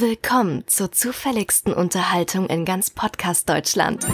Willkommen 0.00 0.66
zur 0.68 0.90
zufälligsten 0.90 1.74
Unterhaltung 1.74 2.48
in 2.48 2.64
ganz 2.64 2.88
Podcast 2.88 3.46
Deutschland. 3.46 4.06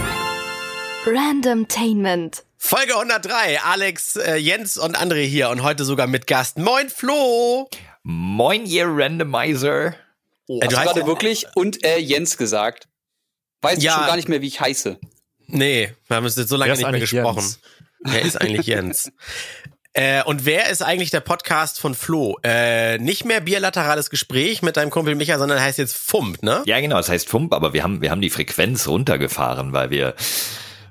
Randomtainment. 1.06 2.42
Folge 2.56 2.96
103. 2.96 3.60
Alex, 3.60 4.16
äh, 4.16 4.34
Jens 4.34 4.76
und 4.76 4.98
André 4.98 5.24
hier 5.24 5.50
und 5.50 5.62
heute 5.62 5.84
sogar 5.84 6.08
mit 6.08 6.26
Gast. 6.26 6.58
Moin 6.58 6.88
Flo. 6.88 7.70
Moin 8.02 8.66
ihr 8.66 8.86
Randomizer. 8.88 9.94
Oh, 10.48 10.60
hast 10.60 10.72
du 10.72 10.76
gerade 10.76 11.06
wirklich 11.06 11.46
und 11.54 11.84
äh, 11.84 11.98
Jens 11.98 12.36
gesagt? 12.36 12.88
Weiß 13.62 13.80
ja, 13.80 13.92
ich 13.92 13.98
schon 13.98 14.06
gar 14.08 14.16
nicht 14.16 14.28
mehr, 14.28 14.42
wie 14.42 14.48
ich 14.48 14.60
heiße. 14.60 14.98
Nee, 15.46 15.94
wir 16.08 16.16
haben 16.16 16.26
es 16.26 16.34
jetzt 16.34 16.48
so 16.48 16.56
lange 16.56 16.72
nicht 16.72 16.90
mehr 16.90 16.98
gesprochen. 16.98 17.36
Jens? 17.36 17.60
Wer 18.00 18.22
ist 18.22 18.40
eigentlich 18.40 18.66
Jens? 18.66 19.12
Äh, 19.98 20.22
und 20.22 20.46
wer 20.46 20.70
ist 20.70 20.80
eigentlich 20.80 21.10
der 21.10 21.18
Podcast 21.18 21.80
von 21.80 21.92
Flo? 21.92 22.38
Äh, 22.44 22.98
nicht 22.98 23.24
mehr 23.24 23.40
bilaterales 23.40 24.10
Gespräch 24.10 24.62
mit 24.62 24.76
deinem 24.76 24.90
Kumpel 24.90 25.16
Micha, 25.16 25.38
sondern 25.38 25.60
heißt 25.60 25.76
jetzt 25.76 25.96
Fump, 25.96 26.40
ne? 26.44 26.62
Ja, 26.66 26.78
genau, 26.78 27.00
es 27.00 27.08
heißt 27.08 27.28
Fump, 27.28 27.52
aber 27.52 27.72
wir 27.72 27.82
haben, 27.82 28.00
wir 28.00 28.12
haben 28.12 28.20
die 28.20 28.30
Frequenz 28.30 28.86
runtergefahren, 28.86 29.72
weil 29.72 29.90
wir 29.90 30.14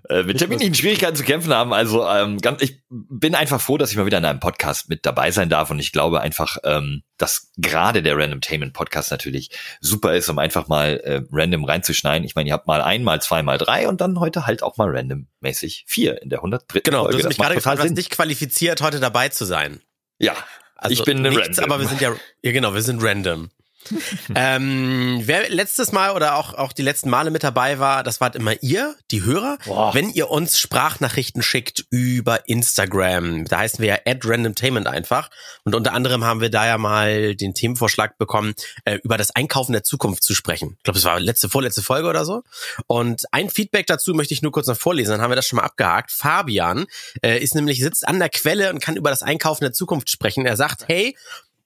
äh, 0.10 0.24
mit 0.24 0.38
terminlichen 0.38 0.74
Schwierigkeiten 0.74 1.16
zu 1.16 1.24
kämpfen 1.24 1.54
haben. 1.54 1.74
Also 1.74 2.08
ähm, 2.08 2.38
ganz, 2.40 2.62
ich 2.62 2.82
bin 2.90 3.36
einfach 3.36 3.60
froh, 3.60 3.78
dass 3.78 3.92
ich 3.92 3.98
mal 3.98 4.06
wieder 4.06 4.18
in 4.18 4.26
einem 4.26 4.40
Podcast 4.40 4.90
mit 4.90 5.06
dabei 5.06 5.32
sein 5.32 5.50
darf 5.50 5.70
und 5.70 5.80
ich 5.80 5.92
glaube 5.92 6.22
einfach, 6.22 6.58
ähm, 6.64 7.04
dass 7.18 7.52
gerade 7.58 8.02
der 8.02 8.18
Randomtainment 8.18 8.74
Podcast 8.74 9.12
natürlich 9.12 9.50
super 9.82 10.16
ist, 10.16 10.30
um 10.30 10.40
einfach 10.40 10.68
mal 10.68 11.02
äh, 11.04 11.22
random 11.32 11.66
reinzuschneiden. 11.66 12.26
Ich 12.26 12.36
meine, 12.36 12.50
ihr 12.50 12.54
habt 12.54 12.68
mal 12.68 12.82
ein, 12.82 13.04
mal 13.04 13.22
zwei, 13.22 13.44
mal 13.44 13.58
drei 13.58 13.88
und 13.88 14.00
dann 14.00 14.20
heute 14.20 14.46
halt 14.46 14.64
auch 14.64 14.78
mal 14.78 14.90
randommäßig 14.90 15.84
vier 15.88 16.22
in 16.22 16.30
der 16.30 16.40
103. 16.40 16.80
Genau, 16.82 17.04
Folge. 17.04 17.18
du 17.18 17.24
hast 17.24 17.30
mich 17.30 17.38
gerade 17.38 17.56
gefragt, 17.56 17.80
was 17.84 17.94
dich 17.94 18.10
qualifiziert, 18.10 18.82
heute 18.82 19.00
dabei 19.00 19.30
zu 19.30 19.44
sein. 19.44 19.82
Ja, 20.20 20.36
also 20.78 20.94
ich 20.94 21.04
bin 21.04 21.22
nichts, 21.22 21.58
random. 21.58 21.64
aber 21.66 21.80
wir 21.82 21.88
sind 21.88 22.02
ja, 22.02 22.16
ja 22.44 22.52
genau, 22.52 22.74
wir 22.74 22.82
sind 22.82 23.04
random. 23.04 23.50
ähm, 24.36 25.22
wer 25.24 25.50
letztes 25.50 25.92
Mal 25.92 26.12
oder 26.12 26.36
auch, 26.36 26.54
auch 26.54 26.74
die 26.74 26.82
letzten 26.82 27.10
Male 27.10 27.32
mit 27.32 27.44
dabei 27.44 27.80
war, 27.80 28.04
das 28.04 28.22
wart 28.22 28.36
immer 28.36 28.62
ihr, 28.62 28.96
die 29.12 29.24
Hörer. 29.24 29.58
Boah. 29.66 29.94
Wenn 29.94 30.10
ihr 30.10 30.30
uns 30.30 30.60
Sprachnachrichten 30.60 31.42
schickt 31.42 31.86
über 31.90 32.48
Instagram, 32.48 33.46
da 33.46 33.60
heißen 33.60 33.80
wir 33.80 33.88
ja 33.88 33.98
at 34.06 34.26
randomtainment 34.26 34.88
einfach. 34.88 35.30
Und 35.64 35.76
unter 35.76 35.94
anderem 35.94 36.24
haben 36.24 36.42
wir 36.42 36.50
da 36.50 36.66
ja 36.66 36.78
mal 36.78 37.36
den 37.36 37.54
Themenvorschlag 37.54 38.18
bekommen, 38.18 38.54
äh, 38.86 38.96
über 39.04 39.18
das 39.18 39.32
Einkaufen 39.32 39.74
der 39.74 39.84
Zukunft 39.84 40.24
zu 40.24 40.36
sprechen. 40.36 40.76
Ich 40.78 40.84
glaube, 40.84 41.00
es 41.00 41.06
war 41.06 41.20
letzte, 41.20 41.50
vorletzte 41.50 41.82
Folge 41.82 42.08
oder 42.08 42.26
so. 42.26 42.44
Und 42.88 43.26
ein 43.32 43.50
Feedback 43.50 43.88
dazu 43.88 44.14
möchte 44.14 44.34
ich 44.34 44.42
nur 44.42 44.52
kurz 44.52 44.68
noch 44.68 44.78
vorlesen, 44.78 45.12
dann 45.12 45.22
haben 45.22 45.32
wir 45.32 45.36
das 45.36 45.48
schon 45.48 45.58
mal 45.58 45.64
abgehakt. 45.64 46.12
Fabian 46.12 46.86
äh, 47.22 47.38
ist 47.40 47.56
nämlich, 47.56 47.82
sitzt 47.82 48.08
an 48.08 48.20
der 48.20 48.30
Quelle 48.30 48.70
und 48.70 48.80
kann 48.80 48.96
über 48.96 49.10
das 49.10 49.24
Einkaufen 49.24 49.64
der 49.64 49.74
Zukunft 49.74 50.10
sprechen. 50.10 50.46
Er 50.46 50.58
sagt, 50.58 50.88
hey, 50.88 51.16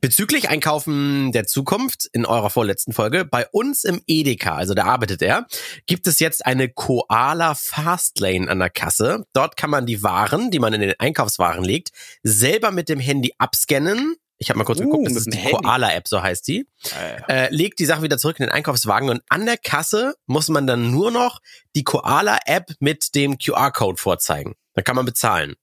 Bezüglich 0.04 0.50
Einkaufen 0.50 1.32
der 1.32 1.46
Zukunft 1.46 2.10
in 2.12 2.26
eurer 2.26 2.50
vorletzten 2.50 2.92
Folge, 2.92 3.24
bei 3.24 3.48
uns 3.52 3.84
im 3.84 4.02
Edeka, 4.08 4.56
also 4.56 4.74
da 4.74 4.86
arbeitet 4.86 5.22
er, 5.22 5.46
gibt 5.86 6.08
es 6.08 6.18
jetzt 6.18 6.44
eine 6.44 6.70
Koala 6.70 7.54
Fastlane 7.54 8.50
an 8.50 8.58
der 8.58 8.72
Kasse. 8.72 9.28
Dort 9.34 9.58
kann 9.58 9.70
man 9.70 9.86
die 9.86 10.02
Waren, 10.02 10.50
die 10.50 10.58
man 10.58 10.74
in 10.74 10.82
den 10.82 10.96
Einkaufswaren 10.98 11.64
legt, 11.64 11.92
selber 12.24 12.72
mit 12.72 12.90
dem 12.90 13.00
Handy 13.00 13.36
abscannen. 13.38 14.16
Ich 14.40 14.50
habe 14.50 14.58
mal 14.58 14.66
kurz 14.66 14.80
uh, 14.80 14.86
geguckt, 14.86 15.06
das 15.06 15.18
ist 15.18 15.32
die 15.32 15.38
Koala-App, 15.38 16.08
so 16.08 16.24
heißt 16.24 16.48
die. 16.48 16.68
Ah, 16.96 17.32
äh, 17.32 17.54
legt 17.54 17.78
die 17.78 17.86
Sache 17.86 18.02
wieder 18.02 18.18
zurück 18.18 18.40
in 18.40 18.48
den 18.48 18.52
Einkaufswagen 18.52 19.08
und 19.12 19.22
an 19.30 19.46
der 19.46 19.58
Kasse 19.58 20.16
muss 20.26 20.50
man 20.50 20.66
dann 20.66 20.90
nur 20.90 21.12
noch 21.12 21.42
die 21.76 21.84
Koala-App 21.84 22.72
mit 22.80 23.14
dem 23.14 23.38
QR-Code 23.38 24.02
vorzeigen. 24.02 24.56
Da 24.74 24.82
kann 24.82 24.96
man 24.96 25.06
bezahlen. 25.06 25.58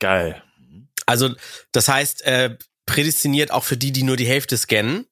Geil. 0.00 0.42
Also 1.06 1.34
das 1.70 1.86
heißt, 1.86 2.22
äh, 2.22 2.56
prädestiniert 2.90 3.52
auch 3.52 3.62
für 3.62 3.76
die, 3.76 3.92
die 3.92 4.02
nur 4.02 4.16
die 4.16 4.26
Hälfte 4.26 4.56
scannen, 4.56 5.06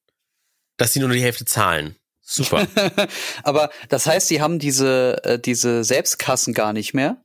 dass 0.78 0.92
sie 0.92 0.98
nur 0.98 1.08
die 1.10 1.22
Hälfte 1.22 1.44
zahlen. 1.44 1.94
Super. 2.20 2.66
Aber 3.44 3.70
das 3.88 4.06
heißt, 4.06 4.26
sie 4.26 4.42
haben 4.42 4.58
diese, 4.58 5.22
äh, 5.22 5.38
diese 5.38 5.84
Selbstkassen 5.84 6.54
gar 6.54 6.72
nicht 6.72 6.92
mehr? 6.92 7.22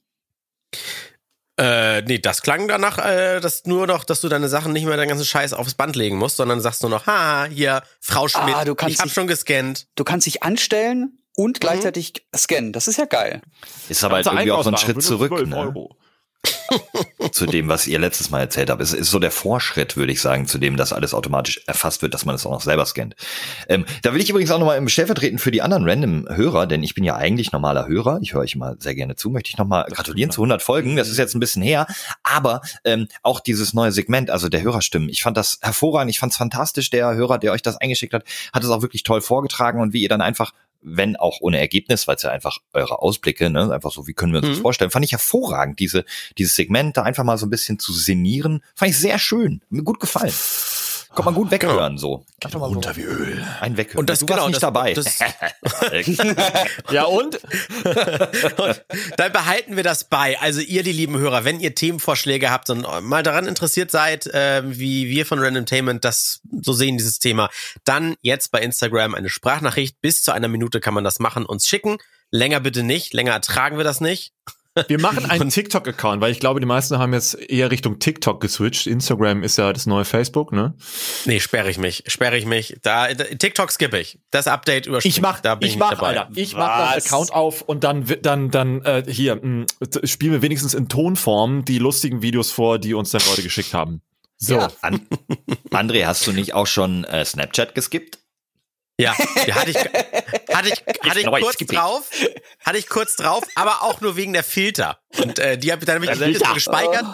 Äh, 1.59 2.03
nee, 2.03 2.19
das 2.19 2.43
klang 2.43 2.67
danach, 2.67 2.99
äh, 2.99 3.39
dass 3.39 3.65
nur 3.65 3.87
noch, 3.87 4.03
dass 4.03 4.21
du 4.21 4.29
deine 4.29 4.47
Sachen 4.47 4.73
nicht 4.73 4.85
mehr 4.85 4.95
deinen 4.95 5.09
ganzen 5.09 5.25
Scheiß 5.25 5.53
aufs 5.53 5.73
Band 5.73 5.95
legen 5.95 6.17
musst, 6.17 6.37
sondern 6.37 6.61
sagst 6.61 6.83
nur 6.83 6.91
noch, 6.91 7.07
ha, 7.07 7.45
hier, 7.45 7.81
Frau 7.99 8.27
Schmidt, 8.27 8.55
ah, 8.55 8.63
du 8.63 8.75
kannst 8.75 8.93
ich 8.93 8.99
hab 8.99 9.05
dich, 9.05 9.13
schon 9.13 9.27
gescannt. 9.27 9.87
Du 9.95 10.03
kannst 10.03 10.27
dich 10.27 10.43
anstellen 10.43 11.17
und 11.35 11.57
mhm. 11.57 11.59
gleichzeitig 11.61 12.13
mhm. 12.31 12.37
scannen. 12.37 12.73
Das 12.73 12.87
ist 12.87 12.97
ja 12.97 13.05
geil. 13.05 13.41
Ist 13.89 14.03
aber 14.03 14.17
halt 14.17 14.27
irgendwie 14.27 14.51
auch 14.51 14.63
so 14.63 14.69
ein 14.69 14.77
Schritt 14.77 15.01
zurück. 15.01 15.31
Ne? 15.31 15.57
Euro 15.57 15.97
zu 17.31 17.45
dem, 17.45 17.67
was 17.67 17.87
ihr 17.87 17.99
letztes 17.99 18.29
Mal 18.29 18.41
erzählt 18.41 18.69
habt. 18.69 18.81
Es 18.81 18.93
ist 18.93 19.09
so 19.09 19.19
der 19.19 19.31
Vorschritt, 19.31 19.97
würde 19.97 20.11
ich 20.11 20.21
sagen, 20.21 20.47
zu 20.47 20.57
dem, 20.57 20.77
dass 20.77 20.93
alles 20.93 21.13
automatisch 21.13 21.61
erfasst 21.67 22.01
wird, 22.01 22.13
dass 22.13 22.25
man 22.25 22.35
es 22.35 22.45
auch 22.45 22.51
noch 22.51 22.61
selber 22.61 22.85
scannt. 22.85 23.15
Ähm, 23.67 23.85
da 24.01 24.13
will 24.13 24.21
ich 24.21 24.29
übrigens 24.29 24.51
auch 24.51 24.59
nochmal 24.59 24.77
im 24.77 24.89
Stellvertreten 24.89 25.39
für 25.39 25.51
die 25.51 25.61
anderen 25.61 25.87
Random-Hörer, 25.87 26.67
denn 26.67 26.83
ich 26.83 26.95
bin 26.95 27.03
ja 27.03 27.15
eigentlich 27.15 27.51
normaler 27.51 27.87
Hörer. 27.87 28.19
Ich 28.21 28.33
höre 28.33 28.41
euch 28.41 28.55
immer 28.55 28.75
sehr 28.79 28.95
gerne 28.95 29.15
zu. 29.15 29.29
Möchte 29.29 29.49
ich 29.49 29.57
nochmal 29.57 29.85
gratulieren 29.89 30.31
zu 30.31 30.41
100 30.41 30.61
Folgen. 30.61 30.95
Das 30.95 31.09
ist 31.09 31.17
jetzt 31.17 31.35
ein 31.35 31.39
bisschen 31.39 31.61
her. 31.61 31.87
Aber 32.23 32.61
ähm, 32.83 33.07
auch 33.21 33.39
dieses 33.39 33.73
neue 33.73 33.91
Segment, 33.91 34.29
also 34.29 34.49
der 34.49 34.61
Hörerstimmen, 34.61 35.09
ich 35.09 35.23
fand 35.23 35.37
das 35.37 35.59
hervorragend. 35.61 36.11
Ich 36.11 36.19
fand 36.19 36.31
es 36.31 36.37
fantastisch. 36.37 36.89
Der 36.89 37.13
Hörer, 37.15 37.37
der 37.37 37.51
euch 37.51 37.61
das 37.61 37.77
eingeschickt 37.77 38.13
hat, 38.13 38.23
hat 38.51 38.63
es 38.63 38.69
auch 38.69 38.81
wirklich 38.81 39.03
toll 39.03 39.21
vorgetragen 39.21 39.81
und 39.81 39.93
wie 39.93 40.01
ihr 40.01 40.09
dann 40.09 40.21
einfach 40.21 40.53
wenn 40.83 41.15
auch 41.15 41.39
ohne 41.41 41.59
Ergebnis, 41.59 42.07
weil 42.07 42.15
es 42.15 42.23
ja 42.23 42.31
einfach 42.31 42.59
eure 42.73 43.01
Ausblicke, 43.01 43.49
ne, 43.49 43.71
einfach 43.73 43.91
so, 43.91 44.07
wie 44.07 44.13
können 44.13 44.33
wir 44.33 44.39
uns 44.39 44.47
mhm. 44.47 44.53
das 44.53 44.61
vorstellen, 44.61 44.91
fand 44.91 45.05
ich 45.05 45.11
hervorragend, 45.11 45.79
diese, 45.79 46.05
dieses 46.37 46.55
Segment 46.55 46.97
da 46.97 47.03
einfach 47.03 47.23
mal 47.23 47.37
so 47.37 47.45
ein 47.45 47.49
bisschen 47.49 47.79
zu 47.79 47.93
sinnieren, 47.93 48.63
fand 48.75 48.91
ich 48.91 48.97
sehr 48.97 49.19
schön, 49.19 49.61
mir 49.69 49.83
gut 49.83 49.99
gefallen. 49.99 50.33
Kann 51.15 51.25
man 51.25 51.35
gut 51.35 51.51
weghören, 51.51 51.97
so. 51.99 52.25
Geht 52.39 52.53
mal 52.55 52.65
runter 52.65 52.93
so. 52.93 52.97
wie 52.97 53.03
Öl. 53.03 53.45
Ein 53.61 53.77
weghören. 53.77 53.99
Und 53.99 54.09
das 54.09 54.19
du 54.19 54.25
genau, 54.25 54.47
nicht 54.47 54.55
das, 54.55 54.61
dabei. 54.61 54.93
Das, 54.93 55.19
ja 56.91 57.03
und? 57.05 57.39
und? 58.57 58.85
Dann 59.17 59.31
behalten 59.31 59.75
wir 59.75 59.83
das 59.83 60.05
bei. 60.05 60.39
Also 60.39 60.59
ihr, 60.59 60.81
die 60.81 60.91
lieben 60.91 61.17
Hörer, 61.17 61.45
wenn 61.45 61.59
ihr 61.59 61.75
Themenvorschläge 61.75 62.49
habt 62.49 62.71
und 62.71 62.87
mal 63.03 63.21
daran 63.21 63.45
interessiert 63.45 63.91
seid, 63.91 64.25
äh, 64.27 64.63
wie 64.65 65.07
wir 65.07 65.27
von 65.27 65.37
Randomtainment 65.39 66.03
das 66.03 66.41
so 66.61 66.73
sehen, 66.73 66.97
dieses 66.97 67.19
Thema, 67.19 67.49
dann 67.83 68.15
jetzt 68.21 68.51
bei 68.51 68.61
Instagram 68.61 69.13
eine 69.13 69.29
Sprachnachricht. 69.29 70.01
Bis 70.01 70.23
zu 70.23 70.31
einer 70.31 70.47
Minute 70.47 70.79
kann 70.79 70.95
man 70.95 71.03
das 71.03 71.19
machen, 71.19 71.45
uns 71.45 71.67
schicken. 71.67 71.97
Länger 72.31 72.59
bitte 72.59 72.81
nicht. 72.81 73.13
Länger 73.13 73.33
ertragen 73.33 73.77
wir 73.77 73.83
das 73.83 74.01
nicht. 74.01 74.33
Wir 74.87 74.99
machen 74.99 75.29
einen 75.29 75.49
TikTok-Account, 75.49 76.19
weil 76.19 76.31
ich 76.31 76.39
glaube, 76.39 76.59
die 76.59 76.65
meisten 76.65 76.97
haben 76.97 77.13
jetzt 77.13 77.35
eher 77.35 77.69
Richtung 77.69 77.99
TikTok 77.99 78.41
geswitcht. 78.41 78.87
Instagram 78.87 79.43
ist 79.43 79.57
ja 79.57 79.71
das 79.71 79.85
neue 79.85 80.03
Facebook, 80.03 80.51
ne? 80.51 80.73
Nee, 81.25 81.39
sperre 81.39 81.69
ich 81.69 81.77
mich, 81.77 82.03
sperre 82.07 82.37
ich 82.37 82.45
mich. 82.45 82.77
Da, 82.81 83.13
da 83.13 83.23
TikTok 83.23 83.71
skippe 83.71 83.99
ich. 83.99 84.19
Das 84.31 84.47
Update 84.47 84.87
überspringe 84.87 85.11
ich. 85.11 85.21
Mach, 85.21 85.41
da 85.41 85.55
bin 85.55 85.67
ich, 85.67 85.75
ich 85.75 85.79
mach, 85.79 85.91
dabei. 85.91 86.07
Alter, 86.07 86.29
ich 86.33 86.55
mach 86.55 86.95
das 86.95 87.05
Account 87.05 87.31
auf 87.33 87.61
und 87.61 87.83
dann 87.83 88.05
dann 88.23 88.49
dann 88.49 88.81
äh, 88.81 89.03
hier 89.07 89.35
mh, 89.35 89.41
hm, 89.41 89.65
spielen 90.05 90.33
wir 90.33 90.41
wenigstens 90.41 90.73
in 90.73 90.89
Tonform 90.89 91.65
die 91.65 91.77
lustigen 91.77 92.23
Videos 92.23 92.49
vor, 92.49 92.79
die 92.79 92.95
uns 92.95 93.11
dann 93.11 93.21
Leute 93.29 93.43
geschickt 93.43 93.75
haben. 93.75 94.01
So. 94.37 94.55
Ja. 94.55 94.71
An 94.81 95.07
André, 95.69 96.05
hast 96.05 96.25
du 96.25 96.31
nicht 96.31 96.53
auch 96.53 96.67
schon 96.67 97.03
äh, 97.03 97.23
Snapchat 97.23 97.75
geskippt? 97.75 98.19
Ja, 98.99 99.17
hatte 99.17 99.71
ich, 99.71 99.77
hatte 100.53 100.69
ich, 100.69 100.83
hatte 101.09 101.19
ich 101.19 101.25
kurz 101.25 101.57
drauf, 101.57 102.09
hatte 102.65 102.77
ich 102.77 102.87
kurz 102.87 103.15
drauf, 103.15 103.43
aber 103.55 103.83
auch 103.83 104.01
nur 104.01 104.15
wegen 104.15 104.33
der 104.33 104.43
Filter. 104.43 104.99
Und 105.21 105.39
äh, 105.39 105.57
die 105.57 105.71
habe 105.71 105.81
ich 105.81 105.85
dann 105.85 106.01
nämlich 106.01 106.21
also 106.21 106.53
gespeichert 106.53 107.05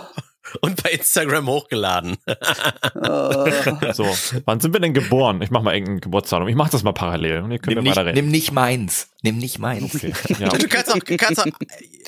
und 0.62 0.82
bei 0.82 0.92
Instagram 0.92 1.48
hochgeladen. 1.48 2.18
so, 3.94 4.18
wann 4.46 4.60
sind 4.60 4.74
wir 4.74 4.80
denn 4.80 4.94
geboren? 4.94 5.42
Ich 5.42 5.52
mach 5.52 5.62
mal 5.62 5.74
irgendein 5.74 6.02
Geburtsdatum. 6.02 6.48
Ich 6.48 6.56
mach 6.56 6.70
das 6.70 6.84
mal 6.84 6.94
parallel. 6.94 7.42
Und 7.42 7.52
ihr 7.52 7.60
könnt 7.60 7.76
nimm, 7.76 7.84
nicht, 7.84 7.98
nimm 8.16 8.30
nicht 8.30 8.52
meins. 8.52 9.10
Nimm 9.22 9.38
nicht 9.38 9.60
meins. 9.60 9.96
Okay. 9.96 10.14
Ja. 10.40 10.48
Du 10.50 10.68
kannst 10.68 10.92
auch, 10.94 11.00
kannst 11.18 11.42
auch, 11.42 11.48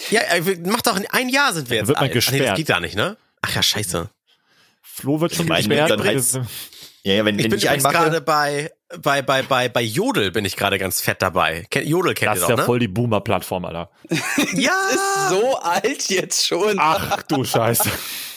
ja, 0.09 0.21
mach 0.65 0.81
doch 0.81 0.97
ein 1.09 1.29
Jahr 1.29 1.53
sind 1.53 1.69
wir 1.69 1.77
jetzt. 1.77 1.87
Wird 1.87 1.99
man 1.99 2.09
gesperrt. 2.09 2.39
Nee, 2.39 2.47
das 2.47 2.57
geht 2.57 2.67
gar 2.67 2.79
nicht, 2.79 2.95
ne? 2.95 3.17
Ach 3.41 3.53
ja, 3.53 3.61
scheiße. 3.61 4.09
Flo 4.81 5.19
wird 5.19 5.35
schon 5.35 5.47
gesperrt. 5.47 5.89
Ja, 7.03 7.13
ja, 7.13 7.25
wenn, 7.25 7.39
ich 7.39 7.45
wenn 7.45 7.51
bin 7.51 7.59
ich 7.59 7.65
gerade 7.65 8.21
bei, 8.21 8.71
bei, 9.01 9.21
bei, 9.21 9.43
bei, 9.43 9.69
bei 9.69 9.81
Jodel 9.81 10.31
bin 10.31 10.45
ich 10.45 10.55
gerade 10.55 10.77
ganz 10.77 11.01
fett 11.01 11.21
dabei. 11.21 11.65
Jodel 11.73 12.13
kennt 12.13 12.31
das 12.31 12.39
ihr 12.39 12.41
doch, 12.41 12.47
Das 12.47 12.49
ist 12.49 12.49
ja 12.49 12.55
ne? 12.57 12.63
voll 12.63 12.79
die 12.79 12.87
Boomer-Plattform, 12.87 13.65
Alter. 13.65 13.89
ja! 14.53 14.71
Das 14.91 14.95
ist 14.95 15.29
so 15.29 15.57
alt 15.57 16.09
jetzt 16.09 16.47
schon. 16.47 16.75
Ach 16.77 17.23
du 17.23 17.43
Scheiße. 17.43 17.89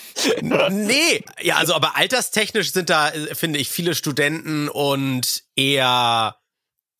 nee, 0.70 1.24
ja, 1.42 1.56
also 1.56 1.74
aber 1.74 1.96
alterstechnisch 1.96 2.72
sind 2.72 2.90
da, 2.90 3.12
finde 3.32 3.58
ich, 3.58 3.68
viele 3.68 3.94
Studenten 3.94 4.68
und 4.68 5.42
eher 5.56 6.36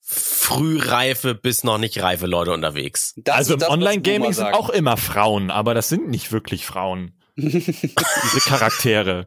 frühreife 0.01 1.35
bis 1.35 1.65
noch 1.65 1.79
nicht 1.79 2.03
reife 2.03 2.27
Leute 2.27 2.53
unterwegs. 2.53 3.15
Das 3.17 3.37
also 3.37 3.55
im 3.55 3.63
Online-Gaming 3.63 4.33
sind 4.33 4.53
auch 4.53 4.69
immer 4.69 4.97
Frauen, 4.97 5.51
aber 5.51 5.75
das 5.75 5.89
sind 5.89 6.09
nicht 6.09 6.33
wirklich 6.33 6.67
Frauen. 6.67 7.19
Diese 7.37 8.41
Charaktere. 8.45 9.27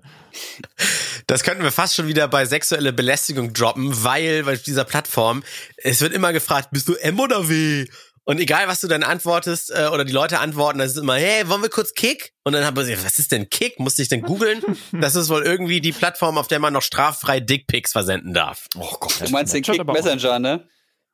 Das 1.27 1.43
könnten 1.43 1.61
wir 1.61 1.73
fast 1.73 1.93
schon 1.93 2.07
wieder 2.07 2.29
bei 2.29 2.45
sexuelle 2.45 2.93
Belästigung 2.93 3.51
droppen, 3.51 4.03
weil 4.03 4.43
bei 4.45 4.55
dieser 4.55 4.85
Plattform, 4.85 5.43
es 5.75 5.99
wird 5.99 6.13
immer 6.13 6.31
gefragt, 6.31 6.69
bist 6.71 6.87
du 6.87 6.95
M 6.95 7.19
oder 7.19 7.49
W? 7.49 7.85
Und 8.23 8.39
egal, 8.39 8.69
was 8.69 8.79
du 8.79 8.87
dann 8.87 9.03
antwortest 9.03 9.71
äh, 9.71 9.87
oder 9.91 10.05
die 10.05 10.13
Leute 10.13 10.39
antworten, 10.39 10.79
das 10.79 10.91
ist 10.91 10.97
immer, 10.97 11.15
hey, 11.15 11.47
wollen 11.49 11.61
wir 11.61 11.69
kurz 11.69 11.93
Kick? 11.93 12.33
Und 12.43 12.53
dann 12.53 12.63
haben 12.63 12.77
wir 12.77 12.83
gesagt, 12.85 13.05
was 13.05 13.19
ist 13.19 13.33
denn 13.33 13.49
Kick? 13.49 13.77
Musste 13.77 14.01
ich 14.01 14.07
denn 14.07 14.21
googeln? 14.21 14.61
das 14.93 15.15
ist 15.15 15.27
wohl 15.27 15.43
irgendwie 15.43 15.81
die 15.81 15.91
Plattform, 15.91 16.37
auf 16.37 16.47
der 16.47 16.59
man 16.59 16.71
noch 16.71 16.81
straffrei 16.81 17.41
Dickpics 17.41 17.91
versenden 17.91 18.33
darf. 18.33 18.67
Oh 18.75 18.95
Gott. 18.97 19.21
Du 19.25 19.29
meinst 19.29 19.53
den 19.53 19.63
Kick 19.63 19.85
Messenger, 19.85 20.39
ne? 20.39 20.67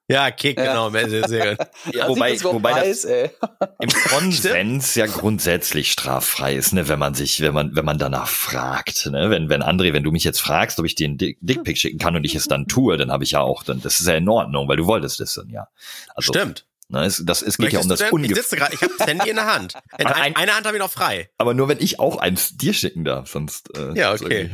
Ja, 0.09 0.31
Kick, 0.31 0.57
ja. 0.57 0.65
genau. 0.65 0.89
Sehr, 0.89 1.27
sehr 1.27 1.57
ja, 1.94 2.09
wobei 2.09 2.41
wobei 2.44 2.71
weiß, 2.73 3.03
das 3.03 3.31
im 3.79 3.89
Konsens 4.09 4.95
ja 4.95 5.05
grundsätzlich 5.05 5.91
straffrei 5.91 6.55
ist, 6.55 6.73
ne, 6.73 6.88
wenn 6.89 7.00
man 7.00 7.13
sich, 7.13 7.39
wenn 7.41 7.53
man, 7.53 7.75
wenn 7.75 7.85
man 7.85 7.97
danach 7.97 8.27
fragt. 8.27 9.05
Ne? 9.05 9.29
Wenn, 9.29 9.50
wenn 9.50 9.63
André, 9.63 9.94
wenn 9.94 10.03
du 10.03 10.11
mich 10.11 10.25
jetzt 10.25 10.41
fragst, 10.41 10.79
ob 10.79 10.85
ich 10.85 10.95
dir 10.95 11.07
einen 11.07 11.17
Dickpick 11.17 11.77
schicken 11.77 12.00
kann 12.00 12.15
und 12.15 12.25
ich 12.25 12.35
es 12.35 12.47
dann 12.47 12.67
tue, 12.67 12.97
dann 12.97 13.11
habe 13.11 13.23
ich 13.23 13.31
ja 13.31 13.39
auch, 13.39 13.63
dann 13.63 13.81
das 13.81 14.00
ist 14.00 14.07
ja 14.07 14.15
in 14.15 14.27
Ordnung, 14.27 14.67
weil 14.67 14.77
du 14.77 14.88
wolltest 14.88 15.21
es 15.21 15.35
dann 15.35 15.50
ja. 15.50 15.67
Also, 16.15 16.33
Stimmt. 16.33 16.65
Ne, 16.89 17.06
es, 17.06 17.23
das, 17.25 17.41
es 17.41 17.57
geht 17.57 17.73
Möchtest 17.73 17.73
ja 17.73 17.81
um 17.81 17.89
das 17.89 17.99
denn, 17.99 18.23
Ich 18.25 18.35
sitze 18.35 18.56
gerade, 18.57 18.75
ich 18.75 18.81
habe 18.81 18.94
das 18.97 19.07
Handy 19.07 19.29
in 19.29 19.38
der 19.38 19.45
Hand. 19.45 19.73
In 19.97 20.06
ein, 20.06 20.35
eine 20.35 20.53
Hand 20.53 20.65
habe 20.67 20.75
ich 20.75 20.81
noch 20.81 20.91
frei. 20.91 21.29
Aber 21.38 21.53
nur 21.53 21.69
wenn 21.69 21.79
ich 21.79 21.99
auch 21.99 22.17
eins 22.17 22.57
dir 22.57 22.73
schicken 22.73 23.06
darf, 23.06 23.31
sonst. 23.31 23.75
Äh, 23.77 23.97
ja, 23.97 24.13
okay. 24.13 24.49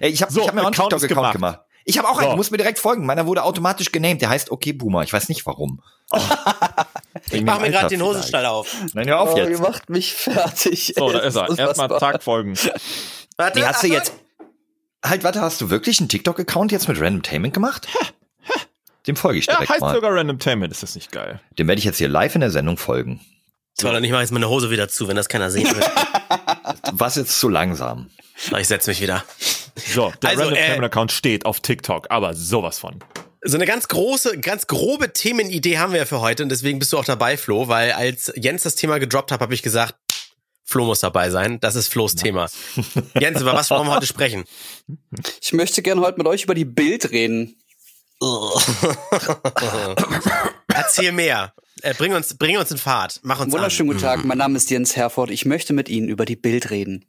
Ey, 0.00 0.10
ich 0.10 0.22
habe 0.22 0.32
so, 0.32 0.46
hab 0.46 0.54
mir 0.54 0.62
auch 0.62 0.66
einen 0.66 0.74
TikTok-Account 0.74 1.08
gemacht. 1.08 1.34
gemacht. 1.34 1.60
Ich 1.84 1.98
habe 1.98 2.08
auch 2.08 2.18
einen, 2.18 2.30
so. 2.30 2.36
muss 2.36 2.50
mir 2.50 2.58
direkt 2.58 2.78
folgen. 2.78 3.06
Meiner 3.06 3.26
wurde 3.26 3.42
automatisch 3.42 3.90
genamed. 3.92 4.22
Der 4.22 4.28
heißt 4.28 4.50
Okay 4.50 4.72
Boomer. 4.72 5.02
Ich 5.02 5.12
weiß 5.12 5.28
nicht 5.28 5.46
warum. 5.46 5.82
Oh. 6.10 6.18
ich 7.30 7.42
mache 7.42 7.62
mir 7.62 7.70
gerade 7.70 7.88
den 7.88 8.02
Hosenstall 8.02 8.46
auf. 8.46 8.74
Nein, 8.92 9.08
hör 9.08 9.20
auf 9.20 9.34
oh, 9.34 9.36
jetzt. 9.36 9.50
Ihr 9.50 9.58
macht 9.60 9.88
mich 9.90 10.14
fertig. 10.14 10.94
So, 10.96 11.10
da 11.10 11.20
ist 11.20 11.36
er. 11.36 11.58
Erstmal 11.58 11.88
Tag 11.88 12.22
folgen. 12.22 12.56
Warte, 13.36 13.58
nee, 13.58 13.64
hast 13.64 13.82
du 13.82 13.86
jetzt. 13.88 14.12
Halt, 15.04 15.24
warte, 15.24 15.40
hast 15.40 15.60
du 15.60 15.70
wirklich 15.70 15.98
einen 16.00 16.10
TikTok-Account 16.10 16.72
jetzt 16.72 16.86
mit 16.86 17.00
Random 17.00 17.22
Tainment 17.22 17.54
gemacht? 17.54 17.88
Dem 19.06 19.16
folge 19.16 19.38
ich 19.38 19.46
direkt 19.46 19.62
ja, 19.62 19.68
heißt 19.70 19.80
mal. 19.80 19.94
sogar 19.94 20.14
Random 20.14 20.38
Tainment, 20.38 20.70
ist 20.72 20.82
das 20.82 20.94
nicht 20.94 21.10
geil? 21.10 21.40
Dem 21.58 21.68
werde 21.68 21.78
ich 21.78 21.84
jetzt 21.84 21.98
hier 21.98 22.08
live 22.08 22.34
in 22.34 22.42
der 22.42 22.50
Sendung 22.50 22.76
folgen. 22.76 23.20
Toll, 23.78 23.94
dann 23.94 24.04
ich 24.04 24.10
mache 24.10 24.20
jetzt 24.20 24.32
meine 24.32 24.48
Hose 24.48 24.70
wieder 24.70 24.88
zu, 24.88 25.08
wenn 25.08 25.16
das 25.16 25.28
keiner 25.28 25.50
sehen 25.50 25.74
will. 25.74 25.82
Was 26.92 27.16
jetzt 27.16 27.40
zu 27.40 27.48
langsam? 27.48 28.10
Ich 28.58 28.68
setze 28.68 28.90
mich 28.90 29.00
wieder. 29.00 29.24
So, 29.86 30.12
der 30.22 30.30
also, 30.30 30.42
Random 30.42 30.58
äh, 30.58 30.66
Tainment 30.66 30.84
Account 30.84 31.12
steht 31.12 31.46
auf 31.46 31.60
TikTok, 31.60 32.06
aber 32.10 32.34
sowas 32.34 32.78
von. 32.78 32.98
So 33.42 33.56
eine 33.56 33.66
ganz 33.66 33.88
große, 33.88 34.38
ganz 34.38 34.66
grobe 34.66 35.12
Themenidee 35.12 35.78
haben 35.78 35.92
wir 35.92 36.00
ja 36.00 36.04
für 36.04 36.20
heute 36.20 36.42
und 36.42 36.50
deswegen 36.50 36.78
bist 36.78 36.92
du 36.92 36.98
auch 36.98 37.04
dabei, 37.04 37.36
Flo, 37.36 37.68
weil 37.68 37.92
als 37.92 38.32
Jens 38.36 38.64
das 38.64 38.74
Thema 38.74 38.98
gedroppt 38.98 39.32
hat, 39.32 39.40
habe 39.40 39.54
ich 39.54 39.62
gesagt, 39.62 39.94
Flo 40.70 40.84
muss 40.84 41.00
dabei 41.00 41.30
sein. 41.30 41.58
Das 41.60 41.74
ist 41.74 41.88
Flo's 41.88 42.14
Thema. 42.14 42.48
Jens, 43.18 43.40
über 43.40 43.54
was 43.54 43.70
wollen 43.70 43.88
wir 43.88 43.94
heute 43.94 44.06
sprechen? 44.06 44.44
Ich 45.40 45.52
möchte 45.52 45.82
gerne 45.82 46.00
heute 46.00 46.18
mit 46.18 46.28
euch 46.28 46.44
über 46.44 46.54
die 46.54 46.64
Bild 46.64 47.10
reden. 47.10 47.56
Erzähl 50.68 51.10
mehr. 51.10 51.54
Äh, 51.82 51.94
bring, 51.94 52.12
uns, 52.12 52.36
bring 52.36 52.56
uns 52.56 52.70
in 52.70 52.78
Fahrt. 52.78 53.18
Mach 53.22 53.40
uns 53.40 53.52
Wunderschönen 53.52 53.90
an. 53.90 53.94
guten 53.96 54.06
Tag. 54.06 54.24
Mein 54.24 54.38
Name 54.38 54.56
ist 54.58 54.70
Jens 54.70 54.94
Herford. 54.94 55.30
Ich 55.30 55.44
möchte 55.44 55.72
mit 55.72 55.88
Ihnen 55.88 56.08
über 56.08 56.24
die 56.24 56.36
Bild 56.36 56.70
reden. 56.70 57.06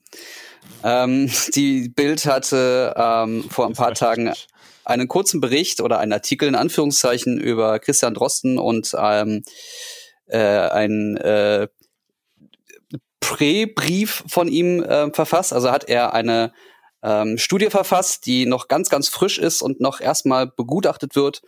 Ähm, 0.84 1.30
die 1.56 1.90
Bild 1.90 2.26
hatte 2.26 2.94
ähm, 2.96 3.46
vor 3.50 3.68
ein 3.68 3.74
paar 3.74 3.94
Tagen 3.94 4.34
einen 4.84 5.08
kurzen 5.08 5.42
Bericht 5.42 5.82
oder 5.82 6.00
einen 6.00 6.14
Artikel 6.14 6.48
in 6.48 6.56
Anführungszeichen 6.56 7.40
über 7.40 7.80
Christian 7.80 8.14
Drosten 8.14 8.58
und 8.58 8.96
ähm, 8.98 9.44
äh, 10.28 10.40
ein 10.40 11.18
äh, 11.18 11.68
Prä-Brief 13.20 14.24
von 14.28 14.48
ihm 14.48 14.84
äh, 14.84 15.12
verfasst. 15.12 15.54
Also 15.54 15.72
hat 15.72 15.88
er 15.88 16.14
eine 16.14 16.52
ähm, 17.04 17.38
Studie 17.38 17.70
verfasst, 17.70 18.26
die 18.26 18.46
noch 18.46 18.68
ganz, 18.68 18.90
ganz 18.90 19.10
frisch 19.10 19.38
ist 19.38 19.62
und 19.62 19.80
noch 19.80 20.02
erstmal 20.02 20.48
begutachtet 20.48 21.16
wird. 21.16 21.42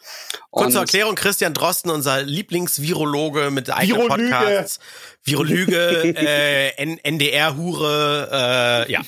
Kurze 0.51 0.79
Erklärung, 0.79 1.15
Christian 1.15 1.53
Drosten, 1.53 1.91
unser 1.91 2.23
Lieblingsvirologe 2.23 3.51
mit 3.51 3.69
eigenen 3.69 4.03
Virolüge. 4.03 4.29
Podcasts. 4.29 4.79
Virolüge, 5.23 6.15
äh, 6.17 6.97
NDR-Hure, 7.03 8.85
äh, 8.87 8.91
ja. 8.91 9.01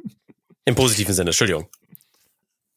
Im 0.64 0.74
positiven 0.74 1.14
Sinne, 1.14 1.30
Entschuldigung. 1.30 1.68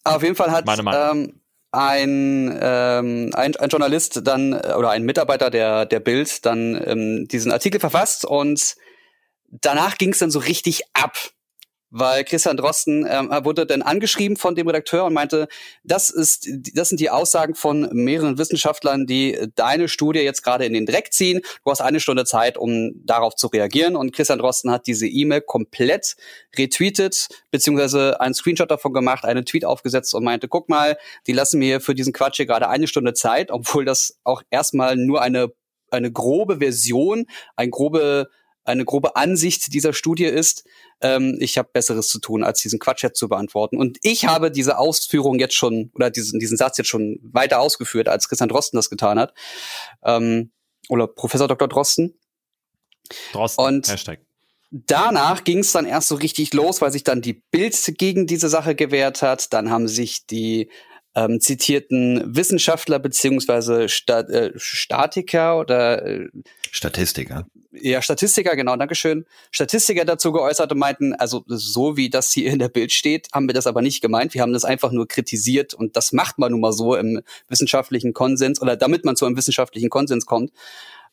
Auf 0.03 0.23
jeden 0.23 0.35
Fall 0.35 0.51
hat 0.51 0.65
ähm, 0.67 1.39
ein, 1.71 2.59
ähm, 2.61 3.31
ein, 3.33 3.55
ein 3.55 3.69
Journalist 3.69 4.21
dann 4.25 4.53
oder 4.53 4.89
ein 4.89 5.03
Mitarbeiter 5.03 5.49
der, 5.49 5.85
der 5.85 5.99
Bild 5.99 6.45
dann 6.45 6.81
ähm, 6.85 7.27
diesen 7.27 7.51
Artikel 7.51 7.79
verfasst 7.79 8.25
und 8.25 8.75
danach 9.49 9.97
ging 9.97 10.11
es 10.11 10.19
dann 10.19 10.31
so 10.31 10.39
richtig 10.39 10.81
ab 10.93 11.17
weil 11.95 12.23
Christian 12.23 12.57
Drosten 12.57 13.05
ähm, 13.07 13.29
wurde 13.45 13.67
dann 13.67 13.83
angeschrieben 13.83 14.35
von 14.35 14.55
dem 14.55 14.67
Redakteur 14.67 15.05
und 15.05 15.13
meinte, 15.13 15.47
das 15.83 16.09
ist, 16.09 16.49
das 16.73 16.89
sind 16.89 16.99
die 16.99 17.11
Aussagen 17.11 17.53
von 17.53 17.87
mehreren 17.93 18.39
Wissenschaftlern, 18.39 19.05
die 19.05 19.37
deine 19.55 19.87
Studie 19.87 20.21
jetzt 20.21 20.41
gerade 20.41 20.65
in 20.65 20.73
den 20.73 20.87
Dreck 20.87 21.13
ziehen. 21.13 21.41
Du 21.63 21.69
hast 21.69 21.81
eine 21.81 21.99
Stunde 21.99 22.25
Zeit, 22.25 22.57
um 22.57 22.93
darauf 23.05 23.35
zu 23.35 23.45
reagieren. 23.45 23.95
Und 23.95 24.11
Christian 24.11 24.39
Drosten 24.39 24.71
hat 24.71 24.87
diese 24.87 25.07
E-Mail 25.07 25.41
komplett 25.41 26.15
retweetet, 26.57 27.29
beziehungsweise 27.51 28.19
einen 28.19 28.33
Screenshot 28.33 28.71
davon 28.71 28.93
gemacht, 28.93 29.23
einen 29.23 29.45
Tweet 29.45 29.63
aufgesetzt 29.63 30.15
und 30.15 30.23
meinte, 30.23 30.47
guck 30.47 30.69
mal, 30.69 30.97
die 31.27 31.33
lassen 31.33 31.59
mir 31.59 31.79
für 31.79 31.93
diesen 31.93 32.11
Quatsch 32.11 32.37
hier 32.37 32.47
gerade 32.47 32.69
eine 32.69 32.87
Stunde 32.87 33.13
Zeit, 33.13 33.51
obwohl 33.51 33.85
das 33.85 34.17
auch 34.23 34.41
erstmal 34.49 34.95
nur 34.95 35.21
eine 35.21 35.53
eine 35.91 36.11
grobe 36.11 36.57
Version, 36.57 37.27
ein 37.55 37.69
grobe 37.69 38.29
eine 38.65 38.85
grobe 38.85 39.15
Ansicht 39.15 39.73
dieser 39.73 39.93
Studie 39.93 40.25
ist, 40.25 40.63
ähm, 41.01 41.37
ich 41.39 41.57
habe 41.57 41.69
Besseres 41.71 42.07
zu 42.07 42.19
tun, 42.19 42.43
als 42.43 42.61
diesen 42.61 42.79
Quatsch 42.79 43.03
jetzt 43.03 43.19
zu 43.19 43.27
beantworten. 43.27 43.77
Und 43.77 43.97
ich 44.01 44.25
habe 44.25 44.51
diese 44.51 44.77
Ausführung 44.77 45.39
jetzt 45.39 45.55
schon, 45.55 45.91
oder 45.93 46.09
diesen, 46.09 46.39
diesen 46.39 46.57
Satz 46.57 46.77
jetzt 46.77 46.87
schon 46.87 47.19
weiter 47.21 47.59
ausgeführt, 47.59 48.07
als 48.07 48.29
Christian 48.29 48.49
Drosten 48.49 48.77
das 48.77 48.89
getan 48.89 49.19
hat. 49.19 49.33
Ähm, 50.03 50.51
oder 50.89 51.07
Professor 51.07 51.47
Dr. 51.47 51.67
Drosten. 51.67 52.13
Drosten, 53.33 53.65
Und 53.65 53.87
Hashtag. 53.87 54.19
Danach 54.71 55.43
ging 55.43 55.59
es 55.59 55.71
dann 55.71 55.85
erst 55.85 56.07
so 56.07 56.15
richtig 56.15 56.51
los, 56.53 56.81
weil 56.81 56.91
sich 56.91 57.03
dann 57.03 57.21
die 57.21 57.33
Bild 57.51 57.77
gegen 57.99 58.25
diese 58.25 58.49
Sache 58.49 58.73
gewehrt 58.73 59.21
hat. 59.21 59.53
Dann 59.53 59.69
haben 59.69 59.87
sich 59.87 60.25
die 60.25 60.71
ähm, 61.13 61.39
zitierten 61.39 62.35
Wissenschaftler 62.35 62.97
beziehungsweise 62.97 63.87
Stat 63.87 64.29
äh, 64.29 64.51
Statiker 64.55 65.59
oder 65.59 66.03
äh, 66.03 66.27
Statistiker. 66.71 67.45
Ja, 67.75 68.03
Statistiker, 68.03 68.55
genau, 68.55 68.75
Dankeschön. 68.75 69.25
Statistiker 69.49 70.05
dazu 70.05 70.31
geäußert 70.31 70.71
und 70.71 70.77
meinten, 70.77 71.13
also 71.13 71.43
so 71.47 71.97
wie 71.97 72.09
das 72.09 72.31
hier 72.31 72.51
in 72.51 72.59
der 72.59 72.69
Bild 72.69 72.91
steht, 72.91 73.29
haben 73.33 73.47
wir 73.47 73.53
das 73.53 73.65
aber 73.65 73.81
nicht 73.81 74.01
gemeint. 74.01 74.35
Wir 74.35 74.41
haben 74.43 74.53
das 74.53 74.63
einfach 74.63 74.91
nur 74.91 75.07
kritisiert 75.07 75.73
und 75.73 75.97
das 75.97 76.11
macht 76.11 76.37
man 76.37 76.51
nun 76.51 76.61
mal 76.61 76.71
so 76.71 76.95
im 76.95 77.21
wissenschaftlichen 77.47 78.13
Konsens 78.13 78.61
oder 78.61 78.75
damit 78.75 79.05
man 79.05 79.15
zu 79.15 79.25
einem 79.25 79.37
wissenschaftlichen 79.37 79.89
Konsens 79.89 80.27
kommt 80.27 80.51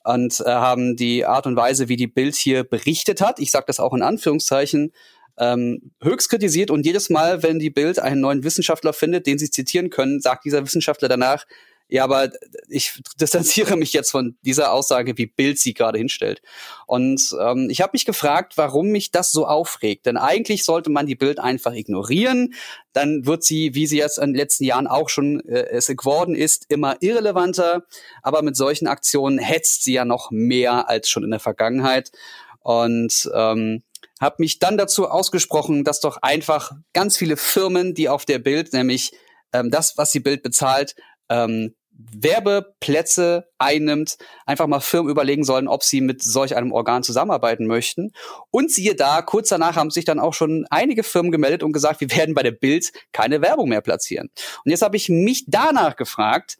und 0.04 0.40
äh, 0.40 0.50
haben 0.50 0.96
die 0.96 1.24
Art 1.24 1.46
und 1.46 1.56
Weise, 1.56 1.88
wie 1.88 1.96
die 1.96 2.06
Bild 2.06 2.34
hier 2.34 2.64
berichtet 2.64 3.22
hat, 3.22 3.38
ich 3.38 3.50
sage 3.50 3.64
das 3.66 3.80
auch 3.80 3.94
in 3.94 4.02
Anführungszeichen, 4.02 4.92
ähm, 5.38 5.92
höchst 6.02 6.28
kritisiert 6.28 6.70
und 6.70 6.84
jedes 6.84 7.08
Mal, 7.08 7.42
wenn 7.42 7.58
die 7.58 7.70
Bild 7.70 7.98
einen 7.98 8.20
neuen 8.20 8.44
Wissenschaftler 8.44 8.92
findet, 8.92 9.26
den 9.26 9.38
sie 9.38 9.50
zitieren 9.50 9.88
können, 9.88 10.20
sagt 10.20 10.44
dieser 10.44 10.62
Wissenschaftler 10.62 11.08
danach, 11.08 11.46
ja, 11.90 12.04
aber 12.04 12.30
ich 12.68 13.02
distanziere 13.20 13.76
mich 13.76 13.92
jetzt 13.92 14.12
von 14.12 14.36
dieser 14.42 14.72
Aussage, 14.72 15.18
wie 15.18 15.26
Bild 15.26 15.58
sie 15.58 15.74
gerade 15.74 15.98
hinstellt. 15.98 16.40
Und 16.86 17.34
ähm, 17.40 17.68
ich 17.68 17.80
habe 17.80 17.90
mich 17.94 18.04
gefragt, 18.04 18.52
warum 18.56 18.88
mich 18.88 19.10
das 19.10 19.32
so 19.32 19.44
aufregt. 19.46 20.06
Denn 20.06 20.16
eigentlich 20.16 20.64
sollte 20.64 20.88
man 20.88 21.06
die 21.06 21.16
Bild 21.16 21.40
einfach 21.40 21.72
ignorieren. 21.72 22.54
Dann 22.92 23.26
wird 23.26 23.42
sie, 23.42 23.74
wie 23.74 23.88
sie 23.88 23.98
jetzt 23.98 24.18
in 24.18 24.30
den 24.30 24.36
letzten 24.36 24.64
Jahren 24.64 24.86
auch 24.86 25.08
schon 25.08 25.40
äh, 25.48 25.66
es 25.70 25.88
geworden 25.88 26.36
ist, 26.36 26.66
immer 26.68 26.96
irrelevanter. 27.00 27.82
Aber 28.22 28.42
mit 28.42 28.56
solchen 28.56 28.86
Aktionen 28.86 29.38
hetzt 29.38 29.82
sie 29.82 29.94
ja 29.94 30.04
noch 30.04 30.30
mehr 30.30 30.88
als 30.88 31.08
schon 31.08 31.24
in 31.24 31.30
der 31.30 31.40
Vergangenheit. 31.40 32.12
Und 32.60 33.28
ähm, 33.34 33.82
habe 34.20 34.36
mich 34.38 34.60
dann 34.60 34.78
dazu 34.78 35.08
ausgesprochen, 35.08 35.82
dass 35.82 35.98
doch 35.98 36.18
einfach 36.18 36.72
ganz 36.92 37.16
viele 37.16 37.36
Firmen, 37.36 37.94
die 37.94 38.08
auf 38.08 38.26
der 38.26 38.38
Bild, 38.38 38.72
nämlich 38.72 39.12
ähm, 39.52 39.72
das, 39.72 39.98
was 39.98 40.12
die 40.12 40.20
Bild 40.20 40.44
bezahlt, 40.44 40.94
ähm, 41.30 41.74
Werbeplätze 42.12 43.48
einnimmt, 43.58 44.18
einfach 44.46 44.66
mal 44.66 44.80
Firmen 44.80 45.10
überlegen 45.10 45.44
sollen, 45.44 45.68
ob 45.68 45.82
sie 45.82 46.00
mit 46.00 46.22
solch 46.22 46.56
einem 46.56 46.72
Organ 46.72 47.02
zusammenarbeiten 47.02 47.66
möchten. 47.66 48.12
Und 48.50 48.70
siehe 48.70 48.94
da, 48.94 49.22
kurz 49.22 49.48
danach 49.48 49.76
haben 49.76 49.90
sich 49.90 50.04
dann 50.04 50.18
auch 50.18 50.34
schon 50.34 50.66
einige 50.70 51.02
Firmen 51.02 51.32
gemeldet 51.32 51.62
und 51.62 51.72
gesagt, 51.72 52.00
wir 52.00 52.10
werden 52.10 52.34
bei 52.34 52.42
der 52.42 52.52
Bild 52.52 52.92
keine 53.12 53.42
Werbung 53.42 53.68
mehr 53.68 53.80
platzieren. 53.80 54.30
Und 54.64 54.70
jetzt 54.70 54.82
habe 54.82 54.96
ich 54.96 55.08
mich 55.08 55.44
danach 55.46 55.96
gefragt, 55.96 56.58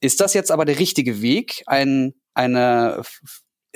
ist 0.00 0.20
das 0.20 0.34
jetzt 0.34 0.50
aber 0.50 0.64
der 0.64 0.78
richtige 0.78 1.22
Weg, 1.22 1.62
ein, 1.66 2.14
eine 2.34 3.02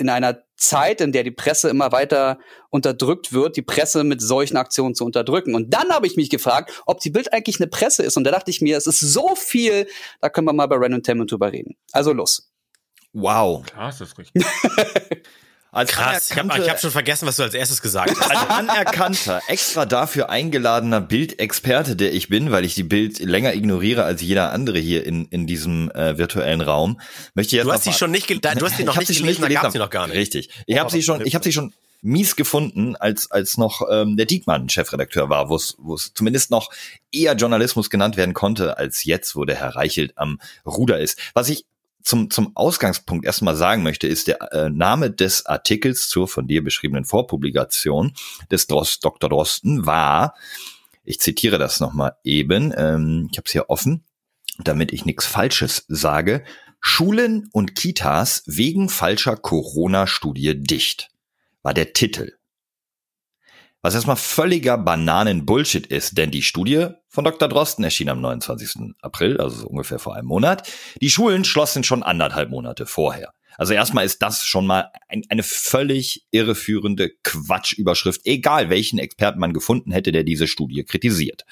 in 0.01 0.09
einer 0.09 0.43
Zeit, 0.57 1.01
in 1.01 1.13
der 1.13 1.25
die 1.25 1.31
Presse 1.31 1.69
immer 1.69 1.93
weiter 1.93 2.39
unterdrückt 2.71 3.33
wird, 3.33 3.57
die 3.57 3.63
Presse 3.63 4.05
mit 4.05 4.21
solchen 4.21 4.57
Aktionen 4.57 4.95
zu 4.95 5.05
unterdrücken. 5.05 5.55
Und 5.55 5.73
dann 5.73 5.91
habe 5.91 6.07
ich 6.07 6.17
mich 6.17 6.31
gefragt, 6.31 6.83
ob 6.87 7.01
die 7.01 7.11
Bild 7.11 7.33
eigentlich 7.33 7.61
eine 7.61 7.69
Presse 7.69 8.03
ist. 8.03 8.17
Und 8.17 8.25
da 8.25 8.31
dachte 8.31 8.51
ich 8.51 8.61
mir, 8.61 8.77
es 8.77 8.87
ist 8.87 9.01
so 9.01 9.35
viel, 9.37 9.87
da 10.21 10.29
können 10.29 10.47
wir 10.47 10.53
mal 10.53 10.67
bei 10.67 10.77
Random 10.77 11.03
Tainment 11.03 11.31
drüber 11.31 11.53
reden. 11.53 11.77
Also 11.93 12.13
los. 12.13 12.53
Wow. 13.13 13.65
Klar, 13.67 13.91
ist 13.91 14.01
das 14.01 14.19
richtig. 14.19 14.43
Als 15.73 15.93
Krass, 15.93 16.31
ich 16.31 16.37
habe 16.37 16.69
hab 16.69 16.81
schon 16.81 16.91
vergessen, 16.91 17.27
was 17.27 17.37
du 17.37 17.45
als 17.45 17.55
erstes 17.55 17.81
gesagt 17.81 18.19
hast. 18.19 18.31
Als 18.31 18.51
anerkannter, 18.51 19.41
extra 19.47 19.87
dafür 19.87 20.29
eingeladener 20.29 21.01
Bildexperte, 21.01 21.95
der 21.95 22.13
ich 22.13 22.29
bin, 22.29 22.51
weil 22.51 22.65
ich 22.65 22.75
die 22.75 22.83
Bild 22.83 23.21
länger 23.21 23.55
ignoriere 23.55 24.03
als 24.03 24.21
jeder 24.21 24.53
andere 24.53 24.79
hier 24.79 25.07
in, 25.07 25.27
in 25.27 25.47
diesem 25.47 25.91
äh, 25.93 26.19
virtuellen 26.19 26.61
Raum, 26.61 27.01
möchte 27.35 27.55
ich 27.55 27.59
jetzt 27.59 27.67
Du 27.67 27.73
hast 27.73 27.85
sie 27.85 27.93
schon 27.93 28.11
nicht, 28.11 28.29
du 28.29 28.67
hast 28.67 28.77
sie 28.77 28.85
noch 28.85 28.97
nicht 28.97 29.09
gelesen, 29.09 29.43
da 29.43 29.49
gab 29.49 29.73
sie 29.73 29.79
noch 29.79 29.91
gar 29.91 30.09
nicht. 30.09 30.17
Richtig. 30.17 30.51
Ich 30.67 30.77
oh, 30.77 30.81
habe 30.81 30.91
sie 30.91 31.03
schon, 31.03 31.25
ich 31.25 31.35
habe 31.37 31.45
sie 31.45 31.53
schon 31.53 31.73
mies 32.03 32.35
gefunden, 32.35 32.97
als 32.97 33.31
als 33.31 33.57
noch 33.57 33.83
ähm, 33.91 34.17
der 34.17 34.27
Diekmann 34.27 34.69
Chefredakteur 34.69 35.29
war, 35.29 35.49
wo 35.49 35.57
es 35.57 35.77
wo 35.79 35.95
es 35.95 36.13
zumindest 36.15 36.51
noch 36.51 36.71
eher 37.13 37.35
Journalismus 37.35 37.91
genannt 37.91 38.17
werden 38.17 38.35
konnte 38.35 38.79
als 38.79 39.05
jetzt, 39.05 39.37
wo 39.37 39.45
der 39.45 39.57
Herr 39.57 39.77
Reichelt 39.77 40.17
am 40.17 40.41
Ruder 40.65 40.99
ist. 40.99 41.19
Was 41.35 41.49
ich 41.49 41.67
zum, 42.03 42.31
zum 42.31 42.57
Ausgangspunkt 42.57 43.25
erstmal 43.25 43.57
sagen 43.57 43.83
möchte, 43.83 44.07
ist 44.07 44.27
der 44.27 44.41
äh, 44.53 44.71
Name 44.71 45.11
des 45.11 45.47
Artikels 45.47 46.09
zur 46.09 46.29
von 46.29 46.47
dir 46.47 46.63
beschriebenen 46.63 47.05
Vorpublikation 47.05 48.13
des 48.51 48.67
Drost, 48.67 49.05
Dr. 49.05 49.31
Drosten 49.31 49.87
war, 49.87 50.35
ich 51.05 51.21
zitiere 51.21 51.59
das 51.59 51.81
nochmal 51.81 52.17
eben, 52.25 52.73
ähm, 52.77 53.29
ich 53.31 53.39
habe 53.39 53.47
es 53.47 53.53
hier 53.53 53.71
offen, 53.71 54.05
damit 54.59 54.93
ich 54.93 55.05
nichts 55.05 55.27
Falsches 55.27 55.85
sage, 55.89 56.45
Schulen 56.81 57.49
und 57.53 57.75
Kitas 57.75 58.43
wegen 58.47 58.89
falscher 58.89 59.37
Corona-Studie 59.37 60.59
dicht, 60.63 61.11
war 61.63 61.75
der 61.75 61.93
Titel. 61.93 62.37
Was 63.83 63.95
erstmal 63.95 64.17
völliger 64.17 64.79
Bananen-Bullshit 64.79 65.87
ist, 65.87 66.19
denn 66.19 66.31
die 66.31 66.43
Studie 66.43 66.89
von 67.11 67.25
Dr. 67.25 67.49
Drosten 67.49 67.85
erschien 67.85 68.09
am 68.09 68.21
29. 68.21 68.95
April, 69.03 69.39
also 69.39 69.63
so 69.63 69.67
ungefähr 69.67 69.99
vor 69.99 70.15
einem 70.15 70.29
Monat. 70.29 70.71
Die 71.03 71.11
Schulen 71.11 71.45
schlossen 71.45 71.83
schon 71.83 72.05
anderthalb 72.05 72.51
Monate 72.51 72.87
vorher. 72.87 73.33
Also 73.59 73.75
erstmal 73.75 74.07
ist 74.07 74.23
das 74.23 74.45
schon 74.45 74.65
mal 74.65 74.91
ein, 75.09 75.25
eine 75.29 75.43
völlig 75.43 76.25
irreführende 76.31 77.11
Quatschüberschrift, 77.25 78.23
egal 78.25 78.71
welchen 78.71 79.01
Experten 79.01 79.41
man 79.41 79.53
gefunden 79.53 79.91
hätte, 79.91 80.13
der 80.13 80.23
diese 80.23 80.47
Studie 80.47 80.85
kritisiert. 80.85 81.45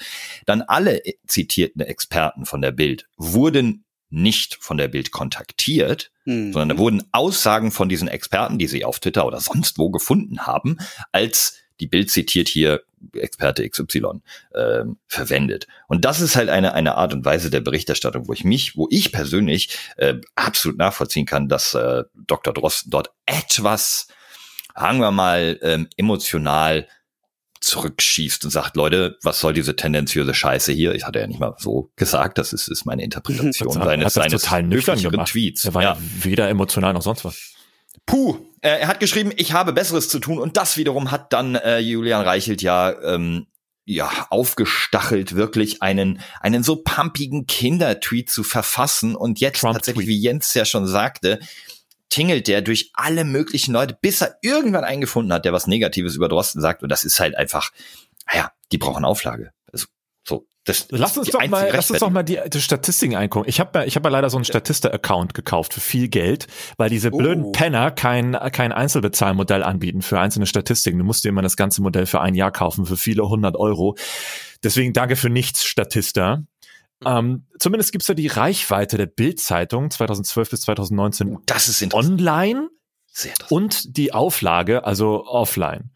Dann 0.46 0.62
alle 0.62 1.02
zitierten 1.26 1.82
Experten 1.82 2.46
von 2.46 2.62
der 2.62 2.70
Bild 2.70 3.08
wurden 3.16 3.84
nicht 4.10 4.56
von 4.60 4.78
der 4.78 4.88
Bild 4.88 5.10
kontaktiert, 5.10 6.12
mhm. 6.24 6.52
sondern 6.52 6.76
da 6.76 6.78
wurden 6.78 7.02
Aussagen 7.12 7.72
von 7.72 7.88
diesen 7.88 8.08
Experten, 8.08 8.58
die 8.58 8.68
sie 8.68 8.84
auf 8.84 9.00
Twitter 9.00 9.26
oder 9.26 9.40
sonst 9.40 9.76
wo 9.76 9.90
gefunden 9.90 10.46
haben, 10.46 10.78
als 11.12 11.58
die 11.80 11.86
Bild 11.86 12.10
zitiert 12.10 12.48
hier 12.48 12.82
Experte 13.14 13.68
XY 13.68 14.20
äh, 14.52 14.84
verwendet. 15.06 15.66
Und 15.86 16.04
das 16.04 16.20
ist 16.20 16.36
halt 16.36 16.48
eine, 16.48 16.74
eine 16.74 16.96
Art 16.96 17.14
und 17.14 17.24
Weise 17.24 17.50
der 17.50 17.60
Berichterstattung, 17.60 18.28
wo 18.28 18.32
ich 18.32 18.44
mich, 18.44 18.76
wo 18.76 18.88
ich 18.90 19.12
persönlich 19.12 19.78
äh, 19.96 20.14
absolut 20.34 20.78
nachvollziehen 20.78 21.26
kann, 21.26 21.48
dass 21.48 21.74
äh, 21.74 22.04
Dr. 22.14 22.52
Drosten 22.52 22.90
dort 22.90 23.10
etwas, 23.26 24.08
sagen 24.74 24.98
wir 24.98 25.12
mal, 25.12 25.58
ähm, 25.62 25.88
emotional 25.96 26.88
zurückschießt 27.60 28.44
und 28.44 28.50
sagt, 28.50 28.76
Leute, 28.76 29.16
was 29.22 29.40
soll 29.40 29.52
diese 29.52 29.74
tendenziöse 29.74 30.32
Scheiße 30.32 30.72
hier? 30.72 30.94
Ich 30.94 31.04
hatte 31.04 31.18
ja 31.18 31.26
nicht 31.26 31.40
mal 31.40 31.54
so 31.58 31.90
gesagt, 31.96 32.38
das 32.38 32.52
ist, 32.52 32.68
ist 32.68 32.84
meine 32.84 33.02
Interpretation 33.02 33.72
seines, 33.82 34.14
seines 34.14 34.42
total 34.42 34.62
nüchtern 34.62 35.00
gemacht. 35.00 35.30
Tweets. 35.30 35.64
Er 35.64 35.74
war 35.74 35.82
ja. 35.82 35.92
ja 35.94 35.98
weder 36.24 36.48
emotional 36.48 36.92
noch 36.92 37.02
sonst 37.02 37.24
was. 37.24 37.57
Puh, 38.06 38.38
äh, 38.60 38.80
er 38.80 38.88
hat 38.88 39.00
geschrieben, 39.00 39.32
ich 39.36 39.52
habe 39.52 39.72
Besseres 39.72 40.08
zu 40.08 40.18
tun. 40.18 40.38
Und 40.38 40.56
das 40.56 40.76
wiederum 40.76 41.10
hat 41.10 41.32
dann 41.32 41.54
äh, 41.54 41.78
Julian 41.78 42.22
Reichelt 42.22 42.62
ja 42.62 42.94
ähm, 43.02 43.46
ja 43.84 44.10
aufgestachelt, 44.30 45.34
wirklich 45.34 45.82
einen 45.82 46.20
einen 46.40 46.62
so 46.62 46.76
pumpigen 46.76 47.46
Kindertweet 47.46 48.30
zu 48.30 48.44
verfassen. 48.44 49.14
Und 49.14 49.40
jetzt 49.40 49.60
Trump 49.60 49.74
tatsächlich, 49.74 50.06
wie 50.06 50.18
Jens 50.18 50.54
ja 50.54 50.64
schon 50.64 50.86
sagte, 50.86 51.40
tingelt 52.10 52.48
der 52.48 52.62
durch 52.62 52.90
alle 52.94 53.24
möglichen 53.24 53.72
Leute, 53.72 53.96
bis 54.00 54.20
er 54.20 54.36
irgendwann 54.42 54.84
eingefunden 54.84 55.32
hat, 55.32 55.44
der 55.44 55.52
was 55.52 55.66
Negatives 55.66 56.14
über 56.14 56.28
Drosten 56.28 56.60
sagt. 56.60 56.82
Und 56.82 56.90
das 56.90 57.04
ist 57.04 57.20
halt 57.20 57.36
einfach, 57.36 57.70
naja, 58.30 58.52
die 58.72 58.78
brauchen 58.78 59.04
Auflage. 59.04 59.52
Das, 60.68 60.86
lass 60.90 61.16
uns 61.16 61.30
doch 61.30 61.46
mal, 61.48 61.70
lass 61.72 61.90
uns 61.90 62.00
doch 62.00 62.10
mal 62.10 62.22
die, 62.22 62.38
die 62.52 62.60
Statistiken 62.60 63.16
eingucken. 63.16 63.48
Ich 63.48 63.58
habe 63.58 63.78
ja, 63.78 63.84
ich 63.86 63.96
habe 63.96 64.08
ja 64.08 64.12
leider 64.12 64.28
so 64.28 64.36
einen 64.36 64.44
Statista-Account 64.44 65.32
gekauft 65.32 65.72
für 65.72 65.80
viel 65.80 66.08
Geld, 66.08 66.46
weil 66.76 66.90
diese 66.90 67.10
blöden 67.10 67.44
oh. 67.44 67.52
Penner 67.52 67.90
kein 67.90 68.32
kein 68.52 68.72
Einzelbezahlmodell 68.72 69.62
anbieten 69.62 70.02
für 70.02 70.20
einzelne 70.20 70.46
Statistiken. 70.46 70.98
Du 70.98 71.04
musst 71.04 71.24
dir 71.24 71.30
immer 71.30 71.42
das 71.42 71.56
ganze 71.56 71.80
Modell 71.80 72.04
für 72.04 72.20
ein 72.20 72.34
Jahr 72.34 72.52
kaufen 72.52 72.84
für 72.84 72.98
viele 72.98 73.28
hundert 73.28 73.56
Euro. 73.56 73.96
Deswegen 74.62 74.92
danke 74.92 75.16
für 75.16 75.30
nichts, 75.30 75.64
Statista. 75.64 76.42
Ähm, 77.04 77.46
zumindest 77.58 77.92
gibt's 77.92 78.08
ja 78.08 78.14
die 78.14 78.26
Reichweite 78.26 78.98
der 78.98 79.06
Bild-Zeitung 79.06 79.90
2012 79.90 80.50
bis 80.50 80.60
2019 80.62 81.38
das 81.46 81.68
ist 81.68 81.94
online 81.94 82.68
und 83.48 83.96
die 83.96 84.12
Auflage, 84.12 84.84
also 84.84 85.24
offline. 85.24 85.90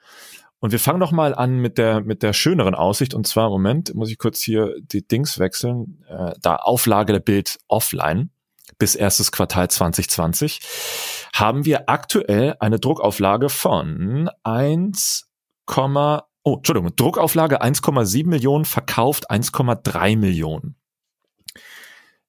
Und 0.62 0.71
wir 0.71 0.78
fangen 0.78 1.00
noch 1.00 1.11
mal 1.11 1.35
an 1.35 1.59
mit 1.59 1.76
der 1.76 2.02
mit 2.02 2.23
der 2.23 2.33
schöneren 2.33 2.76
Aussicht 2.76 3.14
und 3.14 3.26
zwar 3.26 3.50
Moment 3.50 3.97
muss 3.97 4.11
ich 4.11 4.16
kurz 4.16 4.40
hier 4.40 4.76
die 4.81 5.04
Dings 5.04 5.40
wechseln. 5.40 6.04
Äh, 6.09 6.35
da 6.40 6.54
Auflage 6.54 7.12
der 7.12 7.19
Bild 7.19 7.59
offline 7.66 8.31
bis 8.78 8.95
erstes 8.95 9.33
Quartal 9.33 9.69
2020 9.69 10.61
haben 11.35 11.64
wir 11.64 11.88
aktuell 11.88 12.54
eine 12.61 12.78
Druckauflage 12.78 13.49
von 13.49 14.31
1, 14.45 15.28
oh 16.45 16.54
Entschuldigung 16.54 16.95
Druckauflage 16.95 17.61
1,7 17.61 18.28
Millionen 18.28 18.64
verkauft 18.64 19.33
1,3 19.33 20.16
Millionen. 20.16 20.76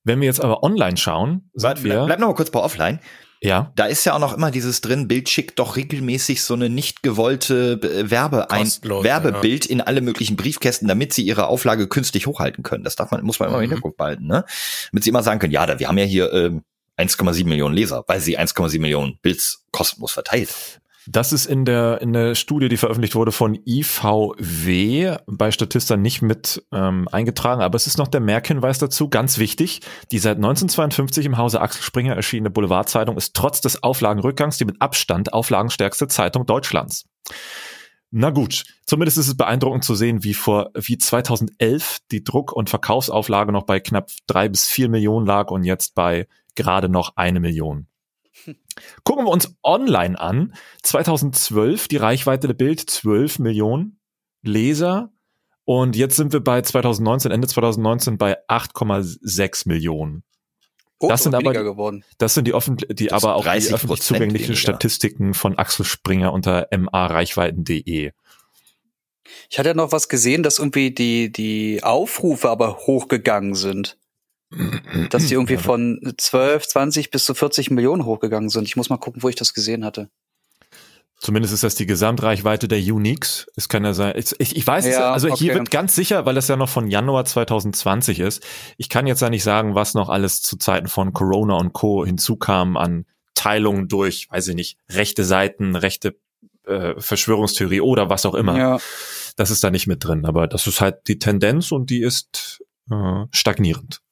Wenn 0.04 0.20
wir 0.22 0.26
jetzt 0.26 0.42
aber 0.42 0.64
online 0.64 0.98
schauen, 0.98 1.52
Warte, 1.54 1.84
wir, 1.84 2.06
bleib 2.06 2.18
noch 2.18 2.30
mal 2.30 2.34
kurz 2.34 2.50
bei 2.50 2.60
offline. 2.60 3.00
Ja. 3.44 3.72
Da 3.76 3.86
ist 3.86 4.06
ja 4.06 4.14
auch 4.14 4.20
noch 4.20 4.34
immer 4.34 4.52
dieses 4.52 4.80
drin, 4.80 5.08
Bild 5.08 5.28
schickt 5.30 5.60
doch 5.60 5.76
regelmäßig 5.76 6.42
so 6.42 6.54
eine 6.54 6.70
nicht 6.70 7.04
gewollte 7.04 7.80
äh, 7.84 8.10
Werbe 8.10 8.50
ein, 8.50 8.68
Werbebild 8.84 9.66
ja. 9.66 9.72
in 9.72 9.82
alle 9.82 10.02
möglichen 10.02 10.38
Briefkästen, 10.38 10.88
damit 10.88 11.14
sie 11.14 11.24
ihre 11.24 11.48
Auflage 11.48 11.88
künstlich 11.88 12.26
hochhalten 12.26 12.64
können. 12.64 12.86
Das 12.86 12.96
darf 12.96 13.12
man, 13.12 13.24
muss 13.24 13.40
man 13.40 13.50
immer 13.50 13.58
im 13.58 13.66
mhm. 13.66 13.72
Hinterkopf 13.72 13.98
behalten, 13.98 14.28
ne? 14.28 14.46
Damit 14.92 15.04
sie 15.04 15.10
immer 15.10 15.24
sagen 15.24 15.40
können, 15.40 15.54
ja, 15.54 15.66
da, 15.66 15.78
wir 15.78 15.90
haben 15.90 15.98
ja 15.98 16.06
hier 16.06 16.32
ähm, 16.32 16.64
1,7 16.98 17.46
Millionen 17.46 17.76
Leser, 17.76 18.04
weil 18.08 18.22
sie 18.22 18.40
1,7 18.40 18.80
Millionen 18.80 19.18
Bilds 19.22 19.66
kostenlos 19.72 20.14
verteilt. 20.14 20.80
Das 21.08 21.34
ist 21.34 21.46
in 21.46 21.66
der, 21.66 22.02
in 22.02 22.14
der 22.14 22.34
Studie, 22.36 22.70
die 22.70 22.78
veröffentlicht 22.78 23.16
wurde 23.16 23.32
von 23.32 23.60
IVW, 23.66 25.18
bei 25.28 25.52
Statista 25.52 25.98
nicht 25.98 26.22
mit 26.22 26.66
ähm, 26.72 27.10
eingetragen, 27.12 27.62
aber 27.62 27.76
es 27.76 27.88
ist 27.88 27.98
noch 27.98 28.08
der 28.08 28.22
Merkhinweis 28.22 28.80
dazu, 28.80 29.10
ganz 29.10 29.38
wichtig. 29.38 29.82
Die 30.12 30.20
seit 30.20 30.38
1952 30.38 31.26
im 31.26 31.38
Hause 31.38 31.60
Axel 31.60 31.84
Springer 31.84 32.16
erschienene 32.16 32.50
Boulevardzeitung 32.50 33.18
ist 33.18 33.36
trotz 33.36 33.60
des 33.60 33.84
Auflagenrückgangs 33.84 34.58
die 34.58 34.66
mit 34.66 34.82
Abstand 34.82 35.34
auflagenstärkste 35.34 36.08
Zeitung 36.08 36.46
Deutschlands. 36.46 37.06
Na 38.12 38.30
gut, 38.30 38.64
zumindest 38.86 39.18
ist 39.18 39.28
es 39.28 39.36
beeindruckend 39.36 39.84
zu 39.84 39.96
sehen, 39.96 40.24
wie 40.24 40.36
vor, 40.36 40.70
wie 40.76 40.98
2011 41.00 41.98
die 42.12 42.24
Druck- 42.24 42.54
und 42.54 42.70
Verkaufsauflage 42.70 43.52
noch 43.52 43.64
bei 43.64 43.80
knapp 43.80 44.12
drei 44.28 44.48
bis 44.50 44.68
vier 44.68 44.88
Millionen 44.88 45.26
lag 45.26 45.50
und 45.50 45.64
jetzt 45.64 45.96
bei 45.96 46.28
gerade 46.56 46.90
noch 46.90 47.18
eine 47.18 47.40
Million. 47.40 47.88
Gucken 49.04 49.26
wir 49.26 49.32
uns 49.32 49.56
online 49.64 50.20
an. 50.20 50.54
2012 50.84 51.88
die 51.88 51.98
Reichweite 51.98 52.48
der 52.48 52.54
Bild 52.54 52.80
12 52.80 53.40
Millionen 53.40 54.00
Leser. 54.42 55.12
Und 55.66 55.96
jetzt 55.96 56.18
sind 56.18 56.34
wir 56.34 56.42
bei 56.42 56.62
2019, 56.62 57.32
Ende 57.32 57.48
2019 57.48 58.18
bei 58.18 58.38
8,6 58.48 59.68
Millionen. 59.68 60.24
Oh, 61.00 61.08
das 61.08 61.24
sind 61.24 61.36
aber, 61.36 61.52
geworden. 61.54 62.04
das 62.18 62.34
sind 62.34 62.48
die, 62.48 62.54
offen, 62.54 62.78
die 62.78 63.12
aber 63.12 63.36
auch 63.36 63.44
die 63.44 63.74
öffentlich 63.74 64.02
zugänglichen 64.02 64.50
weniger. 64.50 64.62
Statistiken 64.62 65.34
von 65.34 65.58
Axel 65.58 65.86
Springer 65.86 66.32
unter 66.32 66.68
mareichweiten.de. 66.76 68.12
Ich 69.50 69.60
hatte 69.60 69.70
ja 69.70 69.76
noch 69.76 69.92
was 69.92 70.10
gesehen, 70.10 70.44
dass 70.44 70.60
irgendwie 70.60 70.92
die, 70.92 71.32
die 71.32 71.84
Aufrufe 71.84 72.50
aber 72.50 72.78
hochgegangen 72.78 73.56
sind 73.56 73.98
dass 75.10 75.28
die 75.28 75.34
irgendwie 75.34 75.58
von 75.58 76.00
12, 76.18 76.68
20 76.68 77.12
bis 77.12 77.26
zu 77.26 77.34
40 77.34 77.72
Millionen 77.72 78.06
hochgegangen 78.06 78.50
sind. 78.50 78.68
Ich 78.68 78.76
muss 78.76 78.90
mal 78.90 78.98
gucken, 78.98 79.24
wo 79.24 79.30
ich 79.30 79.36
das 79.36 79.54
gesehen 79.54 79.86
hatte. 79.86 80.10
Zumindest 81.24 81.54
ist 81.54 81.64
das 81.64 81.76
die 81.76 81.86
Gesamtreichweite 81.86 82.68
der 82.68 82.80
Uniques. 82.80 83.48
Es 83.56 83.70
kann 83.70 83.86
ja 83.86 83.94
sein, 83.94 84.14
ich, 84.18 84.58
ich 84.58 84.68
weiß 84.68 84.86
es, 84.86 84.98
also 84.98 85.30
okay. 85.30 85.38
hier 85.38 85.54
wird 85.54 85.72
ganz 85.72 85.96
sicher, 85.96 86.26
weil 86.26 86.36
das 86.36 86.50
ja 86.50 86.58
noch 86.58 86.68
von 86.68 86.90
Januar 86.90 87.24
2020 87.24 88.20
ist. 88.20 88.44
Ich 88.76 88.90
kann 88.90 89.08
jetzt 89.08 89.22
ja 89.22 89.30
nicht 89.30 89.44
sagen, 89.44 89.74
was 89.74 89.94
noch 89.94 90.10
alles 90.10 90.42
zu 90.42 90.58
Zeiten 90.58 90.88
von 90.88 91.14
Corona 91.14 91.56
und 91.56 91.72
Co. 91.72 92.06
hinzukam 92.06 92.76
an 92.76 93.06
Teilungen 93.36 93.88
durch, 93.88 94.28
weiß 94.32 94.50
ich 94.50 94.56
nicht, 94.56 94.78
rechte 94.90 95.24
Seiten, 95.24 95.78
rechte 95.78 96.18
äh, 96.66 96.96
Verschwörungstheorie 96.98 97.80
oder 97.80 98.10
was 98.10 98.26
auch 98.26 98.36
immer. 98.36 98.58
Ja. 98.58 98.80
Das 99.38 99.50
ist 99.50 99.64
da 99.64 99.72
nicht 99.72 99.88
mit 99.88 100.04
drin. 100.04 100.26
Aber 100.26 100.48
das 100.48 100.68
ist 100.68 100.82
halt 100.82 101.08
die 101.08 101.20
Tendenz 101.20 101.72
und 101.72 101.90
die 101.90 102.02
ist 102.02 102.62
äh, 102.92 103.26
stagnierend. 103.32 104.03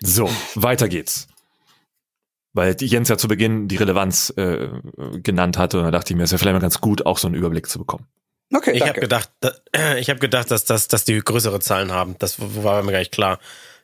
So, 0.00 0.30
weiter 0.54 0.88
geht's. 0.88 1.28
Weil 2.52 2.76
Jens 2.80 3.08
ja 3.08 3.18
zu 3.18 3.28
Beginn 3.28 3.68
die 3.68 3.76
Relevanz 3.76 4.32
äh, 4.36 4.68
genannt 5.22 5.58
hatte 5.58 5.78
und 5.78 5.84
da 5.84 5.90
dachte 5.90 6.12
ich 6.12 6.16
mir, 6.16 6.24
es 6.24 6.30
wäre 6.30 6.38
vielleicht 6.38 6.54
mal 6.54 6.60
ganz 6.60 6.80
gut, 6.80 7.04
auch 7.04 7.18
so 7.18 7.28
einen 7.28 7.34
Überblick 7.34 7.68
zu 7.68 7.78
bekommen. 7.78 8.06
Okay, 8.54 8.72
ich 8.72 8.82
habe 8.82 9.00
gedacht, 9.00 9.30
da, 9.40 9.52
ich 9.98 10.08
habe 10.08 10.20
gedacht, 10.20 10.50
dass, 10.50 10.64
dass, 10.64 10.88
dass 10.88 11.04
die 11.04 11.18
größere 11.18 11.60
Zahlen 11.60 11.92
haben. 11.92 12.16
Das 12.18 12.36
war 12.38 12.82
mir 12.82 12.92
gar 12.92 13.00
nicht 13.00 13.12
klar. 13.12 13.38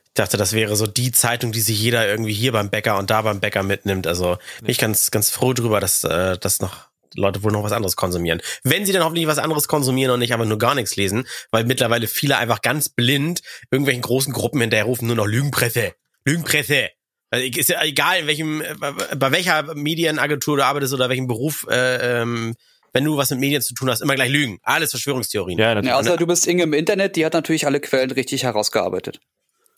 Ich 0.05 0.13
dachte, 0.15 0.37
das 0.37 0.53
wäre 0.53 0.75
so 0.75 0.87
die 0.87 1.11
Zeitung, 1.11 1.51
die 1.51 1.61
sich 1.61 1.79
jeder 1.79 2.07
irgendwie 2.07 2.33
hier 2.33 2.51
beim 2.51 2.69
Bäcker 2.69 2.97
und 2.97 3.09
da 3.09 3.23
beim 3.23 3.39
Bäcker 3.39 3.63
mitnimmt. 3.63 4.07
Also 4.07 4.37
bin 4.61 4.69
ich 4.69 4.77
ganz, 4.77 5.11
ganz 5.11 5.29
froh 5.29 5.53
drüber, 5.53 5.79
dass 5.79 6.03
äh, 6.03 6.37
das 6.37 6.59
noch 6.59 6.87
Leute 7.15 7.43
wohl 7.43 7.51
noch 7.51 7.63
was 7.63 7.71
anderes 7.71 7.95
konsumieren. 7.95 8.41
Wenn 8.63 8.85
sie 8.85 8.93
dann 8.93 9.03
hoffentlich 9.03 9.27
was 9.27 9.37
anderes 9.37 9.67
konsumieren 9.67 10.11
und 10.11 10.19
nicht 10.19 10.33
einfach 10.33 10.45
nur 10.45 10.57
gar 10.57 10.75
nichts 10.75 10.95
lesen, 10.95 11.27
weil 11.51 11.65
mittlerweile 11.65 12.07
viele 12.07 12.37
einfach 12.37 12.61
ganz 12.61 12.89
blind 12.89 13.41
irgendwelchen 13.69 14.01
großen 14.01 14.33
Gruppen 14.33 14.61
hinterherrufen, 14.61 15.07
nur 15.07 15.15
noch 15.15 15.27
Lügenpresse. 15.27 15.93
Lügenpresse. 16.25 16.89
Also 17.29 17.45
ist 17.45 17.69
ja 17.69 17.83
egal, 17.83 18.19
in 18.19 18.27
welchem, 18.27 18.61
äh, 18.61 18.75
bei 19.15 19.31
welcher 19.31 19.73
Medienagentur 19.75 20.57
du 20.57 20.63
arbeitest 20.63 20.93
oder 20.93 21.09
welchem 21.09 21.27
Beruf, 21.27 21.65
äh, 21.69 22.21
ähm, 22.21 22.55
wenn 22.93 23.03
du 23.03 23.17
was 23.17 23.31
mit 23.31 23.39
Medien 23.39 23.61
zu 23.61 23.73
tun 23.73 23.89
hast, 23.89 24.01
immer 24.01 24.13
gleich 24.13 24.29
Lügen. 24.29 24.59
Alles 24.61 24.91
Verschwörungstheorien. 24.91 25.57
Ja, 25.57 25.73
natürlich. 25.73 25.89
Ja, 25.89 25.99
außer 25.99 26.17
du 26.17 26.27
bist 26.27 26.45
Inge 26.45 26.63
im 26.63 26.73
Internet, 26.73 27.15
die 27.15 27.25
hat 27.25 27.33
natürlich 27.33 27.65
alle 27.65 27.79
Quellen 27.79 28.11
richtig 28.11 28.43
herausgearbeitet. 28.43 29.19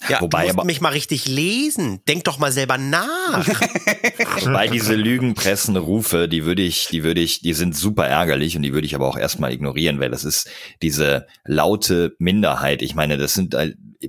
Ja, 0.10 0.22
Wobei, 0.22 0.40
du 0.40 0.48
musst 0.48 0.58
aber, 0.58 0.66
mich 0.66 0.82
mal 0.82 0.90
richtig 0.90 1.26
lesen. 1.26 2.02
Denk 2.08 2.26
doch 2.26 2.38
mal 2.38 2.52
selber 2.52 2.78
nach. 2.78 3.48
Wobei 4.42 4.68
diese 4.68 4.96
Lügenpressenrufe, 4.96 6.28
die 6.28 6.46
würde 6.46 6.62
ich, 6.62 6.88
die 6.88 7.04
würde 7.04 7.22
ich, 7.22 7.40
die 7.40 7.54
sind 7.54 7.76
super 7.76 8.06
ärgerlich 8.06 8.58
und 8.58 8.64
die 8.64 8.74
würde 8.74 8.86
ich 8.86 8.94
aber 8.94 9.08
auch 9.08 9.18
erstmal 9.18 9.54
ignorieren, 9.54 10.00
weil 10.00 10.12
das 10.12 10.26
ist 10.26 10.50
diese 10.82 11.26
laute 11.46 12.16
Minderheit. 12.20 12.82
Ich 12.82 12.94
meine, 12.94 13.18
das 13.18 13.34
sind, 13.34 13.56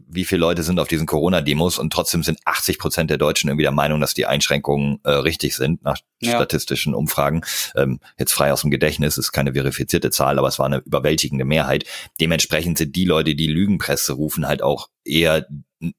wie 0.09 0.25
viele 0.25 0.41
Leute 0.41 0.63
sind 0.63 0.79
auf 0.79 0.89
diesen 0.89 1.07
Corona-Demos 1.07 1.79
und 1.79 1.93
trotzdem 1.93 2.23
sind 2.23 2.39
80 2.45 2.79
Prozent 2.79 3.11
der 3.11 3.19
Deutschen 3.19 3.49
irgendwie 3.49 3.65
der 3.65 3.73
Meinung, 3.73 4.01
dass 4.01 4.15
die 4.15 4.27
Einschränkungen 4.27 5.01
äh, 5.05 5.11
richtig 5.11 5.57
sind 5.57 5.83
nach 5.83 5.99
ja. 6.21 6.33
statistischen 6.37 6.95
Umfragen. 6.95 7.43
Ähm, 7.75 8.01
jetzt 8.19 8.33
frei 8.33 8.53
aus 8.53 8.63
dem 8.63 8.71
Gedächtnis, 8.71 9.19
ist 9.19 9.33
keine 9.33 9.55
verifizierte 9.55 10.11
Zahl, 10.11 10.39
aber 10.39 10.49
es 10.49 10.59
war 10.59 10.67
eine 10.67 10.79
überwältigende 10.79 11.45
Mehrheit. 11.45 11.85
Dementsprechend 12.21 12.79
sind 12.79 12.97
die 12.97 13.05
Leute, 13.05 13.35
die 13.35 13.47
Lügenpresse 13.47 14.13
rufen, 14.15 14.47
halt 14.47 14.63
auch 14.63 14.89
eher 15.05 15.47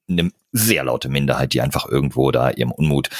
eine 0.08 0.30
sehr 0.52 0.84
laute 0.84 1.08
Minderheit, 1.08 1.52
die 1.52 1.60
einfach 1.60 1.86
irgendwo 1.86 2.30
da 2.30 2.50
ihrem 2.50 2.72
Unmut 2.72 3.10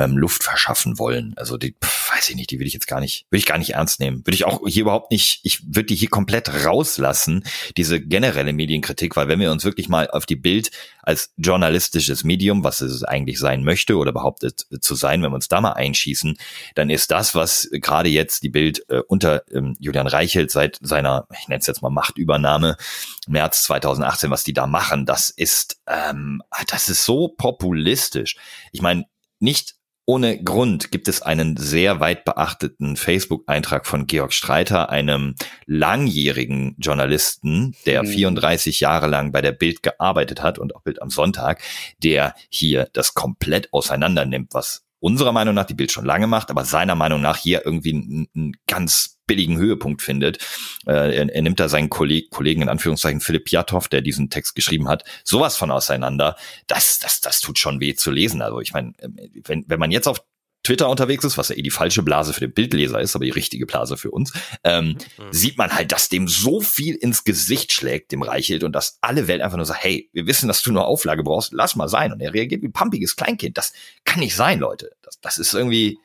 ähm, 0.00 0.16
Luft 0.16 0.42
verschaffen 0.42 0.98
wollen. 0.98 1.34
Also 1.36 1.58
die, 1.58 1.72
pf, 1.72 2.12
weiß 2.12 2.30
ich 2.30 2.36
nicht, 2.36 2.50
die 2.50 2.58
will 2.58 2.66
ich 2.66 2.72
jetzt 2.72 2.86
gar 2.86 3.00
nicht, 3.00 3.26
würde 3.30 3.38
ich 3.38 3.46
gar 3.46 3.58
nicht 3.58 3.74
ernst 3.74 4.00
nehmen. 4.00 4.26
Würde 4.26 4.34
ich 4.34 4.46
auch 4.46 4.66
hier 4.66 4.82
überhaupt 4.82 5.10
nicht, 5.10 5.40
ich 5.42 5.62
würde 5.64 5.84
die 5.84 5.94
hier 5.94 6.08
komplett 6.08 6.64
rauslassen, 6.64 7.44
diese 7.76 8.00
generelle 8.00 8.54
Medienkritik, 8.54 9.14
weil 9.16 9.28
wenn 9.28 9.40
wir 9.40 9.52
uns 9.52 9.64
wirklich 9.64 9.88
mal 9.88 10.08
auf 10.10 10.24
die 10.24 10.36
Bild 10.36 10.70
als 11.02 11.32
journalistisches 11.36 12.24
Medium, 12.24 12.64
was 12.64 12.80
es 12.80 13.04
eigentlich 13.04 13.38
sein 13.38 13.62
möchte 13.62 13.96
oder 13.96 14.12
behauptet 14.12 14.66
zu 14.80 14.94
sein, 14.94 15.22
wenn 15.22 15.30
wir 15.30 15.34
uns 15.34 15.48
da 15.48 15.60
mal 15.60 15.72
einschießen, 15.72 16.38
dann 16.74 16.88
ist 16.88 17.10
das, 17.10 17.34
was 17.34 17.68
gerade 17.70 18.08
jetzt 18.08 18.42
die 18.42 18.48
Bild 18.48 18.88
äh, 18.88 19.02
unter 19.06 19.42
ähm, 19.52 19.76
Julian 19.78 20.06
Reichelt 20.06 20.50
seit 20.50 20.78
seiner, 20.80 21.26
ich 21.38 21.48
nenne 21.48 21.60
es 21.60 21.66
jetzt 21.66 21.82
mal 21.82 21.90
Machtübernahme, 21.90 22.76
März 23.28 23.64
2018, 23.64 24.30
was 24.30 24.44
die 24.44 24.54
da 24.54 24.66
machen, 24.66 25.04
das 25.04 25.28
ist, 25.28 25.78
ähm, 25.86 26.42
das 26.68 26.88
ist 26.88 27.04
so 27.04 27.28
populistisch. 27.28 28.36
Ich 28.72 28.80
meine, 28.80 29.04
nicht 29.40 29.79
ohne 30.10 30.42
Grund 30.42 30.90
gibt 30.90 31.06
es 31.06 31.22
einen 31.22 31.56
sehr 31.56 32.00
weit 32.00 32.24
beachteten 32.24 32.96
Facebook-Eintrag 32.96 33.86
von 33.86 34.08
Georg 34.08 34.32
Streiter, 34.32 34.90
einem 34.90 35.36
langjährigen 35.66 36.74
Journalisten, 36.80 37.76
der 37.86 38.02
mhm. 38.02 38.08
34 38.08 38.80
Jahre 38.80 39.06
lang 39.06 39.30
bei 39.30 39.40
der 39.40 39.52
Bild 39.52 39.84
gearbeitet 39.84 40.42
hat 40.42 40.58
und 40.58 40.74
auch 40.74 40.82
Bild 40.82 41.00
am 41.00 41.10
Sonntag, 41.10 41.62
der 42.02 42.34
hier 42.48 42.88
das 42.92 43.14
komplett 43.14 43.72
auseinander 43.72 44.26
nimmt, 44.26 44.52
was 44.52 44.82
unserer 44.98 45.30
Meinung 45.30 45.54
nach 45.54 45.66
die 45.66 45.74
Bild 45.74 45.92
schon 45.92 46.06
lange 46.06 46.26
macht, 46.26 46.50
aber 46.50 46.64
seiner 46.64 46.96
Meinung 46.96 47.20
nach 47.20 47.36
hier 47.36 47.64
irgendwie 47.64 47.92
einen 48.34 48.56
ganz 48.66 49.19
billigen 49.30 49.58
Höhepunkt 49.58 50.02
findet. 50.02 50.38
Äh, 50.86 51.16
er, 51.16 51.32
er, 51.32 51.42
nimmt 51.42 51.60
da 51.60 51.68
seinen 51.68 51.88
Kolleg 51.88 52.30
Kollegen 52.30 52.62
in 52.62 52.68
Anführungszeichen 52.68 53.20
Philipp 53.20 53.44
Piatow, 53.44 53.86
der 53.86 54.00
diesen 54.00 54.28
Text 54.28 54.56
geschrieben 54.56 54.88
hat, 54.88 55.04
sowas 55.22 55.56
von 55.56 55.70
auseinander. 55.70 56.34
Das, 56.66 56.98
das, 56.98 57.20
das 57.20 57.40
tut 57.40 57.60
schon 57.60 57.78
weh 57.78 57.94
zu 57.94 58.10
lesen. 58.10 58.42
Also 58.42 58.60
ich 58.60 58.72
meine, 58.72 58.92
wenn, 59.44 59.64
wenn 59.68 59.78
man 59.78 59.92
jetzt 59.92 60.08
auf 60.08 60.20
Twitter 60.64 60.88
unterwegs 60.90 61.22
ist, 61.22 61.38
was 61.38 61.48
ja 61.48 61.54
eh 61.54 61.62
die 61.62 61.70
falsche 61.70 62.02
Blase 62.02 62.32
für 62.32 62.40
den 62.40 62.52
Bildleser 62.52 63.00
ist, 63.00 63.14
aber 63.14 63.24
die 63.24 63.30
richtige 63.30 63.66
Blase 63.66 63.96
für 63.96 64.10
uns, 64.10 64.32
ähm, 64.64 64.88
mhm. 64.88 65.32
sieht 65.32 65.56
man 65.56 65.70
halt, 65.70 65.92
dass 65.92 66.08
dem 66.08 66.26
so 66.26 66.60
viel 66.60 66.96
ins 66.96 67.22
Gesicht 67.22 67.72
schlägt, 67.72 68.10
dem 68.10 68.22
Reichelt, 68.22 68.64
und 68.64 68.72
dass 68.72 68.98
alle 69.00 69.28
Welt 69.28 69.42
einfach 69.42 69.58
nur 69.58 69.66
sagt, 69.66 69.84
hey, 69.84 70.10
wir 70.12 70.26
wissen, 70.26 70.48
dass 70.48 70.60
du 70.62 70.72
nur 70.72 70.86
Auflage 70.86 71.22
brauchst, 71.22 71.52
lass 71.52 71.76
mal 71.76 71.88
sein. 71.88 72.12
Und 72.12 72.20
er 72.20 72.34
reagiert 72.34 72.62
wie 72.62 72.66
ein 72.66 72.72
pumpiges 72.72 73.14
Kleinkind. 73.14 73.56
Das 73.56 73.72
kann 74.04 74.18
nicht 74.18 74.34
sein, 74.34 74.58
Leute. 74.58 74.90
Das, 75.02 75.20
das 75.20 75.38
ist 75.38 75.54
irgendwie, 75.54 75.98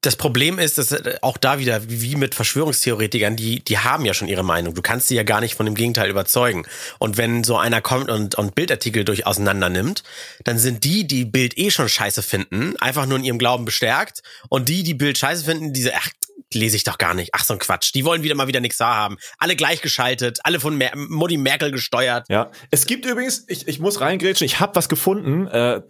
das 0.00 0.16
Problem 0.16 0.58
ist, 0.58 0.78
dass 0.78 0.92
äh, 0.92 1.16
auch 1.22 1.36
da 1.36 1.58
wieder, 1.58 1.88
wie 1.88 2.16
mit 2.16 2.34
Verschwörungstheoretikern, 2.34 3.36
die, 3.36 3.60
die 3.60 3.78
haben 3.78 4.04
ja 4.04 4.14
schon 4.14 4.28
ihre 4.28 4.42
Meinung. 4.42 4.74
Du 4.74 4.82
kannst 4.82 5.08
sie 5.08 5.16
ja 5.16 5.22
gar 5.22 5.40
nicht 5.40 5.54
von 5.54 5.66
dem 5.66 5.74
Gegenteil 5.74 6.10
überzeugen. 6.10 6.64
Und 6.98 7.16
wenn 7.16 7.42
so 7.42 7.56
einer 7.56 7.80
kommt 7.80 8.10
und, 8.10 8.34
und 8.36 8.54
Bildartikel 8.54 9.04
durch 9.04 9.26
auseinander 9.26 9.68
nimmt, 9.68 10.02
dann 10.44 10.58
sind 10.58 10.84
die, 10.84 11.06
die 11.06 11.24
Bild 11.24 11.58
eh 11.58 11.70
schon 11.70 11.88
scheiße 11.88 12.22
finden, 12.22 12.76
einfach 12.80 13.06
nur 13.06 13.18
in 13.18 13.24
ihrem 13.24 13.38
Glauben 13.38 13.64
bestärkt. 13.64 14.22
Und 14.48 14.68
die, 14.68 14.82
die 14.82 14.94
Bild 14.94 15.18
scheiße 15.18 15.44
finden, 15.44 15.72
diese, 15.72 15.94
ach, 15.94 16.08
lese 16.54 16.76
ich 16.76 16.84
doch 16.84 16.98
gar 16.98 17.14
nicht. 17.14 17.30
Ach, 17.32 17.44
so 17.44 17.54
ein 17.54 17.58
Quatsch. 17.58 17.94
Die 17.94 18.04
wollen 18.04 18.22
wieder 18.22 18.34
mal 18.34 18.46
wieder 18.46 18.60
nichts 18.60 18.78
da 18.78 18.94
haben. 18.94 19.16
Alle 19.38 19.56
gleichgeschaltet, 19.56 20.40
alle 20.44 20.60
von 20.60 20.76
Mer 20.76 20.92
Mutti 20.94 21.36
Merkel 21.36 21.70
gesteuert. 21.70 22.26
Ja. 22.28 22.50
Es 22.70 22.86
gibt 22.86 23.06
übrigens, 23.06 23.44
ich, 23.48 23.68
ich 23.68 23.80
muss 23.80 24.00
reingrätschen, 24.00 24.44
ich 24.44 24.60
habe 24.60 24.74
was 24.74 24.88
gefunden. 24.88 25.46
Äh, 25.46 25.76
äh, 25.76 25.82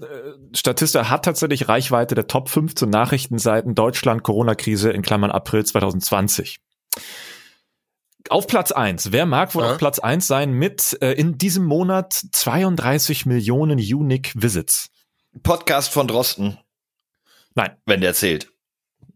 Statista 0.54 1.08
hat 1.08 1.24
tatsächlich 1.24 1.68
Reichweite 1.68 2.14
der 2.14 2.26
Top 2.26 2.48
15 2.48 2.88
Nachrichtenseiten 2.88 3.74
Deutschland 3.74 4.22
Corona-Krise 4.22 4.90
in 4.90 5.02
Klammern 5.02 5.30
April 5.30 5.64
2020. 5.64 6.58
Auf 8.28 8.46
Platz 8.46 8.70
eins. 8.70 9.10
Wer 9.12 9.26
mag 9.26 9.54
wohl 9.54 9.64
ja. 9.64 9.72
auf 9.72 9.78
Platz 9.78 9.98
eins 9.98 10.26
sein 10.26 10.52
mit 10.52 10.96
äh, 11.02 11.12
in 11.12 11.38
diesem 11.38 11.64
Monat 11.64 12.12
32 12.12 13.26
Millionen 13.26 13.78
Unique 13.78 14.32
Visits? 14.34 14.90
Podcast 15.42 15.92
von 15.92 16.06
Drosten. 16.06 16.58
Nein. 17.54 17.76
Wenn 17.84 18.00
der 18.00 18.14
zählt. 18.14 18.51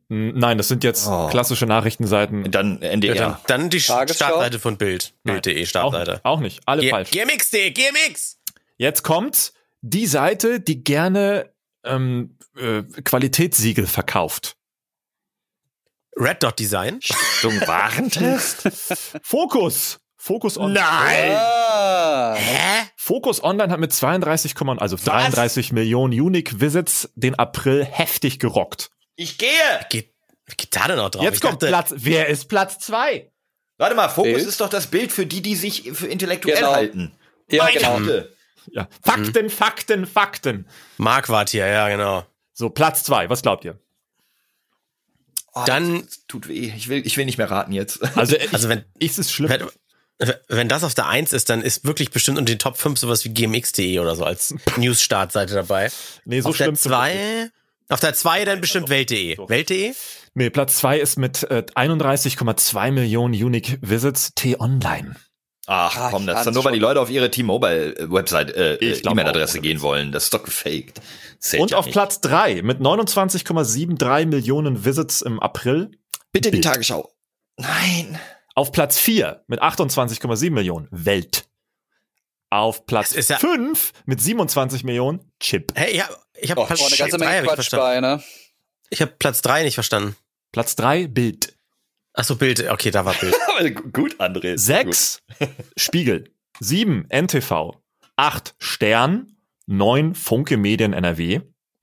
Nein, 0.09 0.57
das 0.57 0.69
sind 0.69 0.85
jetzt 0.85 1.09
oh. 1.09 1.27
klassische 1.29 1.67
Nachrichtenseiten. 1.67 2.51
Dann 2.51 2.81
NDR. 2.81 3.15
Ja, 3.17 3.23
dann, 3.47 3.61
dann, 3.63 3.71
die 3.71 3.81
Startseite 3.81 4.61
von 4.61 4.77
Bild. 4.77 5.15
Bild.de 5.25 5.67
Startseite. 5.67 6.21
Auch, 6.23 6.37
auch, 6.37 6.41
nicht. 6.41 6.61
Alle 6.65 6.83
G 6.83 6.91
falsch. 6.91 7.11
GMX.de, 7.11 7.71
GMX! 7.71 8.39
Jetzt 8.77 9.03
kommt 9.03 9.53
die 9.81 10.07
Seite, 10.07 10.61
die 10.61 10.85
gerne 10.85 11.51
ähm, 11.85 12.39
äh, 12.57 12.83
Qualitätssiegel 13.03 13.87
verkauft. 13.87 14.57
Red 16.17 16.43
Dot 16.43 16.59
Design. 16.59 17.01
Stung 17.03 17.61
Warentest. 17.67 18.69
Fokus. 19.23 19.99
Fokus 20.17 20.59
Online. 20.59 20.81
Nein. 20.81 21.33
Ah. 21.37 22.35
Hä? 22.37 22.89
Fokus 22.97 23.43
Online 23.45 23.73
hat 23.73 23.79
mit 23.79 23.93
32, 23.93 24.55
also 24.79 24.97
33 24.97 25.67
Was? 25.67 25.73
Millionen 25.73 26.19
Unique 26.19 26.61
Visits 26.61 27.11
den 27.15 27.37
April 27.37 27.85
heftig 27.85 28.39
gerockt. 28.39 28.91
Ich 29.17 29.39
gehe. 29.39 29.49
Geht, 29.91 30.13
geht 30.57 30.77
da 30.77 30.87
denn 30.87 30.97
noch 30.97 31.11
drauf? 31.11 31.23
Jetzt 31.23 31.37
ich 31.37 31.41
kommt 31.41 31.63
dachte, 31.63 31.69
Platz. 31.69 31.95
Wer 31.97 32.29
ist 32.29 32.49
Platz 32.49 32.79
zwei? 32.79 33.31
Warte 33.79 33.95
mal, 33.95 34.09
Fokus 34.09 34.45
ist 34.45 34.61
doch 34.61 34.71
das 34.71 34.87
Bild 34.87 35.13
für 35.13 35.27
die, 35.27 35.43
die 35.43 35.55
sich 35.55 35.91
für 35.93 36.07
intellektuell 36.07 36.57
genau. 36.57 36.73
halten. 36.73 37.13
Ja, 37.51 37.65
Meine 37.65 37.79
genau. 37.79 37.97
Güte. 37.99 38.37
Ja. 38.73 38.89
Fakten, 39.03 39.47
mhm. 39.47 39.51
Fakten, 39.51 40.07
Fakten. 40.07 40.67
Mark 40.97 41.29
wart 41.29 41.51
hier, 41.51 41.67
ja, 41.67 41.89
genau. 41.89 42.25
So, 42.53 42.71
Platz 42.71 43.05
zwei, 43.05 43.29
was 43.29 43.43
glaubt 43.43 43.65
ihr? 43.65 43.79
Oh, 45.53 45.63
Dann 45.67 46.07
tut 46.27 46.49
weh. 46.49 46.73
Ich 46.77 46.89
will, 46.89 47.07
ich 47.07 47.17
will 47.17 47.27
nicht 47.27 47.39
mehr 47.39 47.51
raten 47.51 47.73
jetzt. 47.73 48.01
Also, 48.17 48.37
ich, 48.37 48.53
also 48.53 48.69
wenn 48.69 48.85
ist 48.99 49.19
es 49.19 49.31
schlimm. 49.31 49.51
Wenn, 50.19 50.35
wenn 50.49 50.69
das 50.69 50.83
auf 50.83 50.95
der 50.95 51.07
Eins 51.09 51.33
ist, 51.33 51.51
dann 51.51 51.61
ist 51.61 51.85
wirklich 51.85 52.11
bestimmt 52.11 52.39
unter 52.39 52.53
den 52.53 52.59
Top 52.59 52.79
5 52.79 52.99
sowas 52.99 53.25
wie 53.25 53.29
gmx.de 53.29 53.99
oder 53.99 54.17
so 54.17 54.25
als 54.25 54.55
News-Startseite 54.77 55.55
dabei. 55.55 55.91
Nee, 56.25 56.41
so 56.41 56.49
auf 56.49 56.57
der 56.57 56.75
2 56.75 57.51
auf 57.89 58.01
der 58.01 58.15
2 58.15 58.45
dann 58.45 58.61
bestimmt 58.61 58.89
Welt.de. 58.89 59.37
Welt.de? 59.49 59.93
Nee, 60.35 60.51
Platz 60.51 60.77
2 60.77 60.99
ist 60.99 61.17
mit 61.17 61.45
äh, 61.45 61.65
31,2 61.75 62.91
Millionen 62.91 63.35
Unique 63.35 63.79
Visits 63.81 64.33
T-Online. 64.35 65.17
Ach, 65.67 65.97
Ach 65.99 66.11
komm, 66.13 66.27
das 66.27 66.41
ist 66.41 66.45
dann 66.45 66.55
nur, 66.55 66.65
weil 66.65 66.75
die 66.75 66.79
Leute 66.79 67.01
auf 67.01 67.11
ihre 67.11 67.31
T-Mobile-Website, 67.31 68.55
äh, 68.55 68.75
äh 68.75 69.01
E-Mail-Adresse 69.01 69.61
gehen 69.61 69.81
wollen. 69.83 70.13
Das 70.13 70.25
ist 70.25 70.35
doch 70.35 70.45
gefaked. 70.45 71.01
Zählt 71.41 71.63
Und 71.63 71.71
ja 71.73 71.79
auf 71.79 71.87
nicht. 71.87 71.93
Platz 71.93 72.21
3 72.21 72.63
mit 72.63 72.81
29,73 72.81 74.27
Millionen 74.27 74.85
Visits 74.85 75.23
im 75.23 75.41
April. 75.41 75.91
Bitte 76.33 76.51
Bild. 76.51 76.65
die 76.65 76.69
Tagesschau. 76.69 77.11
Nein. 77.57 78.19
Auf 78.55 78.71
Platz 78.73 78.99
4 78.99 79.45
mit 79.49 79.61
28,7 79.61 80.51
Millionen 80.51 80.89
Welt. 80.91 81.47
Auf 82.49 82.87
Platz 82.87 83.13
5 83.15 83.93
ja 83.93 84.01
mit 84.07 84.21
27 84.21 84.85
Millionen 84.85 85.33
Chip. 85.41 85.73
Hey, 85.75 85.97
ja, 85.97 86.09
ich 86.41 86.51
habe 86.51 86.63
oh, 86.63 86.67
Platz, 86.67 86.81
oh, 86.81 86.97
ganze 86.97 87.19
Menge 87.19 87.47
Quatsch 87.47 87.71
bei, 87.71 88.01
ne? 88.01 88.23
Ich 88.91 89.01
habe 89.01 89.13
Platz 89.19 89.43
3 89.43 89.65
nicht 89.65 89.75
verstanden. 89.75 90.17
Platz 90.53 90.77
3 90.77 91.09
Bild. 91.09 91.55
Ach 92.15 92.25
so, 92.25 92.37
Bild. 92.37 92.69
Okay, 92.69 92.91
da 92.91 93.05
war 93.05 93.15
Bild. 93.15 93.35
gut, 93.93 94.21
André. 94.21 94.57
6 94.57 95.23
Spiegel. 95.77 96.33
7 96.61 97.07
NTV. 97.11 97.77
8 98.17 98.55
Stern. 98.59 99.37
9 99.67 100.15
Funke 100.15 100.57
Medien 100.57 100.93
NRW. 100.93 101.41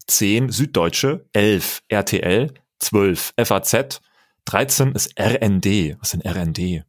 10 0.08 0.50
Süddeutsche. 0.50 1.26
11 1.34 1.84
RTL. 1.88 2.54
12 2.80 3.34
FAZ. 3.44 4.02
13 4.46 4.94
ist 4.94 5.20
RND. 5.20 5.98
Was 6.00 6.14
ist 6.14 6.24
denn 6.24 6.32
RND? 6.32 6.84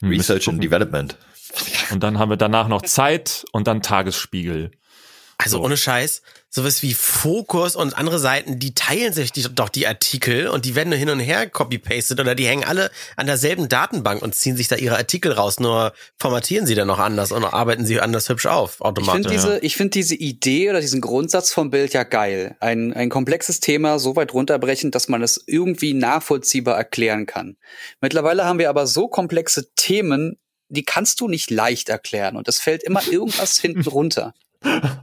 Hm, 0.00 0.08
Research 0.08 0.48
and 0.48 0.62
Development. 0.62 1.16
Und 1.90 2.02
dann 2.02 2.18
haben 2.18 2.30
wir 2.30 2.36
danach 2.36 2.68
noch 2.68 2.82
Zeit 2.82 3.44
und 3.52 3.66
dann 3.66 3.82
Tagesspiegel. 3.82 4.72
Also 5.42 5.62
ohne 5.62 5.76
Scheiß, 5.76 6.22
sowas 6.50 6.82
wie 6.82 6.92
Fokus 6.92 7.76
und 7.76 7.96
andere 7.96 8.18
Seiten, 8.18 8.58
die 8.58 8.74
teilen 8.74 9.12
sich 9.12 9.32
die, 9.32 9.42
doch 9.54 9.70
die 9.70 9.86
Artikel 9.86 10.48
und 10.48 10.66
die 10.66 10.74
werden 10.74 10.90
nur 10.90 10.98
hin 10.98 11.08
und 11.08 11.18
her 11.18 11.48
copy-pasted 11.48 12.20
oder 12.20 12.34
die 12.34 12.46
hängen 12.46 12.64
alle 12.64 12.90
an 13.16 13.26
derselben 13.26 13.68
Datenbank 13.68 14.20
und 14.20 14.34
ziehen 14.34 14.56
sich 14.56 14.68
da 14.68 14.76
ihre 14.76 14.96
Artikel 14.96 15.32
raus, 15.32 15.60
nur 15.60 15.94
formatieren 16.18 16.66
sie 16.66 16.74
dann 16.74 16.88
noch 16.88 16.98
anders 16.98 17.32
und 17.32 17.44
arbeiten 17.44 17.86
sie 17.86 18.00
anders 18.00 18.28
hübsch 18.28 18.46
auf, 18.46 18.82
automatisch. 18.82 19.20
Ich 19.20 19.28
finde 19.28 19.28
diese, 19.30 19.58
ich 19.60 19.76
finde 19.76 19.90
diese 19.90 20.14
Idee 20.14 20.70
oder 20.70 20.80
diesen 20.80 21.00
Grundsatz 21.00 21.52
vom 21.52 21.70
Bild 21.70 21.94
ja 21.94 22.02
geil. 22.02 22.56
Ein, 22.60 22.92
ein 22.92 23.08
komplexes 23.08 23.60
Thema 23.60 23.98
so 23.98 24.14
weit 24.14 24.34
runterbrechen, 24.34 24.90
dass 24.90 25.08
man 25.08 25.22
es 25.22 25.42
irgendwie 25.46 25.94
nachvollziehbar 25.94 26.76
erklären 26.76 27.24
kann. 27.24 27.56
Mittlerweile 28.02 28.44
haben 28.44 28.58
wir 28.58 28.68
aber 28.68 28.86
so 28.86 29.08
komplexe 29.08 29.72
Themen, 29.74 30.38
die 30.68 30.84
kannst 30.84 31.20
du 31.20 31.28
nicht 31.28 31.50
leicht 31.50 31.88
erklären 31.88 32.36
und 32.36 32.46
es 32.46 32.58
fällt 32.58 32.82
immer 32.82 33.02
irgendwas 33.10 33.58
hinten 33.58 33.88
runter. 33.88 34.34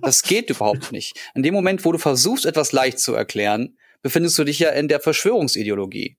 Das 0.01 0.23
geht 0.23 0.49
überhaupt 0.49 0.91
nicht. 0.91 1.17
In 1.35 1.43
dem 1.43 1.53
Moment, 1.53 1.85
wo 1.85 1.91
du 1.91 1.97
versuchst, 1.97 2.45
etwas 2.45 2.71
leicht 2.71 2.99
zu 2.99 3.13
erklären, 3.13 3.77
befindest 4.01 4.37
du 4.37 4.43
dich 4.43 4.59
ja 4.59 4.69
in 4.69 4.87
der 4.87 4.99
Verschwörungsideologie. 4.99 6.17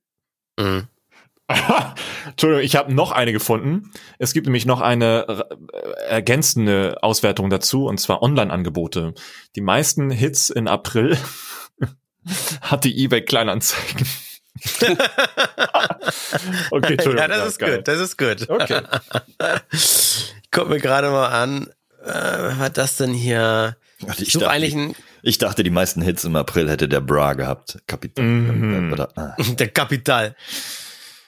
Mhm. 0.58 0.88
Entschuldigung, 2.26 2.64
ich 2.64 2.76
habe 2.76 2.94
noch 2.94 3.12
eine 3.12 3.32
gefunden. 3.32 3.90
Es 4.18 4.32
gibt 4.32 4.46
nämlich 4.46 4.66
noch 4.66 4.80
eine 4.80 5.26
äh, 5.28 5.42
ergänzende 6.08 6.98
Auswertung 7.02 7.50
dazu, 7.50 7.86
und 7.86 7.98
zwar 7.98 8.22
Online-Angebote. 8.22 9.14
Die 9.56 9.60
meisten 9.60 10.10
Hits 10.10 10.50
in 10.50 10.68
April 10.68 11.18
hat 12.60 12.84
die 12.84 13.02
eBay 13.04 13.22
Kleinanzeigen. 13.22 14.06
okay, 16.70 16.92
Entschuldigung. 16.92 17.16
Ja, 17.16 17.28
das 17.28 17.48
ist 17.48 17.58
geil. 17.58 17.76
gut, 17.76 17.88
das 17.88 18.00
ist 18.00 18.18
gut. 18.18 18.48
Okay. 18.48 18.82
ich 19.72 20.50
gucke 20.50 20.68
mir 20.68 20.80
gerade 20.80 21.10
mal 21.10 21.28
an, 21.28 21.70
äh, 22.04 22.08
was 22.08 22.58
war 22.58 22.70
das 22.70 22.96
denn 22.96 23.12
hier? 23.12 23.76
Ich, 23.98 24.22
ich, 24.22 24.32
dachte, 24.32 24.50
eigentlich 24.50 24.74
ein 24.74 24.94
ich 25.22 25.38
dachte, 25.38 25.62
die 25.62 25.70
meisten 25.70 26.02
Hits 26.02 26.24
im 26.24 26.36
April 26.36 26.70
hätte 26.70 26.88
der 26.88 27.00
Bra 27.00 27.34
gehabt. 27.34 27.78
Kapital. 27.86 28.24
Mm 28.24 28.94
-hmm. 28.94 29.54
Der 29.56 29.68
Kapital. 29.68 30.34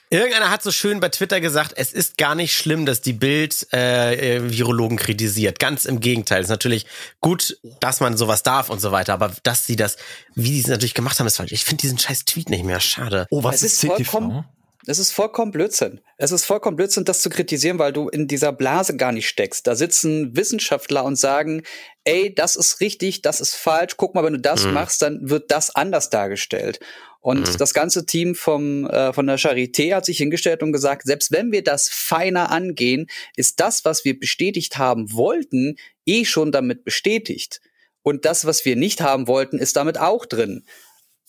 Irgendeiner 0.09 0.51
hat 0.51 0.61
so 0.61 0.71
schön 0.71 0.99
bei 0.99 1.09
Twitter 1.09 1.41
gesagt, 1.41 1.73
es 1.75 1.91
ist 1.91 2.19
gar 2.19 2.35
nicht 2.35 2.55
schlimm, 2.55 2.85
dass 2.85 3.01
die 3.01 3.13
Bild 3.13 3.67
äh, 3.73 4.35
äh 4.35 4.51
Virologen 4.51 4.97
kritisiert. 4.97 5.57
Ganz 5.57 5.85
im 5.85 5.99
Gegenteil. 6.01 6.39
Es 6.39 6.45
ist 6.45 6.51
natürlich 6.51 6.85
gut, 7.19 7.57
dass 7.79 7.99
man 7.99 8.15
sowas 8.15 8.43
darf 8.43 8.69
und 8.69 8.79
so 8.79 8.91
weiter, 8.91 9.13
aber 9.13 9.31
dass 9.41 9.65
sie 9.65 9.75
das, 9.75 9.97
wie 10.35 10.51
die 10.51 10.59
es 10.59 10.67
natürlich 10.67 10.93
gemacht 10.93 11.19
haben, 11.19 11.25
ist 11.25 11.37
falsch. 11.37 11.51
Ich 11.51 11.65
finde 11.65 11.81
diesen 11.81 11.97
scheiß 11.97 12.25
Tweet 12.25 12.49
nicht 12.51 12.63
mehr. 12.63 12.79
Schade. 12.79 13.25
Oh, 13.31 13.43
was 13.43 13.57
es 13.57 13.73
ist, 13.73 13.83
ist 13.83 13.95
CTV? 13.97 14.43
Es 14.85 14.99
ist 14.99 15.11
vollkommen 15.11 15.51
Blödsinn. 15.51 16.01
Es 16.17 16.31
ist 16.31 16.45
vollkommen 16.45 16.75
Blödsinn, 16.75 17.05
das 17.05 17.21
zu 17.21 17.29
kritisieren, 17.29 17.79
weil 17.79 17.93
du 17.93 18.09
in 18.09 18.27
dieser 18.27 18.51
Blase 18.51 18.97
gar 18.97 19.11
nicht 19.11 19.29
steckst. 19.29 19.65
Da 19.65 19.75
sitzen 19.75 20.35
Wissenschaftler 20.35 21.05
und 21.05 21.15
sagen, 21.15 21.63
ey, 22.03 22.33
das 22.33 22.55
ist 22.55 22.81
richtig, 22.81 23.21
das 23.21 23.39
ist 23.39 23.55
falsch. 23.55 23.95
Guck 23.95 24.13
mal, 24.13 24.23
wenn 24.23 24.33
du 24.33 24.39
das 24.39 24.65
mhm. 24.65 24.73
machst, 24.73 25.01
dann 25.01 25.29
wird 25.29 25.51
das 25.51 25.73
anders 25.73 26.09
dargestellt. 26.09 26.79
Und 27.21 27.49
mhm. 27.49 27.57
das 27.57 27.73
ganze 27.73 28.05
Team 28.05 28.35
vom, 28.35 28.85
äh, 28.87 29.13
von 29.13 29.25
der 29.25 29.39
Charité 29.39 29.95
hat 29.95 30.05
sich 30.05 30.17
hingestellt 30.17 30.61
und 30.61 30.73
gesagt, 30.73 31.03
selbst 31.05 31.31
wenn 31.31 31.53
wir 31.53 31.63
das 31.63 31.87
feiner 31.87 32.51
angehen, 32.51 33.07
ist 33.37 33.61
das, 33.61 33.85
was 33.85 34.03
wir 34.03 34.19
bestätigt 34.19 34.77
haben 34.77 35.13
wollten, 35.13 35.77
eh 36.05 36.25
schon 36.25 36.51
damit 36.51 36.83
bestätigt. 36.83 37.61
Und 38.01 38.25
das, 38.25 38.45
was 38.45 38.65
wir 38.65 38.75
nicht 38.75 38.99
haben 38.99 39.27
wollten, 39.27 39.57
ist 39.57 39.77
damit 39.77 39.97
auch 39.97 40.25
drin. 40.25 40.65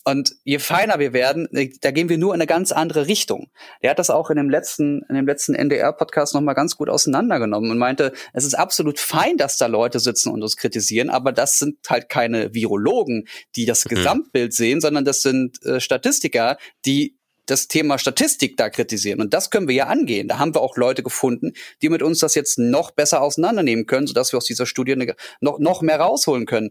Und 0.07 0.35
je 0.43 0.59
feiner 0.59 0.99
wir 0.99 1.13
werden, 1.13 1.47
äh, 1.51 1.71
da 1.81 1.89
gehen 1.89 2.09
wir 2.09 2.19
nur 2.19 2.35
in 2.35 2.39
eine 2.39 2.47
ganz 2.47 2.71
andere 2.71 3.07
Richtung. 3.07 3.49
Der 3.81 3.89
hat 3.89 3.97
das 3.97 4.11
auch 4.11 4.29
in 4.29 4.37
dem 4.37 4.51
letzten, 4.51 5.01
in 5.09 5.15
dem 5.15 5.25
letzten 5.25 5.55
NDR-Podcast 5.55 6.35
nochmal 6.35 6.53
ganz 6.53 6.77
gut 6.77 6.89
auseinandergenommen 6.89 7.71
und 7.71 7.79
meinte, 7.79 8.13
es 8.31 8.45
ist 8.45 8.53
absolut 8.53 8.99
fein, 8.99 9.37
dass 9.37 9.57
da 9.57 9.65
Leute 9.65 9.99
sitzen 9.99 10.29
und 10.29 10.43
uns 10.43 10.57
kritisieren, 10.57 11.09
aber 11.09 11.31
das 11.31 11.57
sind 11.57 11.77
halt 11.89 12.07
keine 12.07 12.53
Virologen, 12.53 13.27
die 13.55 13.65
das 13.65 13.83
mhm. 13.85 13.89
Gesamtbild 13.89 14.53
sehen, 14.53 14.79
sondern 14.79 15.05
das 15.05 15.21
sind 15.21 15.63
äh, 15.65 15.79
Statistiker, 15.79 16.57
die 16.85 17.17
das 17.47 17.67
Thema 17.67 17.97
Statistik 17.97 18.57
da 18.57 18.69
kritisieren. 18.69 19.21
Und 19.21 19.33
das 19.33 19.49
können 19.49 19.67
wir 19.67 19.75
ja 19.75 19.87
angehen. 19.87 20.27
Da 20.27 20.37
haben 20.37 20.53
wir 20.53 20.61
auch 20.61 20.77
Leute 20.77 21.01
gefunden, 21.01 21.53
die 21.81 21.89
mit 21.89 22.03
uns 22.03 22.19
das 22.19 22.35
jetzt 22.35 22.59
noch 22.59 22.91
besser 22.91 23.21
auseinandernehmen 23.21 23.87
können, 23.87 24.07
sodass 24.07 24.33
wir 24.33 24.37
aus 24.37 24.45
dieser 24.45 24.65
Studie 24.67 24.95
noch, 25.41 25.59
noch 25.59 25.81
mehr 25.81 25.99
rausholen 25.99 26.45
können. 26.45 26.69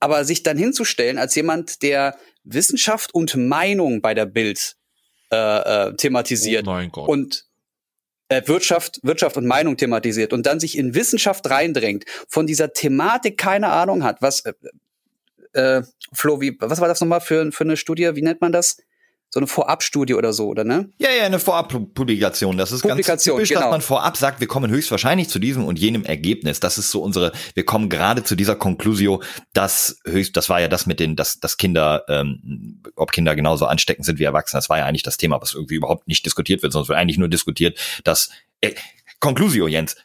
Aber 0.00 0.24
sich 0.24 0.42
dann 0.42 0.58
hinzustellen 0.58 1.18
als 1.18 1.34
jemand, 1.34 1.82
der 1.82 2.16
Wissenschaft 2.44 3.14
und 3.14 3.36
Meinung 3.36 4.00
bei 4.00 4.14
der 4.14 4.26
Bild 4.26 4.76
äh, 5.32 5.36
äh, 5.88 5.96
thematisiert 5.96 6.66
oh 6.68 7.00
und 7.04 7.44
äh, 8.28 8.42
Wirtschaft, 8.46 9.00
Wirtschaft 9.02 9.36
und 9.36 9.46
Meinung 9.46 9.76
thematisiert 9.76 10.32
und 10.32 10.46
dann 10.46 10.60
sich 10.60 10.78
in 10.78 10.94
Wissenschaft 10.94 11.48
reindrängt, 11.48 12.04
von 12.28 12.46
dieser 12.46 12.72
Thematik 12.72 13.36
keine 13.36 13.68
Ahnung 13.68 14.04
hat, 14.04 14.22
was 14.22 14.40
äh, 14.44 14.52
äh, 15.52 15.82
Flo, 16.12 16.40
wie, 16.40 16.56
was 16.60 16.80
war 16.80 16.88
das 16.88 17.00
nochmal 17.00 17.20
für, 17.20 17.50
für 17.52 17.64
eine 17.64 17.76
Studie? 17.76 18.10
Wie 18.14 18.22
nennt 18.22 18.40
man 18.40 18.52
das? 18.52 18.78
So 19.34 19.40
eine 19.40 19.48
Vorabstudie 19.48 20.14
oder 20.14 20.32
so, 20.32 20.46
oder 20.46 20.62
ne? 20.62 20.90
Ja, 20.96 21.10
ja, 21.10 21.24
eine 21.24 21.40
Vorabpublikation. 21.40 22.56
Das 22.56 22.70
ist 22.70 22.82
Publikation, 22.82 23.14
ganz 23.14 23.24
typisch, 23.24 23.48
genau. 23.48 23.62
dass 23.62 23.70
man 23.72 23.80
vorab 23.80 24.16
sagt, 24.16 24.38
wir 24.38 24.46
kommen 24.46 24.70
höchstwahrscheinlich 24.70 25.28
zu 25.28 25.40
diesem 25.40 25.64
und 25.64 25.76
jenem 25.76 26.04
Ergebnis. 26.04 26.60
Das 26.60 26.78
ist 26.78 26.92
so 26.92 27.02
unsere, 27.02 27.32
wir 27.54 27.64
kommen 27.64 27.88
gerade 27.88 28.22
zu 28.22 28.36
dieser 28.36 28.54
Conclusio, 28.54 29.24
dass 29.52 29.98
höchst, 30.04 30.36
das 30.36 30.48
war 30.50 30.60
ja 30.60 30.68
das 30.68 30.86
mit 30.86 31.00
den, 31.00 31.16
dass, 31.16 31.40
dass 31.40 31.56
Kinder, 31.56 32.04
ähm, 32.08 32.80
ob 32.94 33.10
Kinder 33.10 33.34
genauso 33.34 33.66
ansteckend 33.66 34.06
sind 34.06 34.20
wie 34.20 34.22
Erwachsene, 34.24 34.58
das 34.58 34.68
war 34.68 34.78
ja 34.78 34.84
eigentlich 34.84 35.02
das 35.02 35.16
Thema, 35.16 35.42
was 35.42 35.52
irgendwie 35.52 35.74
überhaupt 35.74 36.06
nicht 36.06 36.24
diskutiert 36.24 36.62
wird, 36.62 36.72
sondern 36.72 36.84
es 36.84 36.88
wird 36.90 36.98
eigentlich 37.00 37.18
nur 37.18 37.28
diskutiert, 37.28 37.76
dass, 38.04 38.30
äh, 38.60 38.74
Conclusio, 39.18 39.66
Jens, 39.66 39.96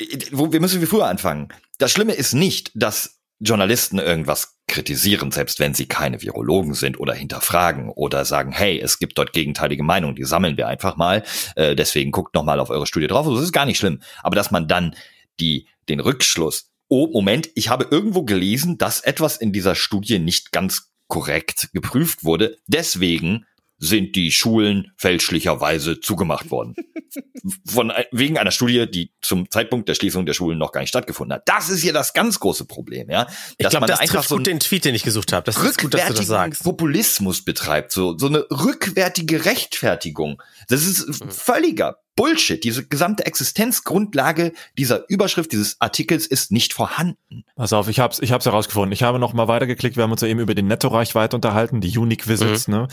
äh, 0.00 0.06
wo, 0.30 0.52
wir 0.52 0.60
müssen 0.60 0.80
wie 0.80 0.86
früher 0.86 1.08
anfangen. 1.08 1.48
Das 1.78 1.90
Schlimme 1.90 2.12
ist 2.12 2.34
nicht, 2.34 2.70
dass 2.76 3.19
Journalisten 3.40 3.98
irgendwas 3.98 4.58
kritisieren, 4.68 5.32
selbst 5.32 5.58
wenn 5.58 5.74
sie 5.74 5.86
keine 5.86 6.22
Virologen 6.22 6.74
sind 6.74 7.00
oder 7.00 7.14
hinterfragen 7.14 7.88
oder 7.88 8.24
sagen, 8.24 8.52
hey, 8.52 8.78
es 8.78 8.98
gibt 8.98 9.18
dort 9.18 9.32
gegenteilige 9.32 9.82
Meinungen, 9.82 10.14
die 10.14 10.24
sammeln 10.24 10.56
wir 10.56 10.68
einfach 10.68 10.96
mal, 10.96 11.24
äh, 11.56 11.74
deswegen 11.74 12.12
guckt 12.12 12.34
noch 12.34 12.44
mal 12.44 12.60
auf 12.60 12.70
eure 12.70 12.86
Studie 12.86 13.06
drauf. 13.06 13.26
Das 13.26 13.42
ist 13.42 13.52
gar 13.52 13.66
nicht 13.66 13.78
schlimm. 13.78 14.00
Aber 14.22 14.36
dass 14.36 14.50
man 14.50 14.68
dann 14.68 14.94
die, 15.40 15.66
den 15.88 16.00
Rückschluss, 16.00 16.70
oh, 16.88 17.08
Moment, 17.12 17.48
ich 17.54 17.68
habe 17.68 17.88
irgendwo 17.90 18.24
gelesen, 18.24 18.78
dass 18.78 19.00
etwas 19.00 19.38
in 19.38 19.52
dieser 19.52 19.74
Studie 19.74 20.18
nicht 20.18 20.52
ganz 20.52 20.92
korrekt 21.08 21.70
geprüft 21.72 22.24
wurde, 22.24 22.58
deswegen 22.66 23.46
sind 23.80 24.14
die 24.14 24.30
Schulen 24.30 24.92
fälschlicherweise 24.96 26.00
zugemacht 26.00 26.50
worden. 26.50 26.76
Von, 27.66 27.90
wegen 28.12 28.38
einer 28.38 28.50
Studie, 28.50 28.88
die 28.88 29.12
zum 29.22 29.50
Zeitpunkt 29.50 29.88
der 29.88 29.94
Schließung 29.94 30.26
der 30.26 30.34
Schulen 30.34 30.58
noch 30.58 30.72
gar 30.72 30.82
nicht 30.82 30.90
stattgefunden 30.90 31.34
hat. 31.34 31.48
Das 31.48 31.70
ist 31.70 31.80
hier 31.80 31.94
das 31.94 32.12
ganz 32.12 32.38
große 32.38 32.66
Problem, 32.66 33.08
ja. 33.08 33.26
Ich 33.56 33.68
glaube, 33.68 33.86
das 33.86 33.98
einfach 33.98 34.16
trifft 34.16 34.28
so 34.28 34.36
gut 34.36 34.46
den 34.46 34.60
Tweet, 34.60 34.84
den 34.84 34.94
ich 34.94 35.02
gesucht 35.02 35.32
habe. 35.32 35.44
Das 35.44 35.56
ist 35.56 35.80
gut, 35.80 35.94
dass 35.94 36.06
du 36.06 36.12
das 36.12 36.26
sagst. 36.26 36.62
Populismus 36.62 37.42
betreibt, 37.42 37.92
so, 37.92 38.16
so 38.18 38.26
eine 38.26 38.44
rückwärtige 38.50 39.46
Rechtfertigung. 39.46 40.42
Das 40.68 40.84
ist 40.84 41.24
mhm. 41.24 41.30
völliger 41.30 41.96
Bullshit. 42.16 42.62
Diese 42.62 42.86
gesamte 42.86 43.24
Existenzgrundlage 43.24 44.52
dieser 44.76 45.08
Überschrift, 45.08 45.52
dieses 45.52 45.80
Artikels 45.80 46.26
ist 46.26 46.52
nicht 46.52 46.74
vorhanden. 46.74 47.44
Pass 47.56 47.72
auf, 47.72 47.88
ich 47.88 47.98
hab's, 47.98 48.18
ich 48.20 48.32
hab's 48.32 48.44
herausgefunden. 48.44 48.92
Ich 48.92 49.02
habe 49.02 49.18
noch 49.18 49.32
mal 49.32 49.48
weitergeklickt. 49.48 49.96
Wir 49.96 50.02
haben 50.02 50.12
uns 50.12 50.20
ja 50.20 50.28
eben 50.28 50.40
über 50.40 50.54
die 50.54 50.62
Netto-Reichweite 50.62 51.34
unterhalten, 51.36 51.80
die 51.80 51.96
Unique 51.96 52.28
Visits, 52.28 52.68
mhm. 52.68 52.74
ne? 52.74 52.88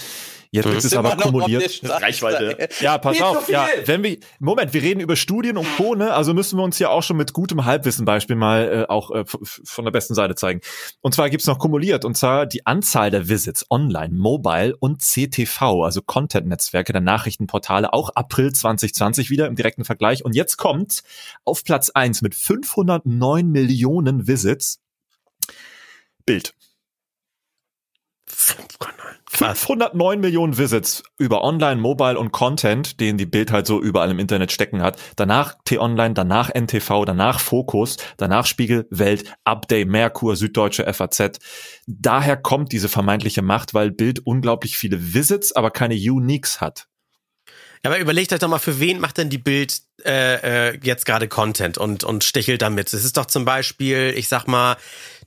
Jetzt 0.57 0.67
mhm. 0.67 0.77
ist 0.77 0.85
es 0.85 0.93
aber 0.97 1.15
kumuliert. 1.15 1.81
Reichweite. 1.83 2.69
Ja, 2.79 2.97
pass 2.97 3.21
auf. 3.21 3.45
So 3.45 3.51
ja, 3.51 3.67
wenn 3.85 4.03
wir, 4.03 4.17
Moment, 4.39 4.73
wir 4.73 4.81
reden 4.81 4.99
über 4.99 5.15
Studien 5.15 5.57
und 5.57 5.67
Co., 5.77 5.95
ne? 5.95 6.13
Also 6.13 6.33
müssen 6.33 6.57
wir 6.59 6.63
uns 6.63 6.77
ja 6.79 6.89
auch 6.89 7.01
schon 7.01 7.17
mit 7.17 7.33
gutem 7.33 7.65
Halbwissen-Beispiel 7.65 8.35
mal 8.35 8.85
äh, 8.87 8.91
auch 8.91 9.09
äh, 9.11 9.23
von 9.25 9.85
der 9.85 9.91
besten 9.91 10.13
Seite 10.13 10.35
zeigen. 10.35 10.61
Und 11.01 11.15
zwar 11.15 11.29
gibt's 11.29 11.47
noch 11.47 11.57
kumuliert. 11.57 12.05
Und 12.05 12.15
zwar 12.15 12.45
die 12.45 12.65
Anzahl 12.65 13.09
der 13.09 13.29
Visits 13.29 13.65
online, 13.71 14.13
mobile 14.13 14.75
und 14.77 15.01
CTV, 15.01 15.83
also 15.83 16.01
Content-Netzwerke 16.01 16.93
der 16.93 17.01
Nachrichtenportale, 17.01 17.93
auch 17.93 18.09
April 18.15 18.51
2020 18.51 19.07
20 19.07 19.29
wieder 19.29 19.47
im 19.47 19.55
direkten 19.55 19.85
Vergleich. 19.85 20.25
Und 20.25 20.35
jetzt 20.35 20.57
kommt 20.57 21.03
auf 21.45 21.63
Platz 21.63 21.89
1 21.89 22.21
mit 22.21 22.35
509 22.35 23.49
Millionen 23.49 24.27
Visits 24.27 24.79
Bild. 26.25 26.53
509 28.39 30.19
Millionen 30.19 30.57
Visits 30.59 31.01
über 31.17 31.43
Online, 31.43 31.81
Mobile 31.81 32.19
und 32.19 32.31
Content, 32.31 32.99
den 32.99 33.17
die 33.17 33.25
Bild 33.25 33.51
halt 33.51 33.65
so 33.65 33.81
überall 33.81 34.11
im 34.11 34.19
Internet 34.19 34.51
stecken 34.51 34.83
hat. 34.83 35.01
Danach 35.15 35.55
T-Online, 35.65 36.13
danach 36.13 36.51
NTV, 36.53 37.05
danach 37.05 37.39
Fokus, 37.39 37.97
danach 38.17 38.45
Spiegel, 38.45 38.87
Welt, 38.91 39.33
Update, 39.43 39.87
Merkur, 39.87 40.35
Süddeutsche 40.35 40.91
FAZ. 40.93 41.39
Daher 41.87 42.37
kommt 42.37 42.71
diese 42.71 42.89
vermeintliche 42.89 43.41
Macht, 43.41 43.73
weil 43.73 43.89
Bild 43.89 44.19
unglaublich 44.23 44.77
viele 44.77 45.15
Visits, 45.15 45.51
aber 45.51 45.71
keine 45.71 45.95
Uniques 45.95 46.61
hat. 46.61 46.87
Ja, 47.83 47.89
aber 47.89 47.99
überlegt 47.99 48.33
euch 48.33 48.39
doch 48.39 48.49
mal, 48.49 48.59
für 48.59 48.79
wen 48.79 48.99
macht 48.99 49.17
denn 49.17 49.31
die 49.31 49.39
Bild 49.39 49.79
äh, 50.05 50.69
äh, 50.69 50.79
jetzt 50.83 51.07
gerade 51.07 51.27
Content 51.27 51.79
und, 51.79 52.03
und 52.03 52.23
stichelt 52.23 52.61
damit? 52.61 52.93
Es 52.93 53.03
ist 53.03 53.17
doch 53.17 53.25
zum 53.25 53.45
Beispiel, 53.45 54.13
ich 54.15 54.27
sag 54.27 54.47
mal, 54.47 54.77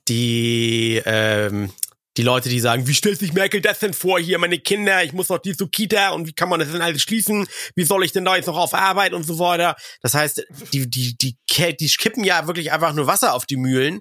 die 0.08 1.02
ähm, 1.04 1.70
Die 2.16 2.22
Leute, 2.22 2.48
die 2.48 2.58
sagen, 2.58 2.88
wie 2.88 2.94
stellt 2.94 3.20
sich 3.20 3.32
Merkel 3.32 3.60
das 3.60 3.78
denn 3.78 3.94
vor 3.94 4.18
hier, 4.18 4.38
meine 4.38 4.58
Kinder, 4.58 5.04
ich 5.04 5.12
muss 5.12 5.28
noch 5.28 5.38
die 5.38 5.56
zur 5.56 5.70
Kita 5.70 6.10
und 6.10 6.26
wie 6.26 6.32
kann 6.32 6.48
man 6.48 6.58
das 6.58 6.72
denn 6.72 6.82
alles 6.82 7.02
schließen? 7.02 7.46
Wie 7.76 7.84
soll 7.84 8.04
ich 8.04 8.12
denn 8.12 8.24
da 8.24 8.34
jetzt 8.34 8.46
noch 8.46 8.56
auf 8.56 8.74
Arbeit 8.74 9.12
und 9.12 9.22
so 9.22 9.38
weiter? 9.38 9.76
Das 10.02 10.14
heißt, 10.14 10.44
die, 10.72 10.90
die, 10.90 11.16
die, 11.16 11.36
die 11.48 11.88
kippen 11.88 12.24
ja 12.24 12.46
wirklich 12.48 12.72
einfach 12.72 12.92
nur 12.94 13.06
Wasser 13.06 13.34
auf 13.34 13.46
die 13.46 13.56
Mühlen 13.56 14.00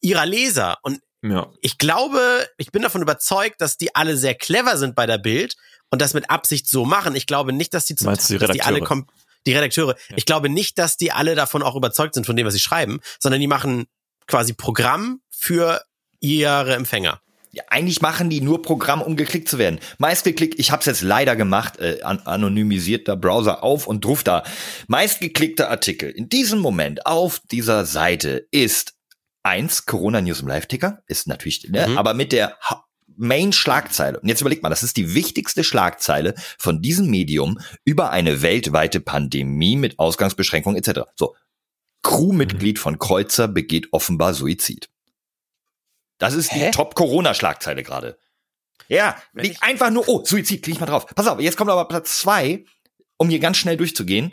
ihrer 0.00 0.24
Leser. 0.24 0.78
Und 0.82 1.00
ja. 1.22 1.50
ich 1.60 1.76
glaube, 1.76 2.48
ich 2.56 2.72
bin 2.72 2.82
davon 2.82 3.02
überzeugt, 3.02 3.60
dass 3.60 3.76
die 3.76 3.94
alle 3.94 4.16
sehr 4.16 4.34
clever 4.34 4.78
sind 4.78 4.94
bei 4.94 5.06
der 5.06 5.18
Bild 5.18 5.56
und 5.90 6.00
das 6.00 6.14
mit 6.14 6.30
Absicht 6.30 6.68
so 6.68 6.86
machen. 6.86 7.14
Ich 7.14 7.26
glaube 7.26 7.52
nicht, 7.52 7.74
dass 7.74 7.84
die, 7.84 7.96
zum, 7.96 8.06
Meinst 8.06 8.30
die 8.30 8.38
dass 8.38 8.50
die 8.50 8.62
alle 8.62 8.80
kommen 8.80 9.06
die 9.46 9.54
Redakteure. 9.54 9.96
Ja. 10.08 10.16
Ich 10.16 10.26
glaube 10.26 10.48
nicht, 10.48 10.78
dass 10.78 10.96
die 10.96 11.12
alle 11.12 11.34
davon 11.34 11.62
auch 11.62 11.76
überzeugt 11.76 12.14
sind 12.14 12.26
von 12.26 12.36
dem, 12.36 12.46
was 12.46 12.54
sie 12.54 12.60
schreiben, 12.60 13.00
sondern 13.18 13.40
die 13.40 13.46
machen 13.46 13.86
quasi 14.26 14.52
Programm 14.52 15.20
für 15.30 15.82
ihre 16.20 16.74
Empfänger. 16.74 17.20
Ja, 17.54 17.64
eigentlich 17.68 18.00
machen 18.00 18.30
die 18.30 18.40
nur 18.40 18.62
Programm, 18.62 19.02
um 19.02 19.14
geklickt 19.14 19.46
zu 19.46 19.58
werden. 19.58 19.78
Meistgeklickt, 19.98 20.58
ich 20.58 20.70
habe 20.70 20.80
es 20.80 20.86
jetzt 20.86 21.02
leider 21.02 21.36
gemacht, 21.36 21.78
äh, 21.80 22.00
an, 22.02 22.20
anonymisierter 22.20 23.14
Browser 23.14 23.62
auf 23.62 23.86
und 23.86 24.06
ruf 24.06 24.24
da. 24.24 24.42
Meistgeklickter 24.88 25.68
Artikel 25.68 26.10
in 26.10 26.30
diesem 26.30 26.60
Moment 26.60 27.04
auf 27.04 27.40
dieser 27.50 27.84
Seite 27.84 28.46
ist 28.50 28.94
eins 29.42 29.84
Corona 29.84 30.22
News 30.22 30.40
im 30.40 30.48
Live-Ticker, 30.48 31.02
ist 31.08 31.26
natürlich, 31.26 31.68
ne, 31.68 31.88
mhm. 31.88 31.98
aber 31.98 32.14
mit 32.14 32.32
der 32.32 32.56
Main-Schlagzeile. 33.16 34.18
Und 34.18 34.28
jetzt 34.28 34.40
überlegt 34.40 34.62
mal, 34.62 34.70
das 34.70 34.82
ist 34.82 34.96
die 34.96 35.14
wichtigste 35.14 35.62
Schlagzeile 35.62 36.34
von 36.58 36.80
diesem 36.80 37.08
Medium 37.10 37.58
über 37.84 38.10
eine 38.10 38.40
weltweite 38.40 39.00
Pandemie 39.00 39.76
mit 39.76 39.98
Ausgangsbeschränkungen 39.98 40.82
etc. 40.82 41.00
So, 41.16 41.34
Crewmitglied 42.02 42.78
von 42.78 42.98
Kreuzer 42.98 43.46
begeht 43.46 43.88
offenbar 43.92 44.32
Suizid. 44.32 44.88
Das 46.22 46.34
ist 46.34 46.52
Hä? 46.52 46.66
die 46.66 46.70
Top-Corona-Schlagzeile 46.70 47.82
gerade. 47.82 48.16
Ja, 48.86 49.16
liegt 49.32 49.60
einfach 49.60 49.90
nur, 49.90 50.08
oh, 50.08 50.24
Suizid, 50.24 50.62
klick 50.62 50.76
ich 50.76 50.80
mal 50.80 50.86
drauf. 50.86 51.04
Pass 51.16 51.26
auf, 51.26 51.40
jetzt 51.40 51.56
kommt 51.56 51.68
aber 51.68 51.88
Platz 51.88 52.20
zwei, 52.20 52.64
um 53.16 53.28
hier 53.28 53.40
ganz 53.40 53.56
schnell 53.56 53.76
durchzugehen. 53.76 54.32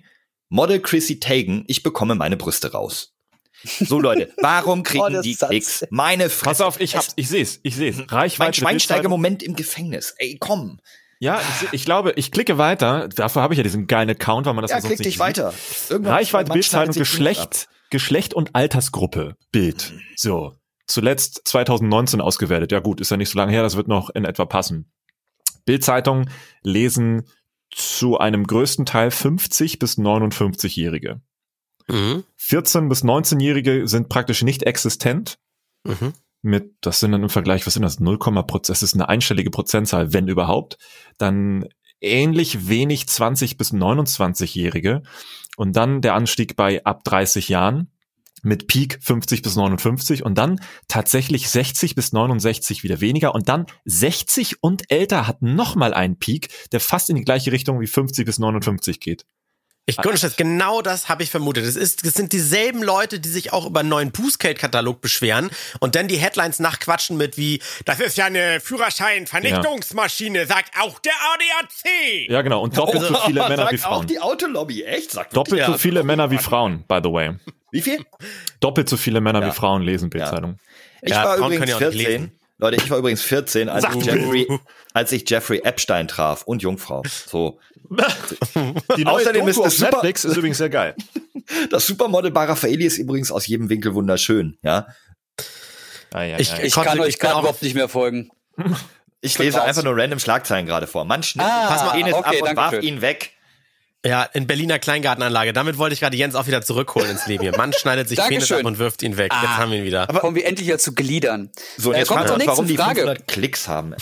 Model 0.50 0.82
Chrissy 0.82 1.20
Teigen, 1.20 1.64
ich 1.66 1.82
bekomme 1.82 2.14
meine 2.14 2.38
Brüste 2.38 2.74
raus. 2.74 3.16
So 3.64 4.00
Leute, 4.00 4.32
warum 4.38 4.84
kriegen 4.84 5.18
oh, 5.18 5.22
die 5.24 5.34
Klicks? 5.34 5.84
Meine 5.90 6.30
Fresse. 6.30 6.46
Pass 6.46 6.62
auf, 6.62 6.80
ich 6.80 6.96
hab's, 6.96 7.14
ich 7.16 7.28
seh's, 7.28 7.60
ich 7.64 7.76
seh's. 7.76 7.98
Reichweite. 7.98 8.38
Mein 8.38 8.54
Schweinsteiger-Moment 8.54 9.42
im 9.42 9.56
Gefängnis. 9.56 10.14
Ey, 10.20 10.38
komm. 10.40 10.80
Ja, 11.18 11.42
ich, 11.42 11.74
ich, 11.74 11.86
glaube, 11.86 12.14
ich 12.18 12.32
klicke 12.32 12.60
weiter. 12.60 13.10
Dafür 13.10 13.42
habe 13.42 13.56
ich 13.56 13.58
ja 13.58 13.64
diesen 13.64 13.88
geilen 13.88 14.12
Account, 14.12 14.46
weil 14.46 14.54
man 14.54 14.62
das 14.62 14.70
ja, 14.70 14.80
sonst 14.80 14.94
klick 14.94 15.08
dich 15.08 15.18
weiter. 15.18 15.56
Irgendwann 15.90 16.14
Reichweite, 16.14 16.52
Bildzeitung, 16.52 16.94
Geschlecht, 16.94 17.68
Geschlecht 17.90 18.36
und 18.36 18.54
Altersgruppe. 18.54 19.36
Bild. 19.52 19.92
So 20.16 20.59
zuletzt 20.90 21.42
2019 21.46 22.20
ausgewertet. 22.20 22.72
Ja 22.72 22.80
gut, 22.80 23.00
ist 23.00 23.12
ja 23.12 23.18
nicht 23.18 23.30
so 23.30 23.38
lange 23.38 23.52
her, 23.52 23.64
das 23.64 23.78
wird 23.78 23.88
noch 23.88 24.10
in 24.10 24.26
etwa 24.26 24.46
passen. 24.46 24.92
Bildzeitung 25.66 26.30
lesen 26.64 27.28
zu 27.72 28.18
einem 28.18 28.46
größten 28.46 28.86
Teil 28.86 29.12
50 29.12 29.80
bis 29.80 29.98
59-Jährige. 29.98 31.22
Mhm. 31.88 32.24
14 32.38 32.90
bis 32.90 33.04
19-Jährige 33.04 33.88
sind 33.88 34.10
praktisch 34.10 34.42
nicht 34.44 34.64
existent. 34.64 35.38
Mhm. 35.84 36.14
Mit, 36.42 36.76
das 36.82 37.00
sind 37.00 37.12
dann 37.12 37.24
im 37.24 37.30
Vergleich, 37.30 37.68
was 37.68 37.74
sind 37.74 37.84
das? 37.84 38.00
0, 38.00 38.18
das 38.64 38.82
ist 38.82 38.94
eine 38.94 39.10
einstellige 39.10 39.52
Prozentzahl, 39.52 40.14
wenn 40.14 40.28
überhaupt. 40.28 40.78
Dann 41.18 41.68
ähnlich 42.02 42.68
wenig 42.68 43.08
20 43.08 43.58
bis 43.58 43.74
29-Jährige. 43.74 45.04
Und 45.58 45.76
dann 45.76 46.02
der 46.02 46.16
Anstieg 46.16 46.56
bei 46.56 46.84
ab 46.86 47.04
30 47.04 47.50
Jahren 47.50 47.92
mit 48.44 48.68
Peak 48.68 49.00
50 49.02 49.42
bis 49.42 49.56
59 49.56 50.24
und 50.24 50.38
dann 50.38 50.60
tatsächlich 50.88 51.50
60 51.50 51.96
bis 51.96 52.14
69 52.14 52.84
wieder 52.84 53.02
weniger 53.02 53.36
und 53.36 53.50
dann 53.50 53.66
60 53.86 54.64
und 54.64 54.92
älter 54.92 55.28
hat 55.28 55.42
nochmal 55.42 55.94
einen 55.94 56.18
Peak, 56.18 56.50
der 56.72 56.80
fast 56.80 57.10
in 57.10 57.16
die 57.16 57.24
gleiche 57.24 57.52
Richtung 57.52 57.80
wie 57.80 57.88
50 57.88 58.26
bis 58.26 58.40
59 58.40 59.00
geht. 59.00 59.26
Ich 59.90 59.98
konnte 59.98 60.22
das, 60.22 60.36
genau 60.36 60.82
das 60.82 61.10
habe 61.10 61.24
ich 61.24 61.32
vermutet. 61.32 61.66
Es 61.66 61.76
ist, 61.76 62.06
es 62.06 62.14
sind 62.14 62.32
dieselben 62.32 62.84
Leute, 62.84 63.20
die 63.20 63.30
sich 63.30 63.54
auch 63.54 63.66
über 63.66 63.80
einen 63.80 63.90
neuen 63.90 64.12
Bußgeldkatalog 64.12 65.02
beschweren 65.02 65.50
und 65.80 65.96
dann 65.96 66.08
die 66.08 66.18
Headlines 66.18 66.60
nachquatschen 66.60 67.18
mit 67.18 67.38
wie, 67.38 67.62
das 67.86 68.00
ist 68.00 68.18
ja 68.18 68.26
eine 68.26 68.60
Führerschein-Vernichtungsmaschine, 68.60 70.40
ja. 70.40 70.46
sagt 70.46 70.72
auch 70.80 71.00
der 71.00 71.14
ADAC. 71.34 72.30
Ja, 72.30 72.42
genau. 72.42 72.62
Und 72.62 72.78
doppelt 72.78 73.04
so 73.04 73.16
viele 73.26 73.48
Männer 73.48 73.72
wie 73.72 73.78
Frauen. 73.78 73.94
Auch 73.94 74.06
die 74.06 74.20
Autolobby, 74.20 74.84
echt? 74.84 75.12
Sagt 75.12 75.36
doppelt 75.36 75.66
so 75.66 75.78
viele 75.78 76.04
Männer 76.04 76.30
wie 76.32 76.38
Frauen, 76.38 76.84
by 76.88 77.00
the 77.04 77.12
way. 77.12 77.36
Wie 77.72 77.82
viel? 77.82 78.04
Doppelt 78.60 78.90
so 78.90 78.98
viele 78.98 79.22
Männer 79.22 79.42
ja. 79.42 79.48
wie 79.48 79.52
Frauen 79.52 79.82
lesen 79.82 80.10
Bildzeitung. 80.10 80.58
Ja. 81.02 81.10
Ich 81.10 81.16
war 81.16 81.38
übrigens 81.38 81.76
14. 81.76 82.32
Leute, 82.62 82.76
ich 82.76 82.90
war 82.90 82.98
übrigens 82.98 83.22
14, 83.22 83.70
als 83.70 83.86
ich, 83.96 84.06
Jeffrey, 84.06 84.60
als 84.94 85.12
ich 85.14 85.30
Jeffrey 85.30 85.62
Epstein 85.64 86.10
traf 86.10 86.44
und 86.44 86.62
Jungfrau. 86.62 87.04
So. 87.26 87.58
Die 88.98 89.04
neue 89.04 89.16
Außerdem 89.16 89.46
Doku 89.46 89.50
ist 89.50 89.66
das 89.66 89.78
super, 89.78 89.92
Netflix 89.92 90.26
ist 90.26 90.38
übrigens 90.38 90.58
sehr 90.58 90.70
geil. 90.70 90.96
Das 91.72 91.88
Supermodel 91.88 92.30
Barafaeli 92.30 92.86
ist 92.86 93.00
übrigens 93.00 93.32
aus 93.32 93.48
jedem 93.48 93.70
Winkel 93.70 93.96
wunderschön, 93.96 94.60
ja. 94.62 94.88
Ah, 96.14 96.22
ja, 96.22 96.40
ich, 96.40 96.52
ja. 96.52 96.60
ich 96.62 96.76
kann 96.76 97.00
euch 97.00 97.18
kann 97.18 97.40
überhaupt 97.40 97.64
nicht 97.64 97.74
mehr 97.74 97.90
folgen. 97.90 98.30
Ich 99.22 99.38
lese 99.40 99.62
einfach 99.62 99.84
nur 99.84 99.98
random 99.98 100.20
Schlagzeilen 100.20 100.68
gerade 100.68 100.86
vor. 100.86 101.06
Mann 101.06 101.24
schnitt 101.24 101.46
ah, 101.46 101.68
pass 101.68 101.84
mal 101.84 101.92
Penis 101.92 102.14
okay, 102.14 102.42
ab 102.42 102.50
und 102.50 102.56
warf 102.56 102.74
schön. 102.76 102.84
ihn 102.84 103.02
weg. 103.02 103.32
Ja, 104.06 104.24
in 104.24 104.48
Berliner 104.48 104.80
Kleingartenanlage. 104.80 105.52
Damit 105.52 105.78
wollte 105.78 105.94
ich 105.94 106.00
gerade 106.00 106.16
Jens 106.16 106.34
auch 106.36 106.48
wieder 106.48 106.62
zurückholen 106.62 107.10
ins 107.10 107.28
Leben. 107.28 107.52
Mann 107.58 107.74
schneidet 107.74 108.08
sich 108.08 108.18
Penis 108.18 108.50
ab 108.50 108.64
und 108.64 108.80
wirft 108.80 109.04
ihn 109.04 109.18
weg. 109.18 109.32
Ah, 109.34 109.42
jetzt 109.42 109.58
haben 109.58 109.72
wir 109.72 109.80
ihn 109.80 109.84
wieder. 109.84 110.08
Aber 110.08 110.22
kommen 110.22 110.38
wir 110.38 110.46
endlich 110.46 110.68
wieder 110.68 110.78
zu 110.78 110.94
Gliedern. 110.94 111.52
So, 111.78 111.94
jetzt 111.94 112.10
äh, 112.10 112.14
kommt 112.14 112.28
wir 112.28 112.36
uns, 112.36 112.48
warum 112.48 112.68
Frage. 112.68 112.94
die 112.94 113.02
500 113.02 113.28
Klicks 113.28 113.68
haben. 113.68 113.94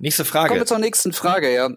Nächste 0.00 0.24
Frage. 0.24 0.48
Kommen 0.48 0.60
wir 0.60 0.66
zur 0.66 0.78
nächsten 0.78 1.12
Frage, 1.12 1.52
ja. 1.52 1.68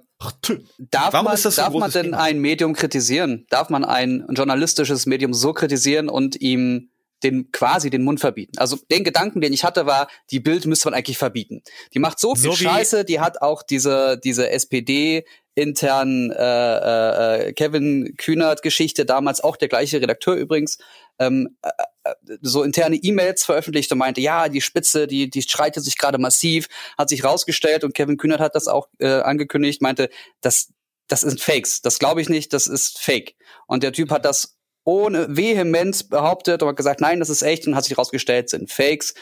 Darf 0.92 1.12
warum 1.14 1.26
man, 1.26 1.34
ist 1.34 1.44
das 1.44 1.56
so 1.56 1.64
darf 1.64 1.74
man 1.74 1.92
denn 1.92 2.06
Thema? 2.06 2.22
ein 2.22 2.40
Medium 2.40 2.74
kritisieren? 2.74 3.46
Darf 3.50 3.70
man 3.70 3.84
ein 3.84 4.26
journalistisches 4.30 5.06
Medium 5.06 5.34
so 5.34 5.52
kritisieren 5.52 6.08
und 6.08 6.40
ihm 6.40 6.91
den 7.24 7.52
quasi 7.52 7.90
den 7.90 8.04
Mund 8.04 8.20
verbieten. 8.20 8.58
Also 8.58 8.78
den 8.90 9.04
Gedanken, 9.04 9.42
den 9.42 9.54
ich 9.54 9.64
hatte, 9.64 9.86
war, 9.86 10.08
die 10.32 10.40
Bild 10.40 10.66
müsste 10.66 10.88
man 10.88 10.94
eigentlich 10.94 11.18
verbieten. 11.18 11.62
Die 11.94 12.00
macht 12.00 12.20
so 12.20 12.36
viel 12.36 12.52
so 12.52 12.56
Scheiße, 12.56 13.06
die 13.06 13.20
hat 13.20 13.42
auch 13.42 13.64
diese 13.64 14.20
diese 14.24 14.50
SPD 14.50 15.26
internen 15.56 16.32
äh, 16.32 17.48
äh, 17.48 17.54
Kevin 17.54 18.16
Kühnert 18.18 18.62
Geschichte 18.62 19.06
damals 19.06 19.42
auch 19.42 19.58
der 19.58 19.68
gleiche 19.68 20.02
Redakteur 20.02 20.36
übrigens 20.36 20.78
ähm, 21.20 21.58
äh, 21.62 21.70
äh, 22.04 22.38
so 22.42 22.64
interne 22.64 22.96
E-Mails 22.96 23.44
veröffentlicht 23.44 23.92
und 23.92 23.98
meinte 23.98 24.22
ja 24.22 24.48
die 24.48 24.62
Spitze 24.62 25.08
die 25.08 25.30
die 25.30 25.42
streitet 25.42 25.84
sich 25.84 25.98
gerade 25.98 26.20
massiv 26.20 26.70
hat 26.98 27.10
sich 27.10 27.26
rausgestellt 27.26 27.84
und 27.84 27.94
Kevin 27.94 28.18
Kühnert 28.18 28.40
hat 28.40 28.56
das 28.56 28.68
auch 28.68 28.88
äh, 29.00 29.08
angekündigt 29.08 29.82
meinte 29.82 30.10
das 30.40 30.72
das 31.10 31.22
sind 31.22 31.42
Fakes 31.42 31.82
das 31.82 32.00
glaube 32.00 32.22
ich 32.22 32.30
nicht 32.30 32.54
das 32.54 32.68
ist 32.68 32.98
Fake 33.00 33.36
und 33.68 33.84
der 33.84 33.92
Typ 33.92 34.10
hat 34.10 34.24
das 34.24 34.56
ohne 34.84 35.36
Vehemenz 35.36 36.04
behauptet 36.04 36.64
und 36.64 36.76
gesagt, 36.76 37.02
nein, 37.02 37.20
das 37.20 37.30
ist 37.30 37.42
echt 37.42 37.68
und 37.68 37.76
hat 37.76 37.84
sich 37.84 37.96
herausgestellt, 37.96 38.50
sind 38.50 38.72
Fakes. 38.72 39.14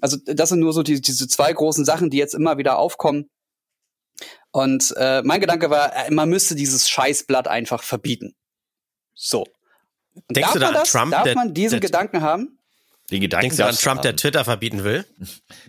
Also 0.00 0.16
das 0.24 0.50
sind 0.50 0.60
nur 0.60 0.72
so 0.72 0.82
die, 0.82 1.00
diese 1.00 1.26
zwei 1.28 1.52
großen 1.52 1.84
Sachen, 1.84 2.10
die 2.10 2.18
jetzt 2.18 2.34
immer 2.34 2.58
wieder 2.58 2.78
aufkommen. 2.78 3.28
Und 4.52 4.94
äh, 4.96 5.22
mein 5.22 5.40
Gedanke 5.40 5.70
war, 5.70 5.94
äh, 5.94 6.10
man 6.10 6.28
müsste 6.28 6.54
dieses 6.54 6.88
Scheißblatt 6.88 7.48
einfach 7.48 7.82
verbieten. 7.82 8.34
So. 9.14 9.46
Denkst 10.30 10.48
darf 10.48 10.52
du 10.54 10.58
da 10.58 10.66
man 10.66 10.74
das? 10.74 10.90
Trump, 10.90 11.12
darf 11.12 11.24
der, 11.24 11.34
man 11.34 11.54
diesen 11.54 11.80
der, 11.80 11.88
Gedanken 11.88 12.22
haben? 12.22 12.58
Den 13.10 13.20
Gedanken 13.20 13.48
Denkst 13.48 13.56
du 13.56 13.66
an 13.66 13.74
Trump, 13.74 14.02
der 14.02 14.14
Twitter 14.16 14.44
verbieten 14.44 14.84
will? 14.84 15.04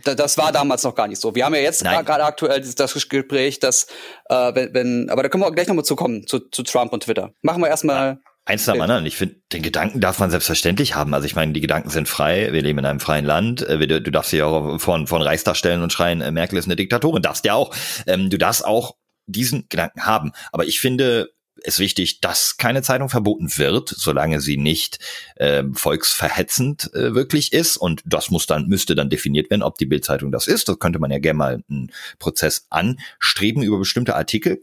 Da, 0.03 0.13
das 0.13 0.37
war 0.37 0.51
damals 0.51 0.83
noch 0.83 0.93
gar 0.93 1.07
nicht 1.07 1.19
so. 1.19 1.33
Wir 1.33 1.45
haben 1.45 1.55
ja 1.55 1.61
jetzt 1.61 1.83
gerade 1.83 2.23
aktuell 2.23 2.61
das 2.61 2.93
Gespräch, 2.93 3.59
dass, 3.59 3.87
äh, 4.29 4.53
wenn, 4.53 4.73
wenn, 4.73 5.09
aber 5.09 5.23
da 5.23 5.29
können 5.29 5.43
wir 5.43 5.51
gleich 5.51 5.67
nochmal 5.67 5.85
zu 5.85 5.95
kommen, 5.95 6.27
zu, 6.27 6.39
zu 6.39 6.63
Trump 6.63 6.93
und 6.93 7.03
Twitter. 7.03 7.33
Machen 7.41 7.61
wir 7.61 7.69
erstmal 7.69 8.19
Eins 8.51 8.67
nach 8.67 8.73
dem 8.73 8.81
anderen. 8.81 9.05
Ich 9.05 9.15
finde, 9.15 9.35
den 9.53 9.61
Gedanken 9.61 10.01
darf 10.01 10.19
man 10.19 10.29
selbstverständlich 10.29 10.93
haben. 10.93 11.13
Also 11.13 11.25
ich 11.25 11.35
meine, 11.35 11.53
die 11.53 11.61
Gedanken 11.61 11.89
sind 11.89 12.09
frei. 12.09 12.51
Wir 12.51 12.61
leben 12.61 12.79
in 12.79 12.85
einem 12.85 12.99
freien 12.99 13.23
Land. 13.23 13.61
Äh, 13.61 13.87
du 13.87 14.11
darfst 14.11 14.33
dich 14.33 14.41
auch 14.41 14.77
von, 14.77 15.07
von 15.07 15.21
Reichstag 15.21 15.55
stellen 15.55 15.81
und 15.81 15.93
schreien, 15.93 16.19
äh, 16.19 16.31
Merkel 16.31 16.59
ist 16.59 16.65
eine 16.65 16.75
Diktatorin. 16.75 17.21
Darfst 17.21 17.45
ja 17.45 17.53
auch. 17.53 17.73
Ähm, 18.07 18.29
du 18.29 18.37
darfst 18.37 18.65
auch 18.65 18.97
diesen 19.25 19.69
Gedanken 19.69 20.05
haben. 20.05 20.33
Aber 20.51 20.65
ich 20.65 20.81
finde 20.81 21.31
es 21.63 21.79
wichtig, 21.79 22.19
dass 22.19 22.57
keine 22.57 22.81
Zeitung 22.81 23.07
verboten 23.07 23.57
wird, 23.57 23.87
solange 23.87 24.41
sie 24.41 24.57
nicht 24.57 24.99
äh, 25.35 25.63
volksverhetzend 25.71 26.93
äh, 26.93 27.15
wirklich 27.15 27.53
ist. 27.53 27.77
Und 27.77 28.01
das 28.05 28.31
muss 28.31 28.47
dann, 28.47 28.67
müsste 28.67 28.95
dann 28.95 29.09
definiert 29.09 29.49
werden, 29.49 29.63
ob 29.63 29.77
die 29.77 29.85
Bildzeitung 29.85 30.29
das 30.29 30.47
ist. 30.47 30.67
Das 30.67 30.77
könnte 30.77 30.99
man 30.99 31.11
ja 31.11 31.19
gerne 31.19 31.37
mal 31.37 31.63
einen 31.69 31.91
Prozess 32.19 32.67
anstreben 32.69 33.63
über 33.63 33.79
bestimmte 33.79 34.15
Artikel. 34.15 34.61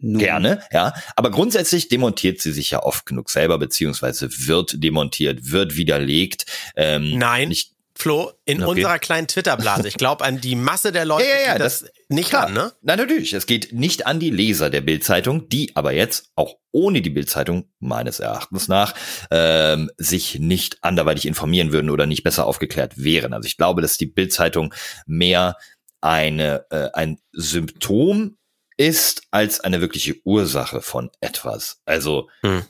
Nun. 0.00 0.18
Gerne, 0.18 0.62
ja. 0.72 0.94
Aber 1.14 1.30
grundsätzlich 1.30 1.88
demontiert 1.88 2.40
sie 2.40 2.52
sich 2.52 2.70
ja 2.70 2.82
oft 2.82 3.04
genug 3.04 3.28
selber, 3.30 3.58
beziehungsweise 3.58 4.30
wird 4.46 4.82
demontiert, 4.82 5.50
wird 5.52 5.76
widerlegt. 5.76 6.46
Ähm, 6.74 7.18
Nein. 7.18 7.50
Nicht, 7.50 7.74
Flo, 8.00 8.32
in 8.46 8.62
okay. 8.62 8.70
unserer 8.70 8.98
kleinen 8.98 9.28
Twitter-Blase. 9.28 9.86
Ich 9.86 9.98
glaube 9.98 10.24
an 10.24 10.40
die 10.40 10.56
Masse 10.56 10.90
der 10.90 11.04
Leute, 11.04 11.24
ja, 11.28 11.36
ja, 11.36 11.52
ja, 11.52 11.58
das, 11.58 11.80
das, 11.80 11.90
nicht 12.08 12.30
klar. 12.30 12.46
an, 12.46 12.54
ne? 12.54 12.72
Nein, 12.80 12.96
natürlich. 12.96 13.34
Es 13.34 13.44
geht 13.44 13.74
nicht 13.74 14.06
an 14.06 14.18
die 14.18 14.30
Leser 14.30 14.70
der 14.70 14.80
Bildzeitung, 14.80 15.50
die 15.50 15.76
aber 15.76 15.92
jetzt 15.92 16.30
auch 16.34 16.56
ohne 16.72 17.02
die 17.02 17.10
Bildzeitung 17.10 17.68
meines 17.78 18.18
Erachtens 18.18 18.68
nach 18.68 18.94
ähm, 19.30 19.90
sich 19.98 20.38
nicht 20.38 20.78
anderweitig 20.82 21.26
informieren 21.26 21.72
würden 21.72 21.90
oder 21.90 22.06
nicht 22.06 22.22
besser 22.22 22.46
aufgeklärt 22.46 22.96
wären. 22.96 23.34
Also 23.34 23.46
ich 23.46 23.58
glaube, 23.58 23.82
dass 23.82 23.98
die 23.98 24.06
Bildzeitung 24.06 24.72
mehr 25.06 25.56
eine, 26.00 26.64
äh, 26.70 26.88
ein 26.94 27.18
Symptom 27.32 28.38
ist 28.80 29.24
als 29.30 29.60
eine 29.60 29.82
wirkliche 29.82 30.16
Ursache 30.24 30.80
von 30.80 31.10
etwas. 31.20 31.82
Also 31.84 32.30
hm. 32.40 32.62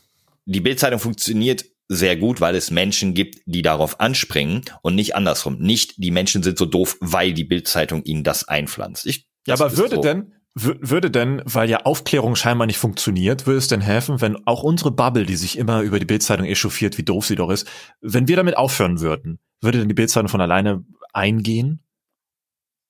die 0.44 0.60
Bildzeitung 0.60 0.98
funktioniert 0.98 1.66
sehr 1.86 2.16
gut, 2.16 2.40
weil 2.40 2.56
es 2.56 2.72
Menschen 2.72 3.14
gibt, 3.14 3.42
die 3.46 3.62
darauf 3.62 4.00
anspringen 4.00 4.64
und 4.82 4.96
nicht 4.96 5.14
andersrum. 5.14 5.58
Nicht 5.60 6.02
die 6.02 6.10
Menschen 6.10 6.42
sind 6.42 6.58
so 6.58 6.66
doof, 6.66 6.96
weil 7.00 7.32
die 7.32 7.44
Bildzeitung 7.44 8.02
ihnen 8.02 8.24
das 8.24 8.48
einpflanzt. 8.48 9.06
Ich, 9.06 9.28
ja, 9.46 9.54
aber 9.54 9.76
würde 9.76 9.96
so. 9.96 10.02
denn, 10.02 10.32
würde 10.54 11.12
denn, 11.12 11.42
weil 11.44 11.70
ja 11.70 11.82
Aufklärung 11.84 12.34
scheinbar 12.34 12.66
nicht 12.66 12.78
funktioniert, 12.78 13.46
würde 13.46 13.58
es 13.58 13.68
denn 13.68 13.80
helfen, 13.80 14.20
wenn 14.20 14.44
auch 14.48 14.64
unsere 14.64 14.90
Bubble, 14.90 15.26
die 15.26 15.36
sich 15.36 15.56
immer 15.56 15.82
über 15.82 16.00
die 16.00 16.06
Bildzeitung 16.06 16.44
echauffiert, 16.44 16.98
wie 16.98 17.04
doof 17.04 17.24
sie 17.24 17.36
doch 17.36 17.50
ist, 17.50 17.68
wenn 18.00 18.26
wir 18.26 18.34
damit 18.34 18.56
aufhören 18.56 19.00
würden, 19.00 19.38
würde 19.60 19.78
denn 19.78 19.88
die 19.88 19.94
Bildzeitung 19.94 20.28
von 20.28 20.40
alleine 20.40 20.84
eingehen? 21.12 21.82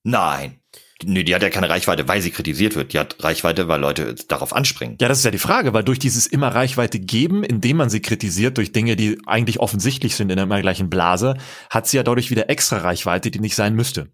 Nein. 0.03 0.59
Nö, 1.03 1.23
die 1.23 1.33
hat 1.35 1.41
ja 1.41 1.49
keine 1.49 1.69
Reichweite, 1.69 2.07
weil 2.07 2.21
sie 2.21 2.31
kritisiert 2.31 2.75
wird. 2.75 2.93
Die 2.93 2.99
hat 2.99 3.23
Reichweite, 3.23 3.67
weil 3.67 3.79
Leute 3.79 4.15
darauf 4.27 4.53
anspringen. 4.53 4.97
Ja, 5.01 5.07
das 5.07 5.19
ist 5.19 5.25
ja 5.25 5.31
die 5.31 5.37
Frage, 5.37 5.73
weil 5.73 5.83
durch 5.83 5.99
dieses 5.99 6.27
immer 6.27 6.49
Reichweite 6.49 6.99
geben, 6.99 7.43
indem 7.43 7.77
man 7.77 7.89
sie 7.89 8.01
kritisiert, 8.01 8.57
durch 8.57 8.71
Dinge, 8.71 8.95
die 8.95 9.19
eigentlich 9.25 9.59
offensichtlich 9.59 10.15
sind 10.15 10.29
in 10.29 10.37
der 10.37 10.43
immer 10.43 10.61
gleichen 10.61 10.89
Blase, 10.89 11.35
hat 11.69 11.87
sie 11.87 11.97
ja 11.97 12.03
dadurch 12.03 12.31
wieder 12.31 12.49
extra 12.49 12.77
Reichweite, 12.77 13.31
die 13.31 13.39
nicht 13.39 13.55
sein 13.55 13.75
müsste. 13.75 14.07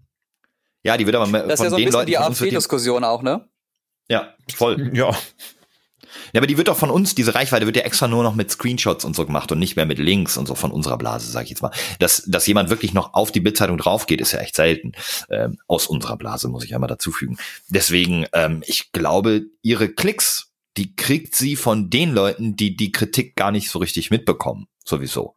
Ja, 0.83 0.97
die 0.97 1.05
wird 1.05 1.15
aber 1.15 1.25
von 1.25 1.33
das 1.33 1.59
ist 1.59 1.63
ja 1.63 1.69
so 1.69 1.75
ein 1.75 1.83
bisschen 1.83 1.91
Leuten 1.93 2.07
die 2.07 2.17
AfD-Diskussion 2.17 3.03
auch, 3.03 3.21
ne? 3.21 3.47
Ja, 4.09 4.33
voll. 4.53 4.91
Ja. 4.93 5.15
Ja, 6.33 6.39
aber 6.39 6.47
die 6.47 6.57
wird 6.57 6.67
doch 6.67 6.77
von 6.77 6.89
uns, 6.89 7.15
diese 7.15 7.35
Reichweite 7.35 7.65
wird 7.65 7.77
ja 7.77 7.83
extra 7.83 8.07
nur 8.07 8.23
noch 8.23 8.35
mit 8.35 8.51
Screenshots 8.51 9.05
und 9.05 9.15
so 9.15 9.25
gemacht 9.25 9.51
und 9.51 9.59
nicht 9.59 9.75
mehr 9.75 9.85
mit 9.85 9.99
Links 9.99 10.37
und 10.37 10.47
so 10.47 10.55
von 10.55 10.71
unserer 10.71 10.97
Blase, 10.97 11.29
sag 11.29 11.43
ich 11.43 11.49
jetzt 11.49 11.61
mal. 11.61 11.71
Dass, 11.99 12.23
dass 12.27 12.47
jemand 12.47 12.69
wirklich 12.69 12.93
noch 12.93 13.13
auf 13.13 13.31
die 13.31 13.39
Bildzeitung 13.39 13.77
draufgeht, 13.77 14.21
ist 14.21 14.31
ja 14.31 14.39
echt 14.39 14.55
selten. 14.55 14.93
Ähm, 15.29 15.57
aus 15.67 15.87
unserer 15.87 16.17
Blase, 16.17 16.47
muss 16.49 16.63
ich 16.63 16.73
einmal 16.73 16.89
dazu 16.89 17.11
fügen. 17.11 17.37
Deswegen, 17.69 18.25
ähm, 18.33 18.63
ich 18.65 18.91
glaube, 18.91 19.45
ihre 19.61 19.89
Klicks, 19.89 20.51
die 20.77 20.95
kriegt 20.95 21.35
sie 21.35 21.55
von 21.55 21.89
den 21.89 22.13
Leuten, 22.13 22.55
die 22.55 22.75
die 22.75 22.91
Kritik 22.91 23.35
gar 23.35 23.51
nicht 23.51 23.69
so 23.69 23.79
richtig 23.79 24.11
mitbekommen. 24.11 24.67
Sowieso. 24.85 25.35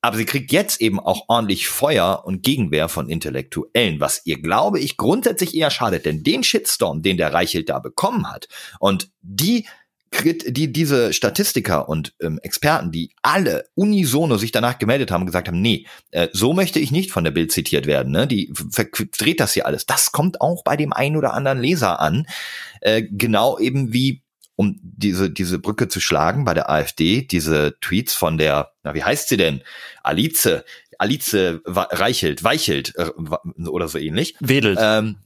Aber 0.00 0.16
sie 0.16 0.26
kriegt 0.26 0.52
jetzt 0.52 0.80
eben 0.80 1.00
auch 1.00 1.24
ordentlich 1.26 1.68
Feuer 1.68 2.22
und 2.24 2.44
Gegenwehr 2.44 2.88
von 2.88 3.08
Intellektuellen, 3.08 3.98
was 3.98 4.24
ihr, 4.26 4.40
glaube 4.40 4.78
ich, 4.78 4.96
grundsätzlich 4.96 5.56
eher 5.56 5.70
schadet. 5.70 6.06
Denn 6.06 6.22
den 6.22 6.44
Shitstorm, 6.44 7.02
den 7.02 7.16
der 7.16 7.32
Reichelt 7.32 7.68
da 7.68 7.80
bekommen 7.80 8.30
hat 8.30 8.46
und 8.78 9.10
die 9.22 9.66
die 10.10 10.72
diese 10.72 11.12
Statistiker 11.12 11.88
und 11.88 12.14
ähm, 12.20 12.38
Experten, 12.42 12.90
die 12.90 13.14
alle 13.22 13.66
unisono 13.74 14.36
sich 14.36 14.52
danach 14.52 14.78
gemeldet 14.78 15.10
haben, 15.10 15.26
gesagt 15.26 15.48
haben, 15.48 15.60
nee, 15.60 15.86
äh, 16.10 16.28
so 16.32 16.52
möchte 16.52 16.80
ich 16.80 16.90
nicht 16.90 17.12
von 17.12 17.24
der 17.24 17.30
Bild 17.30 17.52
zitiert 17.52 17.86
werden. 17.86 18.12
Ne? 18.12 18.26
Die 18.26 18.52
verdreht 18.70 19.40
das 19.40 19.52
hier 19.52 19.66
alles. 19.66 19.86
Das 19.86 20.12
kommt 20.12 20.40
auch 20.40 20.64
bei 20.64 20.76
dem 20.76 20.92
einen 20.92 21.16
oder 21.16 21.34
anderen 21.34 21.60
Leser 21.60 22.00
an, 22.00 22.26
äh, 22.80 23.02
genau 23.02 23.58
eben 23.58 23.92
wie 23.92 24.22
um 24.56 24.80
diese 24.82 25.30
diese 25.30 25.60
Brücke 25.60 25.86
zu 25.86 26.00
schlagen 26.00 26.44
bei 26.44 26.52
der 26.52 26.68
AfD, 26.68 27.22
diese 27.22 27.76
Tweets 27.80 28.14
von 28.14 28.38
der, 28.38 28.72
na 28.82 28.92
wie 28.92 29.04
heißt 29.04 29.28
sie 29.28 29.36
denn, 29.36 29.62
Alice, 30.02 30.64
Alice 30.98 31.60
Reichelt, 31.64 32.42
Weichelt 32.42 32.94
äh, 32.96 33.10
oder 33.68 33.88
so 33.88 33.98
ähnlich. 33.98 34.34
Wedelt. 34.40 34.78
Ähm, 34.80 35.16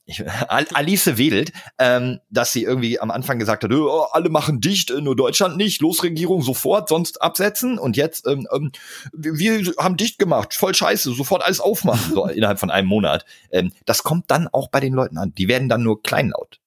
Alice 0.48 1.16
Wedelt, 1.16 1.52
ähm, 1.78 2.20
dass 2.30 2.52
sie 2.52 2.62
irgendwie 2.62 3.00
am 3.00 3.11
Anfang 3.11 3.38
gesagt 3.38 3.64
hat, 3.64 3.72
oh, 3.72 4.06
alle 4.12 4.28
machen 4.28 4.61
dicht, 4.61 4.90
äh, 4.90 5.00
nur 5.00 5.16
Deutschland 5.16 5.56
nicht, 5.56 5.80
los 5.80 6.02
Regierung 6.02 6.42
sofort, 6.42 6.90
sonst 6.90 7.22
absetzen. 7.22 7.78
Und 7.78 7.96
jetzt, 7.96 8.26
ähm, 8.26 8.46
ähm, 8.52 8.72
wir 9.12 9.72
haben 9.78 9.96
dicht 9.96 10.18
gemacht, 10.18 10.52
voll 10.54 10.74
scheiße, 10.74 11.14
sofort 11.14 11.42
alles 11.42 11.61
aufmachen, 11.61 12.14
so 12.14 12.26
innerhalb 12.28 12.61
von 12.61 12.70
einem 12.70 12.88
Monat. 12.88 13.24
Ähm, 13.50 13.72
das 13.87 14.02
kommt 14.02 14.30
dann 14.30 14.48
auch 14.48 14.68
bei 14.68 14.80
den 14.80 14.92
Leuten 14.92 15.16
an. 15.16 15.35
Die 15.35 15.48
werden 15.48 15.68
dann 15.70 15.82
nur 15.82 16.02
kleinlaut. 16.02 16.61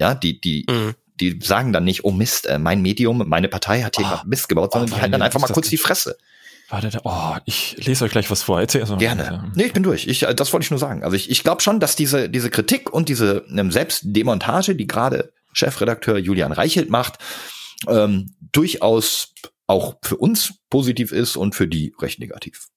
Ja, 0.00 0.14
die, 0.14 0.40
die, 0.40 0.64
mhm 0.68 0.94
die 1.20 1.38
sagen 1.40 1.72
dann 1.72 1.84
nicht, 1.84 2.04
oh 2.04 2.10
Mist, 2.10 2.46
äh, 2.46 2.58
mein 2.58 2.82
Medium, 2.82 3.22
meine 3.28 3.48
Partei 3.48 3.82
hat 3.82 3.96
hier 3.96 4.20
oh, 4.22 4.26
Mist 4.26 4.48
gebaut, 4.48 4.72
sondern 4.72 4.90
oh, 4.90 4.94
die 4.94 5.00
halten 5.00 5.12
dann 5.12 5.22
einfach 5.22 5.40
mal 5.40 5.46
kurz 5.46 5.68
die 5.68 5.76
Fresse. 5.76 6.18
Warte, 6.68 7.00
oh, 7.04 7.36
ich 7.44 7.76
lese 7.84 8.04
euch 8.04 8.10
gleich 8.10 8.30
was 8.30 8.42
vor. 8.42 8.60
Erzähl 8.60 8.80
erst 8.80 8.98
Gerne. 8.98 9.52
Nee, 9.54 9.64
ich 9.64 9.72
bin 9.72 9.82
durch. 9.82 10.06
Ich, 10.06 10.22
äh, 10.22 10.34
das 10.34 10.52
wollte 10.52 10.64
ich 10.64 10.70
nur 10.70 10.80
sagen. 10.80 11.04
Also 11.04 11.16
ich, 11.16 11.30
ich 11.30 11.42
glaube 11.42 11.62
schon, 11.62 11.80
dass 11.80 11.94
diese, 11.96 12.30
diese 12.30 12.50
Kritik 12.50 12.92
und 12.92 13.08
diese 13.08 13.44
ähm, 13.50 13.70
Selbstdemontage, 13.70 14.74
die 14.74 14.86
gerade 14.86 15.32
Chefredakteur 15.52 16.18
Julian 16.18 16.52
Reichelt 16.52 16.90
macht, 16.90 17.18
ähm, 17.86 18.34
durchaus 18.52 19.34
auch 19.66 19.96
für 20.02 20.16
uns 20.16 20.54
positiv 20.70 21.12
ist 21.12 21.36
und 21.36 21.54
für 21.54 21.68
die 21.68 21.94
recht 22.00 22.18
negativ. 22.18 22.68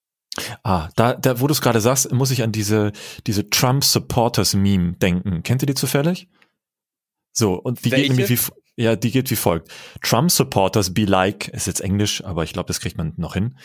Ah, 0.63 0.89
da, 0.95 1.13
da 1.13 1.39
wo 1.39 1.47
du 1.47 1.51
es 1.51 1.61
gerade 1.61 1.81
sagst, 1.81 2.11
muss 2.11 2.31
ich 2.31 2.43
an 2.43 2.51
diese, 2.51 2.91
diese 3.25 3.49
Trump-Supporters-Meme 3.49 4.93
denken. 4.93 5.43
Kennt 5.43 5.63
ihr 5.63 5.67
die 5.67 5.73
zufällig? 5.73 6.29
So, 7.31 7.53
und 7.53 7.83
die 7.85 7.91
Welche? 7.91 8.07
geht 8.09 8.17
nämlich 8.17 8.29
wie, 8.29 8.51
ja, 8.77 8.95
die 8.95 9.11
geht 9.11 9.29
wie 9.31 9.35
folgt. 9.35 9.71
Trump 10.01 10.31
supporters 10.31 10.93
be 10.93 11.05
like, 11.05 11.47
ist 11.49 11.67
jetzt 11.67 11.81
Englisch, 11.81 12.23
aber 12.23 12.43
ich 12.43 12.53
glaube, 12.53 12.67
das 12.67 12.79
kriegt 12.79 12.97
man 12.97 13.13
noch 13.17 13.33
hin. 13.33 13.57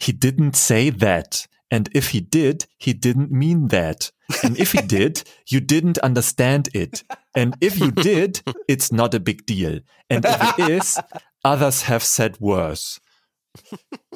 He 0.00 0.12
didn't 0.12 0.56
say 0.56 0.90
that. 0.90 1.46
And 1.70 1.94
if 1.94 2.08
he 2.08 2.20
did, 2.20 2.66
he 2.78 2.92
didn't 2.92 3.30
mean 3.30 3.68
that. 3.68 4.12
And 4.42 4.58
if 4.58 4.72
he 4.72 4.80
did, 4.86 5.24
you 5.46 5.60
didn't 5.60 6.02
understand 6.02 6.74
it. 6.74 7.04
And 7.34 7.56
if 7.60 7.78
you 7.78 7.90
did, 7.90 8.42
it's 8.66 8.90
not 8.90 9.14
a 9.14 9.18
big 9.18 9.46
deal. 9.46 9.80
And 10.08 10.24
if 10.24 10.58
it 10.58 10.68
is, 10.68 10.98
others 11.44 11.88
have 11.88 12.04
said 12.04 12.40
worse. 12.40 13.00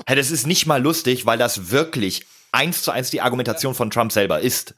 Hey, 0.07 0.17
das 0.17 0.31
ist 0.31 0.47
nicht 0.47 0.67
mal 0.67 0.83
lustig, 0.83 1.27
weil 1.27 1.39
das 1.39 1.71
wirklich 1.71 2.25
eins 2.53 2.83
zu 2.83 2.91
eins 2.91 3.11
die 3.11 3.21
Argumentation 3.21 3.75
von 3.75 3.91
Trump 3.91 4.13
selber 4.13 4.41
ist. 4.41 4.75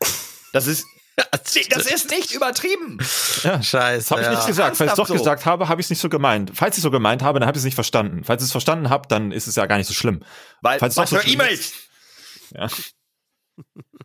Das 0.53 0.67
ist, 0.67 0.85
das 1.71 1.87
ist 1.87 2.11
nicht 2.11 2.35
übertrieben. 2.35 2.99
Ja, 3.43 3.63
scheiße. 3.63 3.99
Das 3.99 4.11
habe 4.11 4.21
ich 4.21 4.27
ja. 4.27 4.35
nicht 4.35 4.47
gesagt. 4.47 4.77
Falls 4.77 4.89
ich 4.89 4.93
es 4.93 4.97
doch 4.97 5.07
so. 5.09 5.15
gesagt 5.15 5.47
habe, 5.47 5.69
habe 5.69 5.81
ich 5.81 5.87
es 5.87 5.91
nicht 5.91 6.01
so 6.01 6.09
gemeint. 6.09 6.53
Falls 6.55 6.77
ich 6.77 6.83
so 6.83 6.91
gemeint 6.91 7.23
habe, 7.23 7.41
dann 7.41 7.47
habe 7.47 7.57
ich 7.57 7.61
es 7.61 7.65
nicht 7.65 7.75
verstanden. 7.75 8.25
Falls 8.25 8.43
ich 8.43 8.47
es 8.47 8.53
verstanden 8.53 8.91
habe, 8.91 9.09
dann 9.09 9.33
ist 9.33 9.47
es 9.47 9.57
ja 9.57 9.67
gar 9.67 9.77
nicht 9.79 9.87
so 9.87 9.95
schlimm. 9.95 10.21
Weil, 10.63 10.79
Falls 10.79 10.97
was 10.97 11.11
so 11.11 11.17
für 11.17 11.27
E-Mails? 11.27 11.73
Ja. 12.55 12.69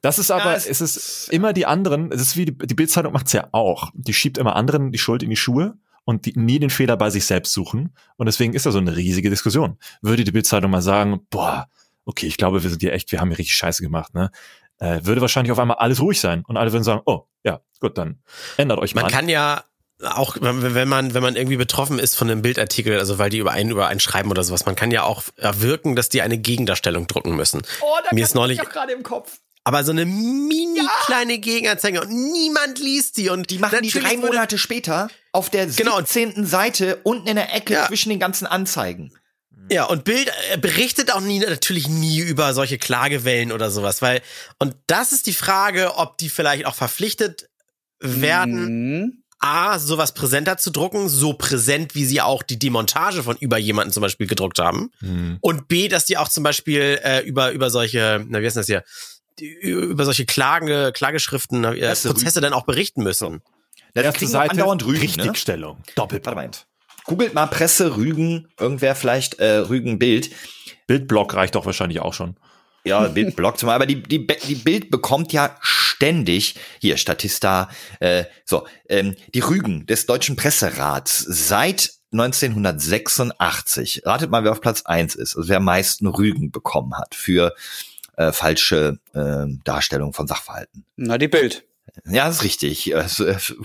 Das 0.02 0.20
ist 0.20 0.32
aber, 0.32 0.52
ja, 0.52 0.54
es, 0.56 0.68
es 0.68 0.82
ist 0.82 1.30
immer 1.30 1.54
die 1.54 1.66
anderen, 1.66 2.12
es 2.12 2.22
ist 2.22 2.38
wie 2.38 2.46
die, 2.46 2.58
die 2.58 2.74
Bildzeitung 2.74 3.14
macht's 3.14 3.32
ja 3.34 3.48
auch. 3.52 3.92
Die 3.94 4.14
schiebt 4.14 4.38
immer 4.38 4.56
anderen 4.56 4.92
die 4.92 5.00
Schuld 5.00 5.24
in 5.24 5.30
die 5.30 5.36
Schuhe 5.36 5.78
und 6.04 6.26
die 6.26 6.38
nie 6.38 6.60
den 6.60 6.70
Fehler 6.70 6.98
bei 6.98 7.10
sich 7.10 7.26
selbst 7.26 7.54
suchen. 7.54 7.96
Und 8.18 8.26
deswegen 8.28 8.54
ist 8.54 8.66
da 8.66 8.72
so 8.72 8.78
eine 8.80 8.96
riesige 8.96 9.30
Diskussion. 9.30 9.78
Würde 10.02 10.24
die 10.24 10.32
Bildzeitung 10.32 10.72
mal 10.72 10.82
sagen, 10.82 11.22
boah, 11.30 11.68
okay, 12.06 12.28
ich 12.28 12.38
glaube, 12.38 12.64
wir 12.64 12.70
sind 12.70 12.82
hier 12.82 12.94
echt, 12.94 13.12
wir 13.12 13.20
haben 13.20 13.30
hier 13.30 13.40
richtig 13.40 13.56
Scheiße 13.56 13.82
gemacht, 13.82 14.14
ne? 14.14 14.32
Äh, 14.80 15.00
würde 15.04 15.22
wahrscheinlich 15.22 15.52
auf 15.52 15.60
einmal 15.60 15.78
alles 15.78 16.02
ruhig 16.02 16.20
sein 16.20 16.44
und 16.48 16.58
alle 16.58 16.72
würden 16.72 16.84
sagen, 16.84 17.02
oh, 17.06 17.28
ja, 17.44 17.62
gut, 17.80 17.98
dann 17.98 18.20
ändert 18.58 18.80
euch 18.80 18.96
mal. 18.96 19.02
Man 19.02 19.12
kann 19.12 19.30
ja 19.30 19.64
auch 20.04 20.36
wenn 20.42 20.90
man 20.90 21.14
wenn 21.14 21.24
man 21.24 21.36
irgendwie 21.38 21.56
betroffen 21.56 22.00
ist 22.00 22.16
von 22.16 22.30
einem 22.30 22.42
Bildartikel, 22.42 23.00
also 23.00 23.18
weil 23.18 23.30
die 23.30 23.38
über 23.38 23.52
einen 23.52 23.72
über 23.72 23.88
einen 23.88 24.02
schreiben 24.02 24.30
oder 24.30 24.44
sowas, 24.44 24.66
man 24.66 24.76
kann 24.76 24.92
ja 24.92 25.04
auch 25.04 25.24
erwirken, 25.38 25.96
dass 25.96 26.10
die 26.10 26.22
eine 26.22 26.38
Gegendarstellung 26.38 27.08
drucken 27.08 27.36
müssen. 27.36 27.62
Oh, 27.82 27.96
da 28.04 28.14
Mir 28.14 28.24
ist 28.24 28.36
neulich 28.36 28.60
gerade 28.60 28.92
im 28.92 29.04
Kopf. 29.04 29.40
Aber 29.64 29.84
so 29.84 29.92
eine 29.92 30.06
mini 30.06 30.82
kleine 31.06 31.34
ja. 31.34 31.40
Gegenanzeige 31.40 32.02
und 32.02 32.12
niemand 32.12 32.78
liest 32.78 33.18
die 33.18 33.30
und 33.30 33.50
die 33.50 33.58
machen 33.58 33.80
die 33.82 33.90
drei 33.90 34.16
Monate 34.18 34.60
später 34.60 35.08
auf 35.32 35.50
der 35.50 35.66
genau. 35.66 35.98
17. 35.98 36.46
Seite 36.46 37.00
unten 37.04 37.28
in 37.28 37.36
der 37.36 37.54
Ecke 37.56 37.74
ja. 37.74 37.88
zwischen 37.88 38.10
den 38.10 38.20
ganzen 38.20 38.46
Anzeigen. 38.46 39.12
Ja, 39.72 39.86
und 39.86 40.04
Bild 40.04 40.32
äh, 40.52 40.58
berichtet 40.58 41.12
auch 41.12 41.22
nie, 41.22 41.40
natürlich 41.40 41.88
nie 41.88 42.20
über 42.20 42.54
solche 42.54 42.78
Klagewellen 42.78 43.52
oder 43.52 43.72
sowas, 43.72 44.02
weil, 44.02 44.22
und 44.60 44.76
das 44.88 45.12
ist 45.12 45.28
die 45.28 45.34
Frage, 45.34 45.96
ob 45.98 46.18
die 46.18 46.30
vielleicht 46.30 46.66
auch 46.66 46.76
verpflichtet 46.76 47.50
werden, 48.00 49.00
mhm. 49.00 49.24
A, 49.40 49.80
sowas 49.80 50.14
präsenter 50.14 50.58
zu 50.58 50.72
drucken, 50.72 51.10
so 51.10 51.34
präsent, 51.34 51.94
wie 51.94 52.06
sie 52.06 52.22
auch 52.22 52.42
die 52.42 52.58
Demontage 52.58 53.22
von 53.22 53.38
über 53.38 53.58
jemanden 53.58 53.92
zum 53.92 54.02
Beispiel 54.02 54.28
gedruckt 54.28 54.60
haben. 54.60 54.92
Mhm. 55.02 55.38
Und 55.42 55.68
B, 55.68 55.88
dass 55.88 56.06
die 56.06 56.18
auch 56.18 56.30
zum 56.30 56.44
Beispiel 56.44 57.00
äh, 57.04 57.20
über, 57.22 57.52
über 57.52 57.70
solche, 57.70 58.26
na, 58.28 58.42
wie 58.42 58.46
heißt 58.46 58.58
das 58.58 58.66
hier, 58.66 58.84
über 59.40 60.06
solche 60.06 60.26
Klage, 60.26 60.92
Klageschriften, 60.96 61.64
äh, 61.64 61.96
Prozesse 61.96 62.40
dann 62.40 62.54
auch 62.54 62.66
berichten 62.66 63.04
müssen. 63.04 63.42
Ja, 63.94 64.04
das 64.04 64.06
Erste 64.06 64.28
Seite, 64.28 64.52
andauernd 64.52 64.88
ne? 64.88 65.02
Richtigstellung. 65.02 65.78
Ne? 65.78 65.84
Doppelpunkt. 65.96 66.66
Googelt 67.06 67.34
mal 67.34 67.48
Presse, 67.48 67.98
Rügen, 67.98 68.48
irgendwer 68.60 68.96
vielleicht 68.96 69.36
äh, 69.40 69.58
Rügen 69.58 70.00
Bild. 70.00 70.32
Bildblock 70.88 71.36
reicht 71.36 71.56
doch 71.56 71.66
wahrscheinlich 71.66 72.00
auch 72.00 72.14
schon. 72.14 72.36
Ja, 72.84 73.08
Bildblock 73.08 73.58
zum 73.58 73.70
aber 73.70 73.88
die, 73.88 74.04
die, 74.04 74.28
die 74.28 74.56
Bild 74.56 74.92
bekommt 74.92 75.34
ja 75.34 75.56
ständig, 75.60 76.56
hier 76.80 76.98
Statista, 76.98 77.70
äh, 78.00 78.26
so, 78.46 78.68
ähm, 78.88 79.16
die 79.34 79.40
Rügen 79.40 79.88
des 79.88 80.06
Deutschen 80.06 80.36
Presserats 80.36 81.20
seit 81.20 81.94
1986. 82.12 84.04
Ratet 84.06 84.30
mal, 84.30 84.44
wer 84.44 84.52
auf 84.52 84.62
Platz 84.62 84.84
eins 84.84 85.16
ist, 85.16 85.36
also 85.36 85.50
wer 85.50 85.58
am 85.58 85.66
meisten 85.66 86.06
Rügen 86.08 86.52
bekommen 86.52 86.96
hat 86.96 87.16
für 87.16 87.56
äh, 88.18 88.32
falsche 88.32 89.00
äh, 89.14 89.46
Darstellung 89.64 90.14
von 90.14 90.28
Sachverhalten. 90.28 90.86
Na, 90.96 91.18
die 91.18 91.28
Bild. 91.28 91.66
Ja, 92.06 92.28
das 92.28 92.38
ist 92.38 92.44
richtig. 92.44 92.92
Äh, 92.92 93.06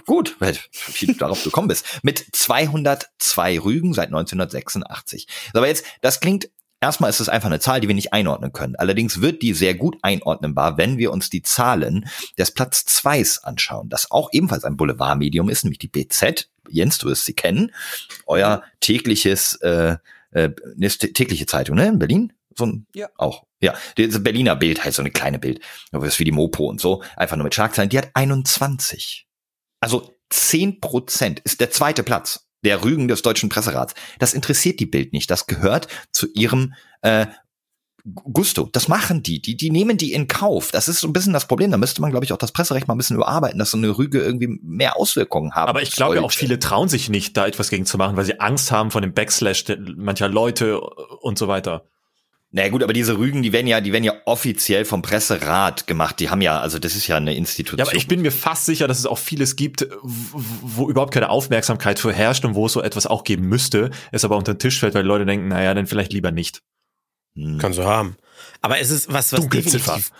gut, 0.06 0.36
wie 0.40 1.06
du 1.06 1.14
darauf 1.14 1.42
gekommen 1.42 1.68
bist. 1.68 1.84
Mit 2.02 2.24
202 2.32 3.58
Rügen 3.58 3.92
seit 3.94 4.08
1986. 4.08 5.26
Aber 5.52 5.66
jetzt, 5.66 5.84
das 6.00 6.20
klingt 6.20 6.48
erstmal 6.80 7.10
ist 7.10 7.20
es 7.20 7.28
einfach 7.28 7.48
eine 7.48 7.60
Zahl, 7.60 7.80
die 7.80 7.88
wir 7.88 7.94
nicht 7.94 8.12
einordnen 8.12 8.52
können. 8.52 8.76
Allerdings 8.76 9.20
wird 9.20 9.42
die 9.42 9.52
sehr 9.52 9.74
gut 9.74 9.98
einordnenbar, 10.02 10.78
wenn 10.78 10.98
wir 10.98 11.12
uns 11.12 11.30
die 11.30 11.42
Zahlen 11.42 12.08
des 12.38 12.52
Platz 12.52 12.84
2 12.86 13.24
anschauen, 13.42 13.88
das 13.88 14.10
auch 14.10 14.30
ebenfalls 14.32 14.64
ein 14.64 14.76
Boulevardmedium 14.76 15.48
ist, 15.48 15.64
nämlich 15.64 15.78
die 15.78 15.88
BZ. 15.88 16.48
Jens, 16.68 16.98
du 16.98 17.08
wirst 17.08 17.26
sie 17.26 17.34
kennen. 17.34 17.72
Euer 18.26 18.62
tägliches, 18.80 19.56
äh, 19.56 19.96
äh, 20.30 20.50
tägliche 20.50 21.46
Zeitung, 21.46 21.76
ne, 21.76 21.88
in 21.88 21.98
Berlin? 21.98 22.32
So 22.56 22.66
ein, 22.66 22.86
ja. 22.94 23.08
auch. 23.16 23.44
Ja, 23.60 23.74
das 23.96 24.22
Berliner 24.22 24.56
Bild 24.56 24.84
heißt 24.84 24.96
so 24.96 25.02
eine 25.02 25.10
kleine 25.10 25.38
Bild. 25.38 25.60
Das 25.92 26.02
ist 26.04 26.18
wie 26.18 26.24
die 26.24 26.32
Mopo 26.32 26.66
und 26.66 26.80
so. 26.80 27.02
Einfach 27.16 27.36
nur 27.36 27.44
mit 27.44 27.54
Schlagzeilen. 27.54 27.90
Die 27.90 27.98
hat 27.98 28.10
21. 28.14 29.26
Also 29.80 30.16
10 30.30 30.80
Prozent 30.80 31.40
ist 31.40 31.60
der 31.60 31.70
zweite 31.70 32.02
Platz 32.02 32.48
der 32.64 32.84
Rügen 32.84 33.08
des 33.08 33.22
deutschen 33.22 33.48
Presserats. 33.48 33.94
Das 34.18 34.34
interessiert 34.34 34.80
die 34.80 34.86
Bild 34.86 35.12
nicht. 35.12 35.30
Das 35.30 35.46
gehört 35.46 35.88
zu 36.12 36.26
ihrem 36.32 36.74
äh, 37.02 37.26
Gusto. 38.04 38.68
Das 38.72 38.88
machen 38.88 39.22
die. 39.22 39.40
die. 39.40 39.56
Die 39.56 39.70
nehmen 39.70 39.96
die 39.96 40.12
in 40.12 40.26
Kauf. 40.26 40.70
Das 40.70 40.88
ist 40.88 41.00
so 41.00 41.06
ein 41.06 41.12
bisschen 41.12 41.32
das 41.32 41.46
Problem. 41.46 41.70
Da 41.70 41.76
müsste 41.76 42.00
man, 42.00 42.10
glaube 42.10 42.24
ich, 42.24 42.32
auch 42.32 42.38
das 42.38 42.52
Presserecht 42.52 42.88
mal 42.88 42.94
ein 42.94 42.98
bisschen 42.98 43.16
überarbeiten, 43.16 43.58
dass 43.58 43.70
so 43.70 43.76
eine 43.76 43.96
Rüge 43.96 44.20
irgendwie 44.20 44.58
mehr 44.62 44.96
Auswirkungen 44.96 45.54
haben. 45.54 45.68
Aber 45.68 45.82
ich 45.82 45.92
glaube 45.92 46.16
ja 46.16 46.22
auch 46.22 46.32
viele 46.32 46.58
trauen 46.58 46.88
sich 46.88 47.08
nicht, 47.08 47.36
da 47.36 47.46
etwas 47.46 47.70
gegen 47.70 47.86
zu 47.86 47.98
machen, 47.98 48.16
weil 48.16 48.24
sie 48.24 48.40
Angst 48.40 48.70
haben 48.70 48.90
vor 48.90 49.00
dem 49.00 49.12
Backslash 49.12 49.64
mancher 49.96 50.28
Leute 50.28 50.80
und 50.80 51.38
so 51.38 51.48
weiter. 51.48 51.84
Na 52.52 52.62
naja, 52.62 52.72
gut, 52.72 52.82
aber 52.82 52.92
diese 52.92 53.16
Rügen, 53.16 53.42
die 53.42 53.52
werden 53.52 53.68
ja, 53.68 53.80
die 53.80 53.92
werden 53.92 54.02
ja 54.02 54.14
offiziell 54.24 54.84
vom 54.84 55.02
Presserat 55.02 55.86
gemacht. 55.86 56.18
Die 56.18 56.30
haben 56.30 56.40
ja, 56.40 56.58
also 56.58 56.80
das 56.80 56.96
ist 56.96 57.06
ja 57.06 57.16
eine 57.16 57.34
Institution. 57.36 57.78
Ja, 57.78 57.84
aber 57.84 57.94
ich 57.94 58.08
bin 58.08 58.22
mir 58.22 58.32
fast 58.32 58.66
sicher, 58.66 58.88
dass 58.88 58.98
es 58.98 59.06
auch 59.06 59.18
vieles 59.18 59.54
gibt, 59.54 59.86
wo 60.02 60.90
überhaupt 60.90 61.14
keine 61.14 61.28
Aufmerksamkeit 61.28 62.00
für 62.00 62.12
herrscht 62.12 62.44
und 62.44 62.56
wo 62.56 62.66
es 62.66 62.72
so 62.72 62.82
etwas 62.82 63.06
auch 63.06 63.22
geben 63.22 63.48
müsste, 63.48 63.90
es 64.10 64.24
aber 64.24 64.36
unter 64.36 64.54
den 64.54 64.58
Tisch 64.58 64.80
fällt, 64.80 64.94
weil 64.94 65.04
die 65.04 65.08
Leute 65.08 65.26
denken, 65.26 65.46
naja, 65.46 65.74
dann 65.74 65.86
vielleicht 65.86 66.12
lieber 66.12 66.32
nicht. 66.32 66.60
Hm. 67.36 67.58
Kann 67.58 67.72
so 67.72 67.84
haben. 67.84 68.16
Aber 68.62 68.80
es 68.80 68.90
ist 68.90 69.12
was, 69.12 69.32
was 69.32 69.48
definitiv, 69.48 70.10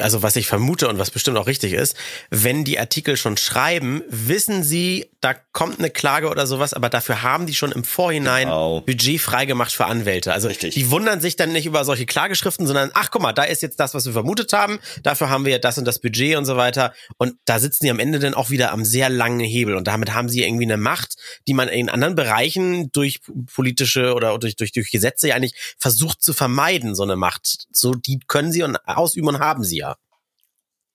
also 0.00 0.22
was 0.22 0.36
ich 0.36 0.46
vermute 0.46 0.88
und 0.88 0.98
was 0.98 1.10
bestimmt 1.10 1.36
auch 1.36 1.46
richtig 1.46 1.72
ist, 1.72 1.96
wenn 2.30 2.64
die 2.64 2.78
Artikel 2.78 3.16
schon 3.16 3.36
schreiben, 3.36 4.02
wissen 4.08 4.62
sie, 4.62 5.10
da 5.20 5.34
kommt 5.34 5.78
eine 5.78 5.90
Klage 5.90 6.28
oder 6.28 6.46
sowas, 6.46 6.72
aber 6.72 6.88
dafür 6.88 7.22
haben 7.22 7.46
die 7.46 7.54
schon 7.54 7.72
im 7.72 7.84
Vorhinein 7.84 8.44
genau. 8.46 8.80
Budget 8.80 9.20
freigemacht 9.20 9.72
für 9.72 9.86
Anwälte. 9.86 10.32
Also 10.32 10.48
Richtig. 10.48 10.74
die 10.74 10.90
wundern 10.90 11.20
sich 11.20 11.36
dann 11.36 11.52
nicht 11.52 11.66
über 11.66 11.84
solche 11.84 12.06
Klageschriften, 12.06 12.66
sondern 12.66 12.90
ach 12.94 13.10
guck 13.10 13.22
mal, 13.22 13.32
da 13.32 13.42
ist 13.42 13.60
jetzt 13.60 13.80
das, 13.80 13.92
was 13.92 14.06
wir 14.06 14.12
vermutet 14.12 14.52
haben, 14.52 14.78
dafür 15.02 15.28
haben 15.28 15.44
wir 15.44 15.52
ja 15.52 15.58
das 15.58 15.78
und 15.78 15.84
das 15.84 15.98
Budget 15.98 16.36
und 16.36 16.44
so 16.44 16.56
weiter. 16.56 16.94
Und 17.18 17.34
da 17.44 17.58
sitzen 17.58 17.84
die 17.84 17.90
am 17.90 17.98
Ende 17.98 18.18
dann 18.18 18.34
auch 18.34 18.50
wieder 18.50 18.72
am 18.72 18.84
sehr 18.84 19.10
langen 19.10 19.40
Hebel. 19.40 19.74
Und 19.74 19.88
damit 19.88 20.14
haben 20.14 20.28
sie 20.28 20.42
irgendwie 20.42 20.64
eine 20.64 20.76
Macht, 20.76 21.16
die 21.46 21.54
man 21.54 21.68
in 21.68 21.88
anderen 21.88 22.14
Bereichen 22.14 22.92
durch 22.92 23.20
politische 23.52 24.14
oder 24.14 24.38
durch, 24.38 24.56
durch, 24.56 24.72
durch 24.72 24.90
Gesetze 24.90 25.28
ja 25.28 25.34
eigentlich 25.34 25.54
versucht 25.78 26.22
zu 26.22 26.32
vermeiden, 26.32 26.94
so 26.94 27.02
eine 27.02 27.16
Macht. 27.16 27.66
So, 27.72 27.92
die 27.92 28.20
können 28.26 28.52
sie 28.52 28.62
und 28.62 28.76
ausüben 28.86 29.28
und 29.28 29.40
haben 29.40 29.64
sie 29.66 29.78
ja. 29.78 29.96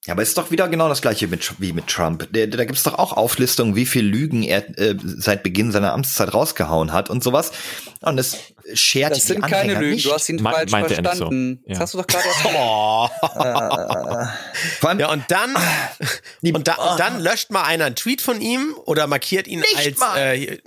Ja, 0.08 0.14
aber 0.14 0.24
ist 0.24 0.36
doch 0.36 0.50
wieder 0.50 0.68
genau 0.68 0.90
das 0.90 1.04
gleiche 1.04 1.28
mit, 1.28 1.60
wie 1.60 1.74
mit 1.74 1.86
Trump. 1.86 2.28
Da, 2.32 2.48
da 2.48 2.66
gibt 2.66 2.76
es 2.76 2.84
doch 2.84 2.96
auch 2.96 3.14
Auflistungen, 3.14 3.76
wie 3.76 3.86
viel 3.86 4.04
Lügen 4.04 4.42
er 4.42 4.68
äh, 4.80 4.96
seit 5.00 5.44
Beginn 5.44 5.72
seiner 5.72 5.94
Amtszeit 5.94 6.34
rausgehauen 6.34 6.92
hat 6.92 7.12
und 7.12 7.24
sowas. 7.24 7.52
Und 8.02 8.18
es 8.18 8.36
schert 8.74 9.12
Das 9.12 9.28
sind 9.28 9.46
keine 9.46 9.76
Lügen, 9.76 9.92
nicht. 9.92 10.08
du 10.08 10.14
hast 10.14 10.28
ihn 10.28 10.38
Me 10.38 10.50
falsch 10.50 10.72
verstanden. 10.72 11.60
So. 11.62 11.70
Ja. 11.70 11.74
Das 11.74 11.80
hast 11.82 11.94
du 11.94 11.98
doch 12.00 12.08
gerade 12.08 12.26
oh. 12.46 13.10
äh, 14.88 15.00
Ja, 15.02 15.12
und 15.12 15.24
dann, 15.28 15.56
und, 16.42 16.68
da, 16.68 16.76
und 16.76 17.00
dann 17.00 17.22
löscht 17.22 17.52
mal 17.52 17.62
einer 17.62 17.86
einen 17.86 17.96
Tweet 17.96 18.24
von 18.24 18.42
ihm 18.42 18.74
oder 18.86 19.06
markiert 19.06 19.48
ihn 19.48 19.60
nicht 19.60 20.02
als 20.02 20.18
äh, 20.18 20.58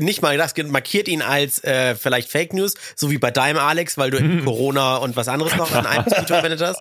nicht 0.00 0.22
mal 0.22 0.36
das 0.36 0.54
markiert 0.66 1.08
ihn 1.08 1.22
als 1.22 1.62
äh, 1.64 1.94
vielleicht 1.94 2.30
Fake 2.30 2.52
News, 2.52 2.74
so 2.96 3.10
wie 3.10 3.18
bei 3.18 3.30
deinem 3.30 3.58
Alex, 3.58 3.98
weil 3.98 4.10
du 4.10 4.20
mhm. 4.20 4.44
Corona 4.44 4.96
und 4.96 5.16
was 5.16 5.28
anderes 5.28 5.56
noch 5.56 5.72
an 5.72 5.86
einem 5.86 6.04
Tweet 6.06 6.26
verwendet 6.26 6.60
hast. 6.60 6.80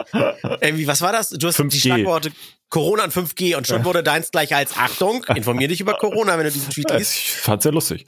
Irgendwie, 0.62 0.88
was 0.88 1.02
war 1.02 1.12
das? 1.12 1.30
Du 1.30 1.48
hast 1.48 1.60
5G. 1.60 1.70
die 1.70 1.80
Schlagworte 1.80 2.32
Corona 2.70 3.04
und 3.04 3.14
5G 3.14 3.56
und 3.58 3.68
schon 3.68 3.84
wurde 3.84 4.02
deins 4.02 4.32
gleich 4.32 4.56
als 4.56 4.78
Achtung, 4.78 5.26
informier 5.36 5.68
dich 5.68 5.82
über 5.82 5.94
Corona, 5.94 6.38
wenn 6.38 6.46
du 6.46 6.52
diesen 6.52 6.70
Tweet 6.70 6.90
liest. 6.92 7.16
Ich 7.16 7.32
fand's 7.34 7.64
sehr 7.64 7.74
lustig. 7.74 8.06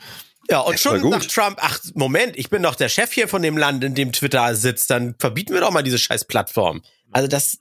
Ja, 0.50 0.60
und 0.60 0.80
schon 0.80 1.10
sagt 1.12 1.32
Trump, 1.32 1.58
ach, 1.62 1.80
Moment, 1.94 2.38
ich 2.38 2.50
bin 2.50 2.64
doch 2.64 2.76
der 2.76 2.90
Chef 2.90 3.12
hier 3.12 3.28
von 3.28 3.42
dem 3.42 3.58
Land, 3.58 3.84
in 3.84 3.94
dem 3.94 4.12
Twitter 4.12 4.56
sitzt, 4.56 4.90
dann 4.90 5.16
verbieten 5.20 5.54
wir 5.54 5.62
doch 5.62 5.72
mal 5.72 5.84
diese 5.84 6.00
scheiß 6.00 6.26
Plattform. 6.26 6.82
Also 7.12 7.28
das 7.28 7.58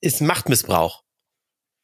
ist 0.00 0.20
Machtmissbrauch. 0.20 1.01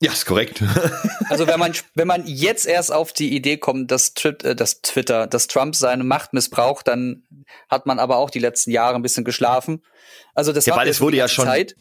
Ja, 0.00 0.12
ist 0.12 0.26
korrekt. 0.26 0.62
also 1.28 1.48
wenn 1.48 1.58
man, 1.58 1.72
wenn 1.94 2.06
man 2.06 2.24
jetzt 2.26 2.66
erst 2.66 2.92
auf 2.92 3.12
die 3.12 3.34
Idee 3.34 3.56
kommt, 3.56 3.90
dass, 3.90 4.12
äh, 4.24 4.54
dass 4.54 4.80
Twitter, 4.80 5.26
dass 5.26 5.48
Trump 5.48 5.74
seine 5.74 6.04
Macht 6.04 6.32
missbraucht, 6.32 6.86
dann 6.86 7.24
hat 7.68 7.86
man 7.86 7.98
aber 7.98 8.16
auch 8.16 8.30
die 8.30 8.38
letzten 8.38 8.70
Jahre 8.70 8.94
ein 8.94 9.02
bisschen 9.02 9.24
geschlafen. 9.24 9.82
Also 10.34 10.52
das 10.52 10.66
ja, 10.66 10.76
weil 10.76 10.88
es 10.88 11.00
wurde 11.00 11.16
ja 11.16 11.26
schon, 11.26 11.46
Zeit. 11.46 11.74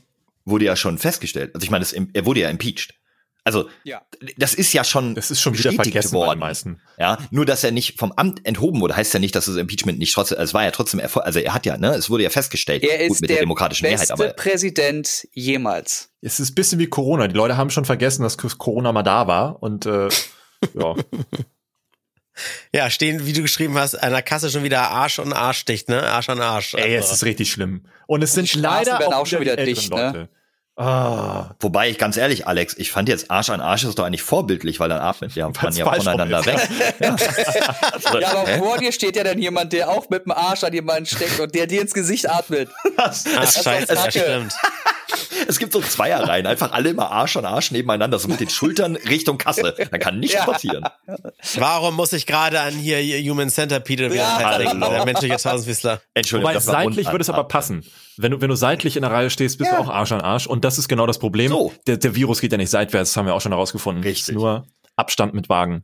wurde 0.45 0.65
ja 0.65 0.75
schon 0.75 0.97
festgestellt. 0.97 1.53
Also 1.53 1.63
ich 1.63 1.69
meine, 1.69 1.85
er 2.13 2.25
wurde 2.25 2.39
ja 2.39 2.49
impeached. 2.49 2.95
Also 3.47 3.69
ja. 3.85 4.01
das 4.35 4.53
ist 4.53 4.73
ja 4.73 4.83
schon 4.83 5.15
das 5.15 5.31
ist 5.31 5.39
schon 5.39 5.57
wieder 5.57 5.71
vergessen 5.71 6.11
worden. 6.11 6.37
Meisten. 6.37 6.81
Ja, 6.99 7.17
nur 7.31 7.45
dass 7.45 7.63
er 7.63 7.71
nicht 7.71 7.97
vom 7.97 8.11
Amt 8.11 8.45
enthoben 8.45 8.81
wurde, 8.81 8.93
heißt 8.97 9.13
ja 9.13 9.21
nicht, 9.21 9.33
dass 9.35 9.45
das 9.45 9.55
Impeachment 9.55 9.99
nicht 9.99 10.13
trotzdem, 10.13 10.37
es 10.37 10.53
war 10.53 10.65
ja 10.65 10.71
trotzdem 10.71 10.99
Erfolg, 10.99 11.25
also 11.25 11.39
er 11.39 11.53
hat 11.53 11.65
ja, 11.65 11.77
ne, 11.77 11.95
es 11.95 12.09
wurde 12.09 12.23
ja 12.23 12.29
festgestellt, 12.29 12.83
er 12.83 12.99
ist 12.99 13.07
gut, 13.07 13.21
mit 13.21 13.29
der, 13.29 13.37
der 13.37 13.43
demokratischen 13.43 13.87
Mehrheit, 13.87 14.11
aber 14.11 14.27
Präsident 14.33 15.29
jemals. 15.31 16.09
Es 16.19 16.41
ist 16.41 16.51
ein 16.51 16.55
bisschen 16.55 16.79
wie 16.79 16.87
Corona. 16.87 17.29
Die 17.29 17.35
Leute 17.35 17.55
haben 17.55 17.69
schon 17.69 17.85
vergessen, 17.85 18.23
dass 18.23 18.37
Corona 18.37 18.91
mal 18.91 19.03
da 19.03 19.27
war 19.27 19.63
und 19.63 19.85
äh, 19.85 20.09
ja. 20.73 20.95
Ja, 22.71 22.91
stehen, 22.91 23.25
wie 23.25 23.33
du 23.33 23.41
geschrieben 23.41 23.75
hast, 23.79 23.95
an 23.95 24.11
der 24.11 24.21
Kasse 24.21 24.51
schon 24.51 24.63
wieder 24.63 24.91
Arsch 24.91 25.17
und 25.17 25.33
Arsch 25.33 25.65
dicht, 25.65 25.89
ne? 25.89 26.03
Arsch 26.03 26.29
an 26.29 26.39
Arsch. 26.39 26.75
Ey, 26.75 26.93
es 26.93 27.05
also 27.05 27.15
ist 27.15 27.23
richtig 27.23 27.51
schlimm. 27.51 27.87
Und 28.05 28.23
es 28.23 28.33
sind 28.33 28.53
leider 28.53 29.07
auch, 29.07 29.13
auch 29.13 29.25
schon 29.25 29.41
wieder 29.41 29.55
dicht, 29.55 29.91
ne? 29.91 30.29
Ah. 30.79 31.55
Wobei 31.59 31.89
ich 31.89 31.97
ganz 31.97 32.17
ehrlich, 32.17 32.45
Alex, 32.45 32.75
ich 32.77 32.91
fand 32.91 33.09
jetzt 33.09 33.31
Arsch 33.31 33.49
an 33.49 33.61
Arsch 33.61 33.83
ist 33.83 33.97
doch 33.97 34.05
eigentlich 34.05 34.21
vorbildlich, 34.21 34.79
weil 34.79 34.89
dann 34.89 35.01
atmet 35.01 35.33
ja 35.33 35.49
man 35.49 35.73
ja 35.73 35.91
voneinander 35.91 36.45
weg. 36.45 36.69
ja. 36.99 37.15
ja, 38.19 38.27
aber 38.29 38.47
Hä? 38.47 38.59
vor 38.59 38.77
dir 38.77 38.91
steht 38.91 39.15
ja 39.15 39.23
dann 39.23 39.39
jemand, 39.39 39.73
der 39.73 39.89
auch 39.89 40.07
mit 40.09 40.25
dem 40.25 40.33
Arsch 40.33 40.63
an 40.63 40.73
jemanden 40.73 41.07
steckt 41.07 41.39
und 41.39 41.55
der 41.55 41.65
dir 41.65 41.81
ins 41.81 41.95
Gesicht 41.95 42.29
atmet. 42.29 42.69
Das, 42.95 43.25
Ach, 43.27 43.41
das 43.41 43.63
scheiße, 43.63 43.93
das 43.93 44.07
stimmt. 44.09 44.53
Es 45.47 45.59
gibt 45.59 45.71
so 45.71 45.79
Zweierreihen, 45.79 46.45
einfach 46.45 46.73
alle 46.73 46.89
immer 46.89 47.09
Arsch 47.09 47.37
an 47.37 47.45
Arsch 47.45 47.71
nebeneinander, 47.71 48.19
so 48.19 48.27
mit 48.27 48.39
den 48.39 48.49
Schultern 48.49 48.95
Richtung 48.95 49.37
Kasse. 49.37 49.73
Da 49.89 49.97
kann 49.97 50.19
nichts 50.19 50.35
ja. 50.35 50.45
passieren. 50.45 50.83
Warum 51.55 51.95
muss 51.95 52.11
ich 52.11 52.25
gerade 52.25 52.59
an 52.59 52.73
hier 52.73 52.99
Human 53.29 53.49
Centipede 53.49 54.13
ja. 54.13 54.57
denken, 54.57 54.81
der 54.81 55.05
menschliche 55.05 55.37
Tausendwissler? 55.37 56.01
Entschuldigung. 56.13 56.53
Wobei 56.53 56.59
seitlich 56.59 57.07
würde 57.07 57.21
es 57.21 57.29
aber 57.29 57.45
passen. 57.45 57.85
Wenn 58.17 58.31
du, 58.31 58.41
wenn 58.41 58.49
du 58.49 58.55
seitlich 58.55 58.95
in 58.95 59.03
der 59.03 59.11
Reihe 59.11 59.29
stehst, 59.29 59.57
bist 59.57 59.71
ja. 59.71 59.77
du 59.77 59.83
auch 59.83 59.89
Arsch 59.89 60.11
an 60.11 60.21
Arsch. 60.21 60.47
Und 60.47 60.65
das 60.65 60.77
ist 60.77 60.87
genau 60.87 61.05
das 61.07 61.19
Problem. 61.19 61.49
So. 61.49 61.73
Der, 61.85 61.97
der 61.97 62.15
Virus 62.15 62.41
geht 62.41 62.51
ja 62.51 62.57
nicht 62.57 62.69
seitwärts, 62.69 63.11
das 63.11 63.17
haben 63.17 63.25
wir 63.25 63.33
auch 63.33 63.41
schon 63.41 63.51
herausgefunden. 63.51 64.03
Richtig. 64.03 64.35
Nur 64.35 64.65
Abstand 64.95 65.33
mit 65.33 65.49
Wagen. 65.49 65.83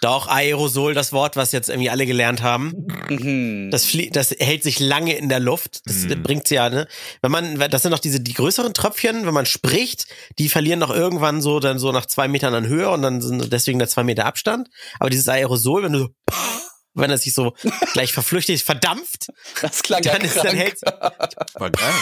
Doch, 0.00 0.28
Aerosol, 0.28 0.94
das 0.94 1.12
Wort, 1.12 1.36
was 1.36 1.52
jetzt 1.52 1.68
irgendwie 1.68 1.90
alle 1.90 2.06
gelernt 2.06 2.42
haben. 2.42 2.86
Mhm. 3.10 3.70
Das, 3.70 3.86
das 4.12 4.30
hält 4.38 4.62
sich 4.62 4.80
lange 4.80 5.14
in 5.14 5.28
der 5.28 5.40
Luft. 5.40 5.82
Das 5.84 6.04
mhm. 6.04 6.22
bringt's 6.22 6.48
ja, 6.48 6.70
ne? 6.70 6.88
Wenn 7.20 7.30
man, 7.30 7.58
das 7.70 7.82
sind 7.82 7.90
noch 7.90 7.98
diese, 7.98 8.20
die 8.20 8.32
größeren 8.32 8.72
Tröpfchen, 8.72 9.26
wenn 9.26 9.34
man 9.34 9.44
spricht, 9.44 10.06
die 10.38 10.48
verlieren 10.48 10.78
noch 10.78 10.90
irgendwann 10.90 11.42
so, 11.42 11.60
dann 11.60 11.78
so 11.78 11.92
nach 11.92 12.06
zwei 12.06 12.28
Metern 12.28 12.54
an 12.54 12.66
Höhe 12.66 12.88
und 12.90 13.02
dann 13.02 13.20
sind 13.20 13.52
deswegen 13.52 13.78
da 13.78 13.86
zwei 13.86 14.02
Meter 14.02 14.24
Abstand. 14.24 14.70
Aber 14.98 15.10
dieses 15.10 15.28
Aerosol, 15.28 15.82
wenn 15.82 15.92
du 15.92 15.98
so, 15.98 16.08
wenn 17.00 17.10
er 17.10 17.18
sich 17.18 17.34
so 17.34 17.54
gleich 17.92 18.12
verflüchtigt, 18.12 18.64
verdampft, 18.64 19.28
das 19.62 19.82
klang 19.82 20.02
dann, 20.02 20.22
ist, 20.22 20.36
dann 20.36 20.56
hält, 20.56 20.80
War 20.82 21.70
geil. 21.70 21.92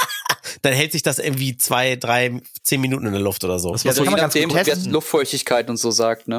dann 0.62 0.72
hält 0.72 0.92
sich 0.92 1.02
das 1.02 1.18
irgendwie 1.18 1.56
zwei, 1.56 1.96
drei, 1.96 2.40
zehn 2.62 2.80
Minuten 2.80 3.06
in 3.06 3.12
der 3.12 3.22
Luft 3.22 3.44
oder 3.44 3.58
so. 3.58 3.72
Das 3.72 3.84
ja, 3.84 3.92
so 3.92 4.04
je 4.04 4.10
nachdem, 4.10 4.50
wie 4.50 4.88
Luftfeuchtigkeit 4.90 5.68
und 5.70 5.76
so 5.76 5.90
sagt, 5.90 6.28
ne? 6.28 6.38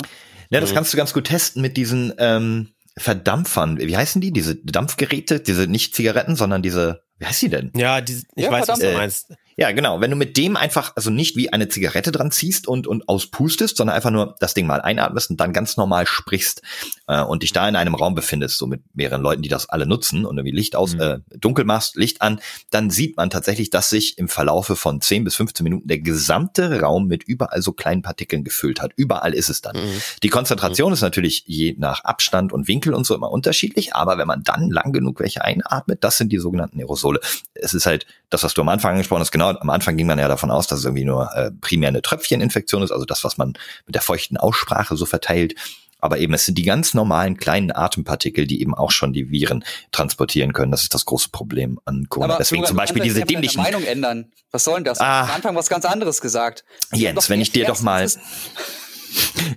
Ja, 0.50 0.60
das 0.60 0.72
mhm. 0.72 0.76
kannst 0.76 0.94
du 0.94 0.98
ganz 0.98 1.14
gut 1.14 1.26
testen 1.26 1.62
mit 1.62 1.78
diesen 1.78 2.14
ähm, 2.20 2.74
Verdampfern. 2.98 3.80
Wie 3.80 3.98
heißen 3.98 4.22
die? 4.22 4.32
Diese 4.32 4.56
Dampfgeräte, 4.56 5.40
diese 5.40 5.68
nicht 5.68 5.96
Zigaretten, 5.96 6.36
sondern 6.36 6.62
diese, 6.62 7.02
wie 7.18 7.26
heißt 7.26 7.42
die 7.42 7.50
denn? 7.50 7.72
Ja, 7.76 8.02
die, 8.02 8.22
ich 8.36 8.44
ja, 8.44 8.52
weiß, 8.52 8.68
was 8.68 8.80
du 8.80 8.94
meinst. 8.94 9.34
Ja, 9.56 9.72
genau. 9.72 10.02
Wenn 10.02 10.12
du 10.12 10.18
mit 10.18 10.38
dem 10.38 10.58
einfach, 10.58 10.94
also 10.96 11.10
nicht 11.10 11.36
wie 11.36 11.52
eine 11.52 11.70
Zigarette 11.70 12.12
dran 12.12 12.32
ziehst 12.32 12.68
und, 12.68 12.88
und 12.88 13.08
auspustest, 13.08 13.78
sondern 13.78 13.96
einfach 13.96 14.12
nur 14.12 14.36
das 14.40 14.54
Ding 14.54 14.66
mal 14.66 14.82
einatmest 14.82 15.30
und 15.30 15.40
dann 15.40 15.54
ganz 15.54 15.78
normal 15.78 16.08
sprichst 16.08 16.62
äh, 17.08 17.22
und 17.22 17.44
dich 17.44 17.54
da 17.54 17.68
in 17.68 17.76
einem 17.76 17.96
Raum 17.96 18.16
befindest, 18.16 18.58
so 18.58 18.68
mit 18.68 18.82
mehreren 18.94 19.22
Leuten, 19.22 19.42
die 19.42 19.50
das 19.50 19.70
alle 19.70 19.86
nutzen 19.86 20.26
und 20.26 20.38
irgendwie 20.38 20.56
Licht 20.56 20.76
aus, 20.76 20.96
mhm. 20.96 21.02
äh, 21.02 21.20
dunkel 21.38 21.66
machst, 21.66 21.96
Licht 21.96 22.22
an, 22.22 22.40
dann 22.72 22.90
sieht 22.90 23.18
man 23.18 23.30
tatsächlich, 23.30 23.70
dass 23.70 23.90
sich 23.90 24.18
im 24.18 24.28
Verlaufe 24.28 24.76
von 24.76 25.02
10 25.02 25.24
bis 25.24 25.36
15 25.36 25.64
Minuten 25.64 25.88
der 25.88 26.00
gesamte 26.00 26.82
Raum 26.82 27.08
mit 27.08 27.24
überall 27.24 27.62
so 27.62 27.74
kleinen 27.74 28.02
Partikeln 28.02 28.44
gefüllt 28.44 28.82
hat. 28.82 28.92
Überall 28.96 29.34
ist 29.34 29.50
es 29.50 29.62
dann. 29.62 29.76
Mhm. 29.76 30.02
Die 30.24 30.30
Konzentration 30.30 30.90
mhm. 30.90 30.94
ist 30.94 31.02
natürlich 31.02 31.44
je 31.46 31.76
nach 31.78 32.04
Abstand 32.04 32.54
und 32.54 32.68
Winkel 32.68 32.94
und 32.94 33.06
so 33.06 33.16
immer 33.16 33.32
unterschiedlich, 33.32 33.94
aber 33.96 34.18
wenn 34.18 34.28
man 34.28 34.44
dann 34.44 34.70
lang 34.70 34.94
genug 34.94 35.20
welche 35.20 35.44
einatmet, 35.44 36.04
das 36.04 36.18
sind 36.18 36.32
die 36.32 36.40
sogenannten 36.40 36.80
Aerosole. 36.80 37.20
Es 37.54 37.74
ist 37.74 37.86
halt 37.86 38.06
das, 38.30 38.44
was 38.44 38.54
du 38.54 38.62
am 38.62 38.70
Anfang 38.70 38.92
angesprochen 38.94 39.22
hast, 39.22 39.32
genau, 39.32 39.43
am 39.50 39.70
Anfang 39.70 39.98
ging 39.98 40.08
man 40.08 40.20
ja 40.20 40.28
davon 40.28 40.52
aus, 40.52 40.68
dass 40.68 40.80
es 40.80 40.86
irgendwie 40.86 41.06
nur 41.06 41.30
äh, 41.36 41.52
primär 41.62 41.90
eine 41.90 42.02
Tröpfcheninfektion 42.02 42.84
ist, 42.84 42.92
also 42.92 43.06
das, 43.06 43.24
was 43.24 43.38
man 43.38 43.54
mit 43.86 43.96
der 43.96 44.02
feuchten 44.02 44.38
Aussprache 44.38 44.96
so 44.96 45.06
verteilt. 45.06 45.56
Aber 46.00 46.18
eben, 46.18 46.34
es 46.34 46.46
sind 46.46 46.58
die 46.58 46.64
ganz 46.64 46.94
normalen 46.94 47.38
kleinen 47.38 47.72
Atempartikel, 47.74 48.46
die 48.46 48.60
eben 48.60 48.76
auch 48.76 48.92
schon 48.92 49.14
die 49.14 49.32
Viren 49.32 49.64
transportieren 49.94 50.52
können. 50.52 50.70
Das 50.70 50.82
ist 50.82 50.94
das 50.94 51.06
große 51.06 51.30
Problem 51.30 51.80
an 51.86 52.08
Corona. 52.10 52.34
Aber 52.34 52.40
Deswegen 52.40 52.66
zum 52.66 52.76
Beispiel 52.76 53.02
diese 53.02 53.22
dämlichen. 53.22 53.62
Meinung 53.64 53.86
ändern. 53.86 54.30
Was 54.52 54.66
soll 54.66 54.76
denn 54.76 54.84
das? 54.84 55.00
Ah, 55.00 55.22
Am 55.22 55.32
Anfang 55.32 55.56
was 55.56 55.70
ganz 55.70 55.86
anderes 55.86 56.20
gesagt. 56.20 56.66
Jens, 56.92 57.30
wenn 57.30 57.40
ich 57.40 57.52
dir 57.52 57.66
doch 57.66 57.82
mal. 57.82 58.06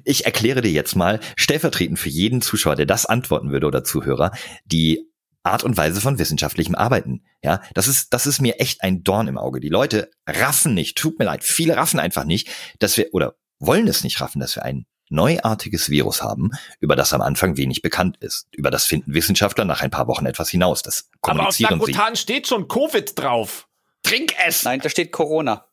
Ich 0.05 0.26
erkläre 0.26 0.61
dir 0.61 0.70
jetzt 0.70 0.97
mal, 0.97 1.18
stellvertretend 1.34 1.99
für 1.99 2.11
jeden 2.11 2.43
Zuschauer, 2.43 2.76
der 2.76 2.84
das 2.84 3.07
antworten 3.07 3.51
würde 3.51 3.66
oder 3.66 3.84
Zuhörer, 3.84 4.32
die 4.66 5.09
Art 5.47 5.64
und 5.64 5.76
Weise 5.76 6.01
von 6.01 6.18
wissenschaftlichem 6.18 6.74
Arbeiten. 6.74 7.24
Ja, 7.42 7.61
das 7.74 7.88
ist, 7.88 8.12
das 8.12 8.26
ist 8.26 8.40
mir 8.40 8.61
echt 8.61 8.82
ein 8.82 9.03
Dorn 9.03 9.28
im 9.28 9.38
Auge. 9.38 9.61
Die 9.61 9.68
Leute 9.68 10.11
raffen 10.26 10.74
nicht, 10.74 10.99
tut 10.99 11.18
mir 11.18 11.24
leid, 11.24 11.44
viele 11.44 11.76
raffen 11.76 12.01
einfach 12.01 12.24
nicht, 12.24 12.49
dass 12.78 12.97
wir, 12.97 13.12
oder 13.12 13.36
wollen 13.59 13.88
es 13.88 14.05
nicht 14.05 14.20
raffen, 14.20 14.40
dass 14.40 14.57
wir 14.57 14.64
ein 14.64 14.86
neuartiges 15.09 15.88
Virus 15.88 16.22
haben, 16.22 16.51
über 16.80 16.97
das 16.97 17.12
am 17.12 17.20
Anfang 17.20 17.57
wenig 17.57 17.82
bekannt 17.82 18.16
ist. 18.18 18.49
Über 18.53 18.70
das 18.70 18.86
finden 18.86 19.14
Wissenschaftler 19.14 19.64
nach 19.64 19.82
ein 19.82 19.90
paar 19.90 20.09
Wochen 20.09 20.26
etwas 20.26 20.51
hinaus. 20.51 20.82
Das 20.82 21.11
kommunizieren 21.20 21.74
Aber 21.74 21.82
auf 21.82 21.88
Lagrotan 21.88 22.16
steht 22.16 22.47
schon 22.49 22.68
Covid 22.68 23.18
drauf. 23.18 23.68
Trink 24.03 24.34
es! 24.47 24.64
Nein, 24.64 24.80
da 24.80 24.88
steht 24.88 25.12
Corona. 25.12 25.66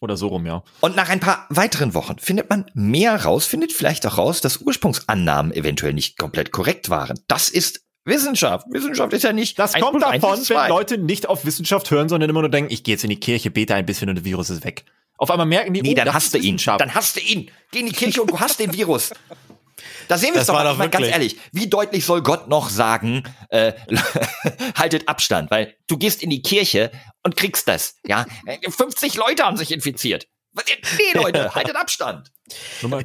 Oder 0.00 0.16
so 0.16 0.28
rum, 0.28 0.44
ja. 0.44 0.62
Und 0.80 0.96
nach 0.96 1.08
ein 1.08 1.20
paar 1.20 1.46
weiteren 1.48 1.94
Wochen 1.94 2.18
findet 2.18 2.50
man 2.50 2.70
mehr 2.74 3.24
raus, 3.24 3.46
findet 3.46 3.72
vielleicht 3.72 4.06
auch 4.06 4.18
raus, 4.18 4.40
dass 4.40 4.58
Ursprungsannahmen 4.58 5.52
eventuell 5.52 5.94
nicht 5.94 6.18
komplett 6.18 6.52
korrekt 6.52 6.90
waren. 6.90 7.18
Das 7.26 7.48
ist 7.48 7.83
Wissenschaft. 8.04 8.66
Wissenschaft 8.70 9.12
ist 9.12 9.24
ja 9.24 9.32
nicht. 9.32 9.58
Das 9.58 9.72
kommt 9.74 10.02
davon, 10.02 10.38
wenn 10.38 10.68
Leute 10.68 10.98
nicht 10.98 11.28
auf 11.28 11.44
Wissenschaft 11.44 11.90
hören, 11.90 12.08
sondern 12.08 12.28
immer 12.28 12.40
nur 12.40 12.50
denken, 12.50 12.72
ich 12.72 12.84
gehe 12.84 12.94
jetzt 12.94 13.04
in 13.04 13.10
die 13.10 13.20
Kirche, 13.20 13.50
bete 13.50 13.74
ein 13.74 13.86
bisschen 13.86 14.08
und 14.08 14.16
das 14.16 14.24
Virus 14.24 14.50
ist 14.50 14.64
weg. 14.64 14.84
Auf 15.16 15.30
einmal 15.30 15.46
merken 15.46 15.72
die, 15.72 15.82
nee, 15.82 15.92
oh, 15.92 15.94
dann 15.94 16.12
hast 16.12 16.34
du 16.34 16.38
ihn. 16.38 16.56
Dann 16.56 16.94
hast 16.94 17.16
du 17.16 17.20
ihn. 17.20 17.50
Geh 17.70 17.80
in 17.80 17.86
die 17.86 17.92
Kirche 17.92 18.20
und 18.20 18.30
du 18.30 18.40
hast 18.40 18.58
den 18.58 18.72
Virus. 18.72 19.12
Da 20.08 20.18
sehen 20.18 20.34
wir 20.34 20.40
es 20.40 20.46
doch 20.46 20.54
mal, 20.54 20.74
mal 20.74 20.88
ganz 20.88 21.06
ehrlich. 21.06 21.38
Wie 21.52 21.66
deutlich 21.66 22.04
soll 22.04 22.22
Gott 22.22 22.48
noch 22.48 22.68
sagen, 22.68 23.22
äh, 23.48 23.72
haltet 24.76 25.08
Abstand, 25.08 25.50
weil 25.50 25.74
du 25.86 25.96
gehst 25.96 26.22
in 26.22 26.30
die 26.30 26.42
Kirche 26.42 26.90
und 27.22 27.36
kriegst 27.36 27.68
das. 27.68 27.96
Ja, 28.06 28.26
50 28.68 29.14
Leute 29.14 29.44
haben 29.44 29.56
sich 29.56 29.72
infiziert. 29.72 30.26
Nee, 30.54 31.18
Leute, 31.18 31.54
haltet 31.54 31.76
Abstand. 31.76 32.30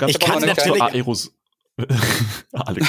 ich 0.07 0.19
kann 0.19 0.41
natürlich 0.41 0.81
Aeros 0.81 1.31
Alex. 2.51 2.87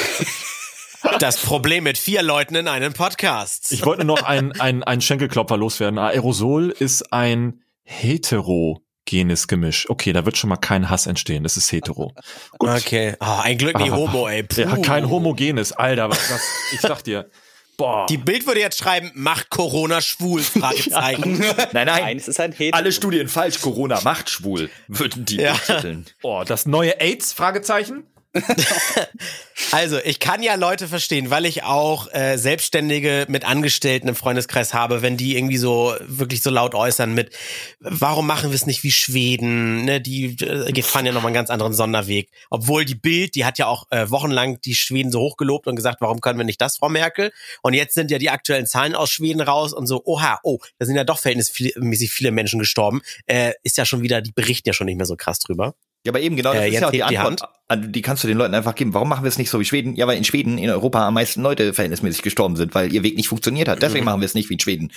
Das 1.18 1.38
Problem 1.38 1.84
mit 1.84 1.98
vier 1.98 2.22
Leuten 2.22 2.54
in 2.54 2.68
einem 2.68 2.92
Podcast. 2.92 3.72
Ich 3.72 3.84
wollte 3.86 4.04
noch 4.04 4.22
einen, 4.22 4.52
einen, 4.60 5.00
Schenkelklopfer 5.00 5.56
loswerden. 5.56 5.98
Aerosol 5.98 6.70
ist 6.70 7.12
ein 7.12 7.62
heterogenes 7.84 9.48
Gemisch. 9.48 9.88
Okay, 9.88 10.12
da 10.12 10.24
wird 10.26 10.36
schon 10.36 10.50
mal 10.50 10.56
kein 10.56 10.90
Hass 10.90 11.06
entstehen. 11.06 11.42
Das 11.42 11.56
ist 11.56 11.72
hetero. 11.72 12.12
Gut. 12.58 12.70
Okay. 12.70 13.16
Oh, 13.20 13.40
ein 13.42 13.56
Glück 13.56 13.78
nie 13.78 13.90
ah, 13.90 13.96
Homo, 13.96 14.28
ey. 14.28 14.42
Puh. 14.42 14.60
Ja, 14.60 14.76
kein 14.76 15.08
homogenes. 15.08 15.72
Alter, 15.72 16.10
was, 16.10 16.30
was 16.30 16.42
ich 16.72 16.80
sag 16.80 17.02
dir. 17.02 17.30
Boah. 17.78 18.04
Die 18.06 18.18
Bild 18.18 18.46
würde 18.46 18.60
jetzt 18.60 18.76
schreiben, 18.76 19.10
macht 19.14 19.48
Corona 19.48 20.02
schwul? 20.02 20.42
Fragezeichen. 20.42 21.38
nein, 21.40 21.56
nein, 21.72 21.86
nein, 21.86 22.16
es 22.18 22.28
ist 22.28 22.38
ein 22.38 22.52
Hetero. 22.52 22.76
Alle 22.76 22.92
Studien 22.92 23.26
falsch, 23.26 23.62
Corona 23.62 24.02
macht 24.02 24.28
schwul, 24.28 24.68
würden 24.86 25.24
die 25.24 25.36
ja. 25.36 25.54
titeln. 25.54 26.04
Oh, 26.22 26.44
das 26.46 26.66
neue 26.66 27.00
AIDS? 27.00 27.32
Fragezeichen? 27.32 28.04
also, 29.72 29.98
ich 30.04 30.20
kann 30.20 30.42
ja 30.42 30.54
Leute 30.54 30.86
verstehen, 30.86 31.30
weil 31.30 31.44
ich 31.46 31.64
auch 31.64 32.06
äh, 32.12 32.36
Selbstständige 32.38 33.26
mit 33.28 33.44
Angestellten 33.44 34.06
im 34.06 34.14
Freundeskreis 34.14 34.72
habe, 34.72 35.02
wenn 35.02 35.16
die 35.16 35.36
irgendwie 35.36 35.56
so 35.56 35.94
wirklich 36.00 36.40
so 36.40 36.50
laut 36.50 36.76
äußern 36.76 37.12
mit, 37.12 37.34
warum 37.80 38.28
machen 38.28 38.50
wir 38.50 38.54
es 38.54 38.66
nicht 38.66 38.84
wie 38.84 38.92
Schweden? 38.92 39.84
Ne, 39.84 40.00
die 40.00 40.36
äh, 40.44 40.82
fahren 40.82 41.06
ja 41.06 41.12
noch 41.12 41.22
mal 41.22 41.28
einen 41.28 41.34
ganz 41.34 41.50
anderen 41.50 41.72
Sonderweg. 41.72 42.30
Obwohl 42.50 42.84
die 42.84 42.94
Bild, 42.94 43.34
die 43.34 43.44
hat 43.44 43.58
ja 43.58 43.66
auch 43.66 43.86
äh, 43.90 44.08
wochenlang 44.10 44.60
die 44.60 44.76
Schweden 44.76 45.10
so 45.10 45.18
hochgelobt 45.20 45.66
und 45.66 45.74
gesagt, 45.74 46.00
warum 46.00 46.20
können 46.20 46.38
wir 46.38 46.44
nicht 46.44 46.60
das, 46.60 46.76
Frau 46.76 46.88
Merkel? 46.88 47.32
Und 47.62 47.74
jetzt 47.74 47.94
sind 47.94 48.12
ja 48.12 48.18
die 48.18 48.30
aktuellen 48.30 48.66
Zahlen 48.66 48.94
aus 48.94 49.10
Schweden 49.10 49.40
raus 49.40 49.72
und 49.72 49.88
so, 49.88 50.02
oha, 50.04 50.38
oh, 50.44 50.58
da 50.78 50.86
sind 50.86 50.94
ja 50.94 51.02
doch 51.02 51.18
verhältnismäßig 51.18 52.12
viele 52.12 52.30
Menschen 52.30 52.60
gestorben. 52.60 53.02
Äh, 53.26 53.54
ist 53.64 53.76
ja 53.76 53.84
schon 53.84 54.02
wieder, 54.02 54.22
die 54.22 54.32
berichten 54.32 54.68
ja 54.68 54.72
schon 54.72 54.86
nicht 54.86 54.98
mehr 54.98 55.06
so 55.06 55.16
krass 55.16 55.40
drüber. 55.40 55.74
Ja, 56.04 56.12
aber 56.12 56.20
eben 56.20 56.34
genau, 56.34 56.54
das 56.54 56.62
äh, 56.62 56.70
ist 56.70 56.80
ja 56.80 56.90
die 56.90 57.02
Antwort, 57.02 57.42
die, 57.74 57.92
die 57.92 58.00
kannst 58.00 58.24
du 58.24 58.28
den 58.28 58.38
Leuten 58.38 58.54
einfach 58.54 58.74
geben. 58.74 58.94
Warum 58.94 59.08
machen 59.10 59.22
wir 59.22 59.28
es 59.28 59.36
nicht 59.36 59.50
so 59.50 59.60
wie 59.60 59.66
Schweden? 59.66 59.96
Ja, 59.96 60.06
weil 60.06 60.16
in 60.16 60.24
Schweden, 60.24 60.56
in 60.56 60.70
Europa 60.70 61.06
am 61.06 61.12
meisten 61.12 61.42
Leute 61.42 61.74
verhältnismäßig 61.74 62.22
gestorben 62.22 62.56
sind, 62.56 62.74
weil 62.74 62.90
ihr 62.92 63.02
Weg 63.02 63.16
nicht 63.16 63.28
funktioniert 63.28 63.68
hat. 63.68 63.82
Deswegen 63.82 64.04
mhm. 64.04 64.06
machen 64.06 64.20
wir 64.22 64.26
es 64.26 64.34
nicht 64.34 64.48
wie 64.48 64.54
in 64.54 64.60
Schweden. 64.60 64.92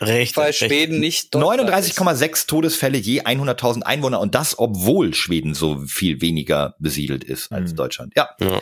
Richtig. 0.00 0.36
Weil 0.36 0.52
Schweden 0.52 0.98
nicht 0.98 1.32
39,6 1.32 2.48
Todesfälle 2.48 2.98
je 2.98 3.22
100.000 3.22 3.82
Einwohner 3.82 4.20
und 4.20 4.34
das, 4.34 4.58
obwohl 4.58 5.14
Schweden 5.14 5.54
so 5.54 5.78
viel 5.86 6.20
weniger 6.20 6.74
besiedelt 6.80 7.22
ist 7.22 7.52
als 7.52 7.72
mhm. 7.72 7.76
Deutschland. 7.76 8.12
Ja. 8.16 8.30
ja. 8.40 8.60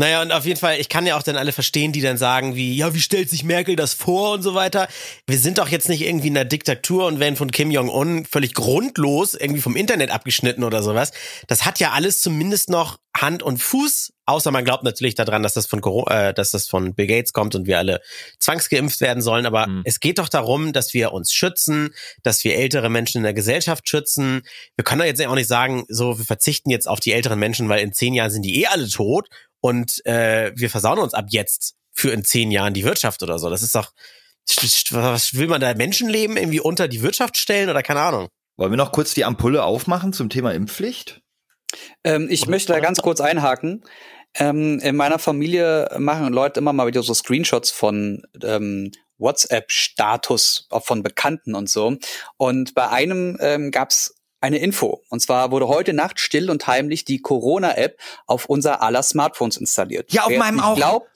Naja, 0.00 0.22
und 0.22 0.32
auf 0.32 0.46
jeden 0.46 0.58
Fall, 0.58 0.80
ich 0.80 0.88
kann 0.88 1.04
ja 1.04 1.14
auch 1.18 1.22
dann 1.22 1.36
alle 1.36 1.52
verstehen, 1.52 1.92
die 1.92 2.00
dann 2.00 2.16
sagen, 2.16 2.56
wie, 2.56 2.74
ja, 2.74 2.94
wie 2.94 3.00
stellt 3.02 3.28
sich 3.28 3.44
Merkel 3.44 3.76
das 3.76 3.92
vor 3.92 4.32
und 4.32 4.40
so 4.40 4.54
weiter. 4.54 4.88
Wir 5.26 5.36
sind 5.36 5.58
doch 5.58 5.68
jetzt 5.68 5.90
nicht 5.90 6.00
irgendwie 6.00 6.28
in 6.28 6.38
einer 6.38 6.46
Diktatur 6.46 7.04
und 7.04 7.20
werden 7.20 7.36
von 7.36 7.50
Kim 7.50 7.70
Jong-un 7.70 8.24
völlig 8.24 8.54
grundlos 8.54 9.34
irgendwie 9.34 9.60
vom 9.60 9.76
Internet 9.76 10.10
abgeschnitten 10.10 10.64
oder 10.64 10.82
sowas. 10.82 11.12
Das 11.48 11.66
hat 11.66 11.80
ja 11.80 11.90
alles 11.90 12.22
zumindest 12.22 12.70
noch 12.70 12.98
Hand 13.14 13.42
und 13.42 13.58
Fuß, 13.58 14.14
außer 14.24 14.50
man 14.52 14.64
glaubt 14.64 14.84
natürlich 14.84 15.16
daran, 15.16 15.42
dass 15.42 15.52
das 15.52 15.66
von 15.66 15.82
Corona, 15.82 16.28
äh, 16.28 16.34
dass 16.34 16.52
das 16.52 16.66
von 16.66 16.94
Bill 16.94 17.08
Gates 17.08 17.34
kommt 17.34 17.54
und 17.54 17.66
wir 17.66 17.76
alle 17.76 18.00
zwangsgeimpft 18.38 19.02
werden 19.02 19.20
sollen. 19.20 19.44
Aber 19.44 19.66
mhm. 19.66 19.82
es 19.84 20.00
geht 20.00 20.18
doch 20.18 20.30
darum, 20.30 20.72
dass 20.72 20.94
wir 20.94 21.12
uns 21.12 21.34
schützen, 21.34 21.92
dass 22.22 22.42
wir 22.42 22.56
ältere 22.56 22.88
Menschen 22.88 23.18
in 23.18 23.24
der 23.24 23.34
Gesellschaft 23.34 23.86
schützen. 23.86 24.42
Wir 24.76 24.84
können 24.84 25.00
doch 25.00 25.06
jetzt 25.06 25.22
auch 25.26 25.34
nicht 25.34 25.48
sagen, 25.48 25.84
so, 25.88 26.18
wir 26.18 26.24
verzichten 26.24 26.70
jetzt 26.70 26.88
auf 26.88 27.00
die 27.00 27.12
älteren 27.12 27.38
Menschen, 27.38 27.68
weil 27.68 27.80
in 27.80 27.92
zehn 27.92 28.14
Jahren 28.14 28.30
sind 28.30 28.42
die 28.42 28.62
eh 28.62 28.66
alle 28.66 28.88
tot 28.88 29.28
und 29.60 30.04
äh, 30.06 30.52
wir 30.54 30.70
versauen 30.70 30.98
uns 30.98 31.14
ab 31.14 31.26
jetzt 31.28 31.76
für 31.92 32.10
in 32.10 32.24
zehn 32.24 32.50
Jahren 32.50 32.74
die 32.74 32.84
Wirtschaft 32.84 33.22
oder 33.22 33.38
so. 33.38 33.50
Das 33.50 33.62
ist 33.62 33.74
doch, 33.74 33.92
was 34.90 35.34
will 35.34 35.48
man 35.48 35.60
da 35.60 35.74
Menschenleben 35.74 36.36
irgendwie 36.36 36.60
unter 36.60 36.88
die 36.88 37.02
Wirtschaft 37.02 37.36
stellen 37.36 37.68
oder 37.68 37.82
keine 37.82 38.00
Ahnung? 38.00 38.28
Wollen 38.56 38.72
wir 38.72 38.76
noch 38.76 38.92
kurz 38.92 39.14
die 39.14 39.24
Ampulle 39.24 39.62
aufmachen 39.62 40.12
zum 40.12 40.28
Thema 40.28 40.52
Impfpflicht? 40.52 41.22
Ähm, 42.04 42.28
ich 42.30 42.42
oder 42.42 42.50
möchte 42.50 42.72
da 42.72 42.80
ganz 42.80 43.00
kurz 43.00 43.20
einhaken. 43.20 43.84
Ähm, 44.34 44.78
in 44.80 44.96
meiner 44.96 45.18
Familie 45.18 45.88
machen 45.98 46.32
Leute 46.32 46.60
immer 46.60 46.72
mal 46.72 46.86
wieder 46.86 47.02
so 47.02 47.14
Screenshots 47.14 47.70
von 47.70 48.22
ähm, 48.42 48.92
WhatsApp-Status 49.18 50.68
von 50.82 51.02
Bekannten 51.02 51.54
und 51.54 51.68
so. 51.68 51.96
Und 52.36 52.74
bei 52.74 52.88
einem 52.88 53.36
ähm, 53.40 53.70
gab 53.70 53.90
es 53.90 54.14
eine 54.40 54.58
Info. 54.58 55.02
Und 55.08 55.20
zwar 55.20 55.50
wurde 55.50 55.68
heute 55.68 55.92
Nacht 55.92 56.20
still 56.20 56.50
und 56.50 56.66
heimlich 56.66 57.04
die 57.04 57.20
Corona-App 57.20 57.98
auf 58.26 58.46
unser 58.46 58.82
aller 58.82 59.02
Smartphones 59.02 59.56
installiert. 59.56 60.12
Ja, 60.12 60.24
auf 60.24 60.30
wer 60.30 60.38
meinem 60.38 60.60
auch. 60.60 60.76
Glaubt, 60.76 61.08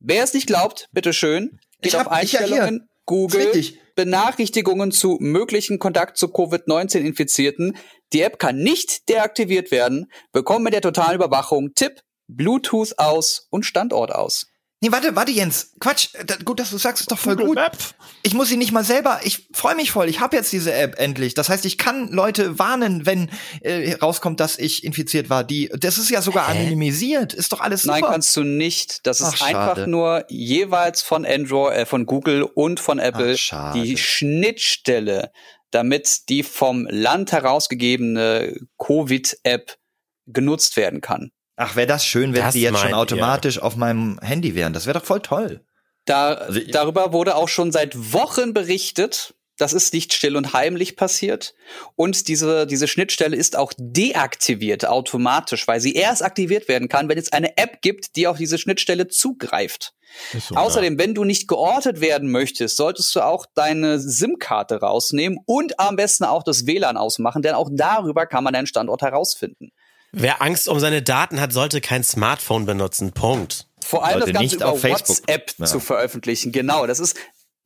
wer 0.00 0.24
es 0.24 0.34
nicht 0.34 0.46
glaubt, 0.46 0.88
bitteschön, 0.92 1.58
geht 1.80 1.92
ich 1.94 1.96
auf 1.98 2.08
Einstellungen, 2.08 2.80
ja 2.80 2.94
Google, 3.06 3.52
Benachrichtigungen 3.96 4.90
zu 4.92 5.18
möglichen 5.20 5.78
Kontakt 5.78 6.16
zu 6.16 6.28
Covid-19-Infizierten. 6.28 7.76
Die 8.12 8.22
App 8.22 8.38
kann 8.38 8.56
nicht 8.56 9.08
deaktiviert 9.08 9.70
werden. 9.70 10.10
Bekommen 10.32 10.64
mit 10.64 10.72
der 10.72 10.80
totalen 10.80 11.16
Überwachung 11.16 11.74
Tipp, 11.74 12.00
Bluetooth 12.26 12.98
aus 12.98 13.46
und 13.50 13.64
Standort 13.64 14.12
aus. 14.12 14.46
Nee, 14.84 14.92
warte, 14.92 15.16
warte, 15.16 15.32
Jens. 15.32 15.72
Quatsch. 15.80 16.08
Da, 16.26 16.36
gut, 16.44 16.60
dass 16.60 16.68
du 16.68 16.76
sagst, 16.76 17.00
ist 17.00 17.10
doch 17.10 17.16
voll 17.18 17.36
Google 17.36 17.46
gut. 17.46 17.56
Map. 17.56 17.78
Ich 18.22 18.34
muss 18.34 18.48
sie 18.48 18.58
nicht 18.58 18.70
mal 18.70 18.84
selber. 18.84 19.18
Ich 19.24 19.48
freue 19.54 19.74
mich 19.76 19.90
voll. 19.90 20.10
Ich 20.10 20.20
habe 20.20 20.36
jetzt 20.36 20.52
diese 20.52 20.74
App 20.74 21.00
endlich. 21.00 21.32
Das 21.32 21.48
heißt, 21.48 21.64
ich 21.64 21.78
kann 21.78 22.10
Leute 22.10 22.58
warnen, 22.58 23.06
wenn 23.06 23.30
äh, 23.62 23.94
rauskommt, 23.94 24.40
dass 24.40 24.58
ich 24.58 24.84
infiziert 24.84 25.30
war. 25.30 25.42
Die, 25.42 25.70
das 25.74 25.96
ist 25.96 26.10
ja 26.10 26.20
sogar 26.20 26.48
Hä? 26.48 26.58
anonymisiert. 26.58 27.32
Ist 27.32 27.50
doch 27.54 27.62
alles 27.62 27.84
super. 27.84 28.00
Nein, 28.00 28.10
kannst 28.10 28.36
du 28.36 28.42
nicht. 28.42 29.06
Das 29.06 29.22
ist 29.22 29.36
Ach, 29.40 29.46
einfach 29.46 29.86
nur 29.86 30.26
jeweils 30.28 31.00
von 31.00 31.24
Android, 31.24 31.74
äh, 31.74 31.86
von 31.86 32.04
Google 32.04 32.42
und 32.42 32.78
von 32.78 32.98
Apple 32.98 33.36
Ach, 33.52 33.72
die 33.72 33.96
Schnittstelle, 33.96 35.32
damit 35.70 36.28
die 36.28 36.42
vom 36.42 36.86
Land 36.90 37.32
herausgegebene 37.32 38.54
Covid-App 38.76 39.78
genutzt 40.26 40.76
werden 40.76 41.00
kann. 41.00 41.30
Ach, 41.56 41.76
wäre 41.76 41.86
das 41.86 42.04
schön, 42.04 42.34
wenn 42.34 42.42
das 42.42 42.54
sie 42.54 42.62
jetzt 42.62 42.78
schon 42.78 42.94
automatisch 42.94 43.56
ihr. 43.56 43.64
auf 43.64 43.76
meinem 43.76 44.18
Handy 44.20 44.54
wären. 44.54 44.72
Das 44.72 44.86
wäre 44.86 44.98
doch 44.98 45.06
voll 45.06 45.20
toll. 45.20 45.60
Da, 46.04 46.34
also 46.34 46.60
darüber 46.70 47.12
wurde 47.12 47.36
auch 47.36 47.48
schon 47.48 47.72
seit 47.72 48.12
Wochen 48.12 48.52
berichtet. 48.52 49.34
Das 49.56 49.72
ist 49.72 49.94
nicht 49.94 50.12
still 50.12 50.36
und 50.36 50.52
heimlich 50.52 50.96
passiert. 50.96 51.54
Und 51.94 52.26
diese, 52.26 52.66
diese 52.66 52.88
Schnittstelle 52.88 53.36
ist 53.36 53.56
auch 53.56 53.72
deaktiviert 53.78 54.84
automatisch, 54.84 55.68
weil 55.68 55.80
sie 55.80 55.94
erst 55.94 56.24
aktiviert 56.24 56.66
werden 56.66 56.88
kann, 56.88 57.08
wenn 57.08 57.18
es 57.18 57.32
eine 57.32 57.56
App 57.56 57.80
gibt, 57.80 58.16
die 58.16 58.26
auf 58.26 58.36
diese 58.36 58.58
Schnittstelle 58.58 59.06
zugreift. 59.06 59.94
So, 60.38 60.56
Außerdem, 60.56 60.94
ja. 60.94 60.98
wenn 60.98 61.14
du 61.14 61.24
nicht 61.24 61.48
geortet 61.48 62.00
werden 62.00 62.30
möchtest, 62.30 62.76
solltest 62.76 63.14
du 63.14 63.20
auch 63.20 63.46
deine 63.54 63.98
SIM-Karte 63.98 64.80
rausnehmen 64.80 65.38
und 65.46 65.78
am 65.78 65.96
besten 65.96 66.24
auch 66.24 66.42
das 66.42 66.66
WLAN 66.66 66.96
ausmachen, 66.96 67.42
denn 67.42 67.54
auch 67.54 67.68
darüber 67.72 68.26
kann 68.26 68.44
man 68.44 68.54
deinen 68.54 68.66
Standort 68.66 69.02
herausfinden. 69.02 69.70
Wer 70.16 70.42
Angst 70.42 70.68
um 70.68 70.78
seine 70.78 71.02
Daten 71.02 71.40
hat, 71.40 71.52
sollte 71.52 71.80
kein 71.80 72.04
Smartphone 72.04 72.66
benutzen. 72.66 73.12
Punkt. 73.12 73.66
Vor 73.84 74.04
allem 74.04 74.20
sollte 74.20 74.32
das 74.32 74.40
Ganze 74.40 74.56
über 74.56 74.82
WhatsApp 74.82 75.54
ja. 75.58 75.66
zu 75.66 75.80
veröffentlichen. 75.80 76.52
Genau, 76.52 76.86
das 76.86 77.00
ist 77.00 77.16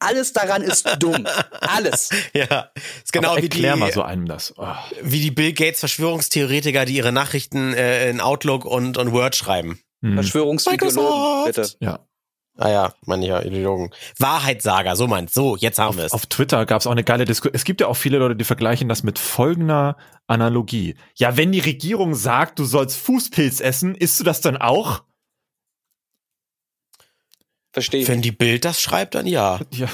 Alles 0.00 0.32
daran 0.32 0.62
ist 0.62 0.88
dumm. 0.98 1.26
Alles. 1.60 2.10
ja, 2.32 2.70
ist 3.02 3.12
genau 3.12 3.30
Aber 3.30 3.38
wie 3.38 3.46
erklär 3.46 3.74
die, 3.74 3.80
mal 3.80 3.92
so 3.92 4.02
einem 4.02 4.26
das. 4.26 4.54
Oh. 4.56 4.66
wie 5.02 5.20
die 5.20 5.30
Bill 5.30 5.52
Gates 5.52 5.80
Verschwörungstheoretiker, 5.80 6.84
die 6.84 6.96
ihre 6.96 7.12
Nachrichten 7.12 7.74
äh, 7.74 8.08
in 8.08 8.20
Outlook 8.20 8.64
und, 8.64 8.96
und 8.96 9.12
Word 9.12 9.36
schreiben. 9.36 9.80
Hm. 10.02 10.14
Verschwörungsideologen, 10.14 11.44
bitte. 11.44 11.68
Ja. 11.80 12.07
Ah 12.60 12.70
ja, 12.70 12.92
meine 13.06 13.24
ja, 13.24 13.40
Ideologen. 13.40 13.90
Wahrheitssager, 14.18 14.96
so 14.96 15.06
meint. 15.06 15.32
So, 15.32 15.56
jetzt 15.56 15.78
haben 15.78 15.96
wir 15.96 16.04
es. 16.04 16.12
Auf 16.12 16.26
Twitter 16.26 16.66
gab 16.66 16.80
es 16.80 16.88
auch 16.88 16.92
eine 16.92 17.04
geile 17.04 17.24
Diskussion. 17.24 17.54
Es 17.54 17.62
gibt 17.62 17.80
ja 17.80 17.86
auch 17.86 17.96
viele 17.96 18.18
Leute, 18.18 18.34
die 18.34 18.44
vergleichen 18.44 18.88
das 18.88 19.04
mit 19.04 19.20
folgender 19.20 19.96
Analogie. 20.26 20.96
Ja, 21.14 21.36
wenn 21.36 21.52
die 21.52 21.60
Regierung 21.60 22.16
sagt, 22.16 22.58
du 22.58 22.64
sollst 22.64 22.98
Fußpilz 22.98 23.60
essen, 23.60 23.94
isst 23.94 24.18
du 24.18 24.24
das 24.24 24.40
dann 24.40 24.56
auch? 24.56 25.04
Verstehe 27.72 28.02
ich. 28.02 28.08
Wenn 28.08 28.22
die 28.22 28.32
Bild 28.32 28.64
das 28.64 28.80
schreibt, 28.82 29.14
dann 29.14 29.28
ja. 29.28 29.60
Ja. 29.70 29.88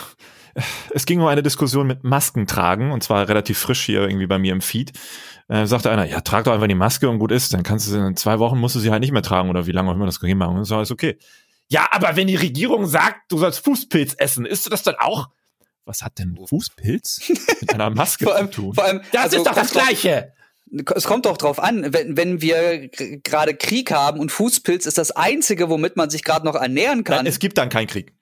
Es 0.91 1.05
ging 1.05 1.21
um 1.21 1.27
eine 1.27 1.43
Diskussion 1.43 1.87
mit 1.87 2.05
Masken 2.05 2.47
tragen 2.47 2.93
und 2.93 3.03
zwar 3.03 3.29
relativ 3.29 3.59
frisch 3.59 3.85
hier 3.85 4.03
irgendwie 4.03 4.29
bei 4.29 4.39
mir 4.39 4.53
im 4.53 4.61
Feed. 4.61 4.93
Äh, 5.49 5.67
sagte 5.67 5.91
einer, 5.91 6.07
ja, 6.07 6.21
trag 6.21 6.45
doch 6.45 6.53
einfach 6.53 6.69
die 6.69 6.75
Maske 6.75 7.11
und 7.11 7.19
gut 7.19 7.33
ist, 7.33 7.53
dann 7.53 7.63
kannst 7.65 7.87
du 7.87 7.91
sie 7.91 7.99
in 7.99 8.17
zwei 8.17 8.39
Wochen 8.39 8.59
musst 8.59 8.77
du 8.77 8.81
sie 8.81 8.91
halt 8.91 9.01
nicht 9.01 9.13
mehr 9.13 9.21
tragen 9.21 9.51
oder 9.51 9.67
wie 9.67 9.73
lange 9.73 9.91
auch 9.91 9.95
immer 9.95 10.07
das 10.07 10.21
gehen 10.21 10.39
machen. 10.39 10.57
Und 10.57 10.65
so 10.65 10.81
ist 10.81 10.93
okay. 10.93 11.19
Ja, 11.69 11.89
aber 11.91 12.17
wenn 12.17 12.27
die 12.27 12.37
Regierung 12.37 12.87
sagt, 12.87 13.31
du 13.33 13.39
sollst 13.39 13.61
Fußpilz 13.65 14.15
essen, 14.19 14.45
isst 14.47 14.67
du 14.67 14.71
das 14.71 14.83
dann 14.83 14.97
auch? 14.97 15.29
Was 15.87 16.03
hat 16.03 16.19
denn 16.19 16.39
Fußpilz 16.47 17.29
mit 17.61 17.73
einer 17.75 17.91
Maske 17.91 18.25
Vor 18.25 18.35
allem, 18.37 18.51
zu 18.53 18.61
tun? 18.63 18.75
vor 18.75 18.85
allem, 18.85 19.01
Das 19.13 19.25
also 19.25 19.37
ist 19.39 19.47
doch 19.47 19.55
das 19.55 19.71
Gleiche. 19.73 20.33
Es 20.95 21.05
kommt 21.05 21.27
doch 21.27 21.37
drauf 21.37 21.59
an, 21.59 21.93
wenn, 21.93 22.17
wenn 22.17 22.41
wir 22.41 22.89
gerade 22.89 23.55
Krieg 23.55 23.93
haben 23.93 24.19
und 24.19 24.33
Fußpilz 24.33 24.87
ist 24.87 24.99
das 24.99 25.11
einzige, 25.13 25.69
womit 25.69 25.97
man 25.97 26.11
sich 26.11 26.25
gerade 26.25 26.45
noch 26.47 26.55
ernähren 26.55 27.05
kann, 27.05 27.17
Nein, 27.19 27.27
es 27.27 27.39
gibt 27.39 27.59
dann 27.59 27.69
keinen 27.69 27.87
Krieg. 27.87 28.15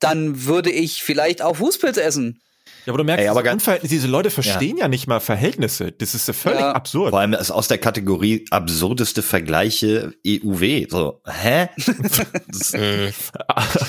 dann 0.00 0.44
würde 0.44 0.70
ich 0.70 1.02
vielleicht 1.02 1.42
auch 1.42 1.56
Fußpilz 1.56 1.96
essen. 1.98 2.40
Ja, 2.88 2.92
aber 2.94 2.98
du 2.98 3.04
merkst, 3.04 3.22
Ey, 3.22 3.28
aber 3.28 3.42
Unverhältnis- 3.42 3.88
diese 3.90 4.06
Leute 4.06 4.30
verstehen 4.30 4.78
ja. 4.78 4.88
nicht 4.88 5.06
mal 5.06 5.20
Verhältnisse. 5.20 5.92
Das 5.92 6.14
ist 6.14 6.26
ja 6.26 6.32
völlig 6.32 6.60
Ja. 6.60 6.72
absurd. 6.72 7.10
Vor 7.10 7.20
allem 7.20 7.34
ist 7.34 7.50
aus 7.50 7.68
der 7.68 7.76
Kategorie 7.78 8.46
absurdeste 8.50 9.20
Vergleiche 9.22 10.14
EUW. 10.26 10.86
So, 10.88 11.20
hä? 11.26 11.68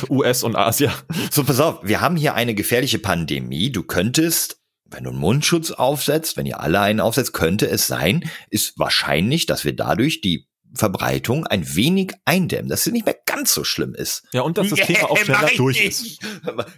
US 0.09 0.43
und 0.43 0.55
Asia. 0.55 0.93
so, 1.31 1.43
pass 1.43 1.59
auf, 1.59 1.79
wir 1.83 2.01
haben 2.01 2.15
hier 2.17 2.33
eine 2.35 2.53
gefährliche 2.53 2.99
Pandemie. 2.99 3.71
Du 3.71 3.83
könntest, 3.83 4.59
wenn 4.85 5.03
du 5.05 5.11
einen 5.11 5.19
Mundschutz 5.19 5.71
aufsetzt, 5.71 6.37
wenn 6.37 6.45
ihr 6.45 6.59
alle 6.59 6.79
einen 6.81 6.99
aufsetzt, 6.99 7.33
könnte 7.33 7.69
es 7.69 7.87
sein, 7.87 8.29
ist 8.49 8.77
wahrscheinlich, 8.77 9.45
dass 9.45 9.65
wir 9.65 9.73
dadurch 9.75 10.21
die 10.21 10.47
Verbreitung 10.75 11.47
ein 11.47 11.75
wenig 11.75 12.13
eindämmen, 12.25 12.69
dass 12.69 12.83
sie 12.83 12.91
nicht 12.91 13.05
mehr 13.05 13.15
ganz 13.25 13.53
so 13.55 13.63
schlimm 13.63 13.95
ist. 13.95 14.23
Ja, 14.33 14.41
und 14.41 14.57
dass 14.59 14.69
das 14.69 14.79
Thema 14.81 15.09
auch 15.09 15.17
Nee, 15.17 15.23
schneller 15.25 15.49
durch 15.57 15.83
nicht. 15.83 16.01
ist. 16.01 16.19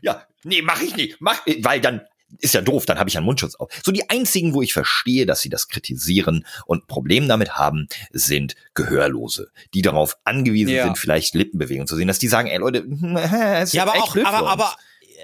Ja, 0.02 0.24
nee, 0.46 0.62
mach 0.62 0.82
ich 0.82 0.96
nicht. 0.96 1.18
Mach, 1.20 1.42
weil 1.62 1.82
dann 1.82 2.02
ist 2.40 2.54
ja 2.54 2.62
doof, 2.62 2.86
dann 2.86 2.98
habe 3.00 3.10
ich 3.10 3.18
einen 3.18 3.26
Mundschutz 3.26 3.56
auf. 3.56 3.70
So 3.84 3.92
die 3.92 4.10
einzigen, 4.10 4.54
wo 4.54 4.62
ich 4.62 4.74
verstehe, 4.74 5.26
dass 5.26 5.42
sie 5.42 5.50
das 5.50 5.68
kritisieren 5.68 6.46
und 6.66 6.88
Problem 6.88 7.28
damit 7.28 7.56
haben, 7.58 7.88
sind 8.12 8.56
Gehörlose, 8.74 9.50
die 9.74 9.82
darauf 9.82 10.18
angewiesen 10.24 10.74
Ja. 10.74 10.84
sind, 10.86 10.98
vielleicht 10.98 11.36
Lippenbewegungen 11.36 11.88
zu 11.88 11.96
sehen, 11.96 12.08
dass 12.08 12.20
die 12.20 12.28
sagen, 12.28 12.48
ey 12.48 12.58
Leute, 12.58 12.80
es 13.60 13.74
Ja, 13.74 13.84
ist 13.84 13.90
aber 13.90 13.94
echt 13.96 14.04
auch, 14.04 14.14
blöd 14.14 14.26
aber, 14.26 14.48
aber, 14.50 14.76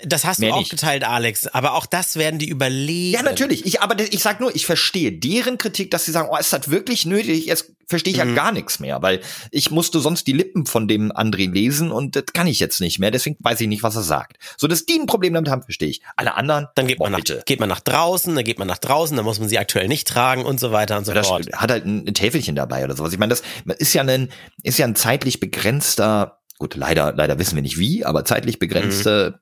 das 0.03 0.25
hast 0.25 0.39
Mehr 0.39 0.49
du 0.49 0.55
auch 0.55 0.59
nicht. 0.59 0.71
geteilt, 0.71 1.03
Alex. 1.03 1.47
Aber 1.47 1.73
auch 1.73 1.85
das 1.85 2.15
werden 2.15 2.39
die 2.39 2.47
überlegen. 2.49 3.13
ja, 3.13 3.21
natürlich. 3.23 3.65
Ich, 3.65 3.81
aber 3.81 3.99
ich 3.99 4.21
sag 4.21 4.39
nur, 4.39 4.55
ich 4.55 4.65
verstehe 4.65 5.11
deren 5.11 5.57
Kritik, 5.57 5.91
dass 5.91 6.05
sie 6.05 6.11
sagen, 6.11 6.29
oh, 6.31 6.37
ist 6.37 6.51
das 6.53 6.69
wirklich 6.69 7.05
nötig? 7.05 7.45
Jetzt 7.45 7.71
verstehe 7.89 8.11
ich 8.11 8.17
ja 8.19 8.25
Mhm. 8.25 8.35
gar 8.35 8.51
nichts 8.51 8.79
mehr, 8.81 9.01
weil 9.01 9.21
ich 9.49 9.71
musste 9.71 10.01
sonst 10.01 10.27
die 10.27 10.33
Lippen 10.33 10.65
von 10.65 10.89
dem 10.89 11.09
André 11.13 11.49
lesen 11.49 11.89
und 11.89 12.17
das 12.17 12.25
kann 12.33 12.45
ich 12.45 12.59
jetzt 12.59 12.81
nicht 12.81 12.99
mehr, 12.99 13.11
deswegen 13.11 13.37
weiß 13.39 13.61
ich 13.61 13.67
nicht, 13.69 13.81
was 13.81 13.95
er 13.95 14.03
sagt. 14.03 14.35
So, 14.57 14.67
dass 14.67 14.85
die 14.85 14.99
ein 14.99 15.05
Problem 15.05 15.33
damit 15.33 15.49
haben, 15.49 15.63
verstehe 15.63 15.87
ich. 15.87 16.01
Alle 16.17 16.35
anderen, 16.35 16.67
Dann 16.75 16.87
geht 16.87 16.97
boah, 16.97 17.05
man, 17.05 17.13
nach, 17.13 17.19
bitte. 17.19 17.43
geht 17.45 17.61
man 17.61 17.69
nach 17.69 17.79
draußen, 17.79 18.35
dann 18.35 18.43
geht 18.43 18.59
man 18.59 18.67
nach 18.67 18.77
draußen, 18.77 19.15
dann 19.15 19.23
muss 19.25 19.39
man 19.39 19.47
sie 19.47 19.57
aktuell 19.57 19.87
nicht 19.87 20.05
tragen 20.05 20.43
und 20.43 20.59
so 20.59 20.73
weiter 20.73 20.97
und 20.97 21.05
so 21.05 21.13
Ja, 21.13 21.23
fort. 21.23 21.47
hat 21.53 21.71
halt 21.71 21.85
ein, 21.85 22.05
ein 22.05 22.13
Täfelchen 22.13 22.57
dabei 22.57 22.83
oder 22.83 22.93
sowas. 22.97 23.13
Ich 23.13 23.19
meine, 23.19 23.29
das 23.29 23.41
ist 23.79 23.93
ja 23.93 24.01
ein, 24.03 24.29
ist 24.63 24.77
ja 24.79 24.85
ein 24.85 24.95
zeitlich 24.97 25.39
begrenzter, 25.39 26.39
gut, 26.59 26.75
leider, 26.75 27.13
leider 27.15 27.39
wissen 27.39 27.55
wir 27.55 27.61
nicht 27.61 27.77
wie, 27.77 28.03
aber 28.03 28.25
zeitlich 28.25 28.59
begrenzte, 28.59 29.39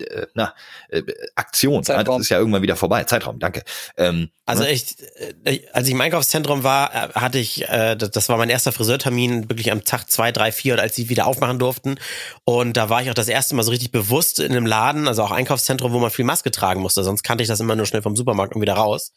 äh, 0.00 0.26
na, 0.34 0.54
äh, 0.88 1.02
Aktion. 1.34 1.76
Ja, 1.76 1.82
Zeitraum. 1.82 2.18
Das 2.18 2.26
ist 2.26 2.30
ja 2.30 2.38
irgendwann 2.38 2.62
wieder 2.62 2.76
vorbei. 2.76 3.04
Zeitraum, 3.04 3.38
danke. 3.38 3.62
Ähm, 3.96 4.30
Also 4.46 4.62
ne? 4.62 4.70
echt, 4.70 4.96
äh, 5.44 5.60
als 5.72 5.86
ich 5.86 5.94
im 5.94 6.00
Einkaufszentrum 6.00 6.64
war, 6.64 6.94
äh, 6.94 7.12
hatte 7.14 7.38
ich, 7.38 7.68
äh, 7.68 7.96
das 7.96 8.28
war 8.28 8.36
mein 8.36 8.50
erster 8.50 8.72
Friseurtermin, 8.72 9.48
wirklich 9.48 9.70
am 9.72 9.84
Tag 9.84 10.10
zwei, 10.10 10.32
drei, 10.32 10.52
vier, 10.52 10.78
als 10.80 10.96
sie 10.96 11.08
wieder 11.08 11.26
aufmachen 11.26 11.58
durften. 11.58 11.96
Und 12.44 12.76
da 12.76 12.88
war 12.88 13.02
ich 13.02 13.10
auch 13.10 13.14
das 13.14 13.28
erste 13.28 13.54
Mal 13.54 13.62
so 13.62 13.70
richtig 13.70 13.92
bewusst 13.92 14.40
in 14.40 14.52
einem 14.52 14.66
Laden, 14.66 15.08
also 15.08 15.22
auch 15.22 15.30
Einkaufszentrum, 15.30 15.92
wo 15.92 15.98
man 15.98 16.10
viel 16.10 16.24
Maske 16.24 16.50
tragen 16.50 16.80
musste. 16.80 17.04
Sonst 17.04 17.22
kannte 17.22 17.42
ich 17.42 17.48
das 17.48 17.60
immer 17.60 17.76
nur 17.76 17.86
schnell 17.86 18.02
vom 18.02 18.16
Supermarkt 18.16 18.54
und 18.54 18.62
wieder 18.62 18.74
raus. 18.74 19.12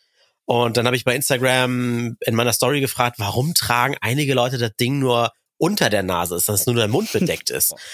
Und 0.46 0.78
dann 0.78 0.86
habe 0.86 0.96
ich 0.96 1.04
bei 1.04 1.16
Instagram 1.16 2.18
in 2.20 2.36
meiner 2.36 2.54
Story 2.54 2.80
gefragt, 2.80 3.16
warum 3.18 3.54
tragen 3.56 3.96
einige 4.02 4.34
Leute 4.36 4.58
das 4.58 4.76
Ding 4.80 5.00
nur 5.00 5.32
unter 5.58 5.90
der 5.90 6.04
Nase 6.04 6.36
ist, 6.36 6.50
dass 6.50 6.66
nur 6.68 6.76
der 6.76 6.88
Mund 6.88 7.12
bedeckt 7.12 7.50
ist. 7.50 7.74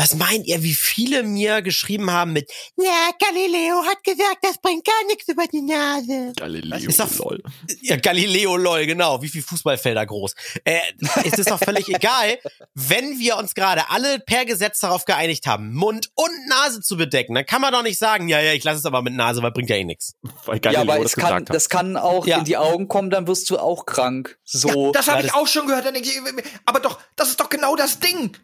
Was 0.00 0.14
meint 0.14 0.46
ihr, 0.46 0.62
wie 0.62 0.74
viele 0.74 1.22
mir 1.24 1.60
geschrieben 1.62 2.10
haben 2.10 2.32
mit, 2.32 2.50
ja, 2.76 3.10
Galileo 3.18 3.82
hat 3.84 4.04
gesagt, 4.04 4.38
das 4.42 4.58
bringt 4.58 4.84
gar 4.84 5.04
nichts 5.08 5.26
über 5.28 5.46
die 5.46 5.62
Nase. 5.62 6.32
Galileo, 6.36 6.88
Ist 6.88 7.00
doch- 7.00 7.12
lol. 7.18 7.42
Ja, 7.82 7.96
Galileo 7.96 8.56
lol, 8.56 8.86
genau. 8.86 9.20
Wie 9.22 9.28
viel 9.28 9.42
Fußballfelder 9.42 10.06
groß. 10.06 10.34
Äh, 10.64 10.78
es 11.24 11.38
ist 11.38 11.50
doch 11.50 11.58
völlig 11.58 11.88
egal, 11.88 12.38
wenn 12.74 13.18
wir 13.18 13.36
uns 13.38 13.54
gerade 13.54 13.90
alle 13.90 14.20
per 14.20 14.44
Gesetz 14.44 14.78
darauf 14.80 15.04
geeinigt 15.04 15.46
haben, 15.46 15.74
Mund 15.74 16.10
und 16.14 16.30
Nase 16.48 16.80
zu 16.80 16.96
bedecken, 16.96 17.34
dann 17.34 17.44
kann 17.46 17.60
man 17.60 17.72
doch 17.72 17.82
nicht 17.82 17.98
sagen, 17.98 18.28
ja, 18.28 18.40
ja, 18.40 18.52
ich 18.52 18.62
lasse 18.64 18.78
es 18.78 18.84
aber 18.86 19.02
mit 19.02 19.14
Nase, 19.14 19.42
weil 19.42 19.50
bringt 19.50 19.68
ja 19.70 19.76
eh 19.76 19.84
nichts. 19.84 20.14
Weil 20.44 20.56
ja, 20.56 20.60
Galileo 20.72 20.92
aber 20.94 21.02
das 21.02 21.12
es 21.12 21.16
kann, 21.16 21.34
hat. 21.34 21.50
das 21.50 21.68
kann 21.68 21.96
auch 21.96 22.26
Ja. 22.26 22.38
in 22.38 22.44
die 22.44 22.56
Augen 22.56 22.86
kommen, 22.88 23.10
dann 23.10 23.26
wirst 23.26 23.50
du 23.50 23.58
auch 23.58 23.84
krank. 23.84 24.38
So. 24.44 24.86
ja, 24.86 24.92
das 24.92 25.08
habe 25.08 25.24
ich 25.26 25.34
auch 25.34 25.46
schon 25.48 25.66
gehört. 25.66 25.84
Dann 25.86 25.94
denke 25.94 26.08
ich, 26.08 26.20
aber 26.66 26.80
doch, 26.80 26.98
das 27.16 27.28
ist 27.30 27.40
doch 27.40 27.48
genau 27.48 27.74
das 27.74 27.98
Ding. 27.98 28.36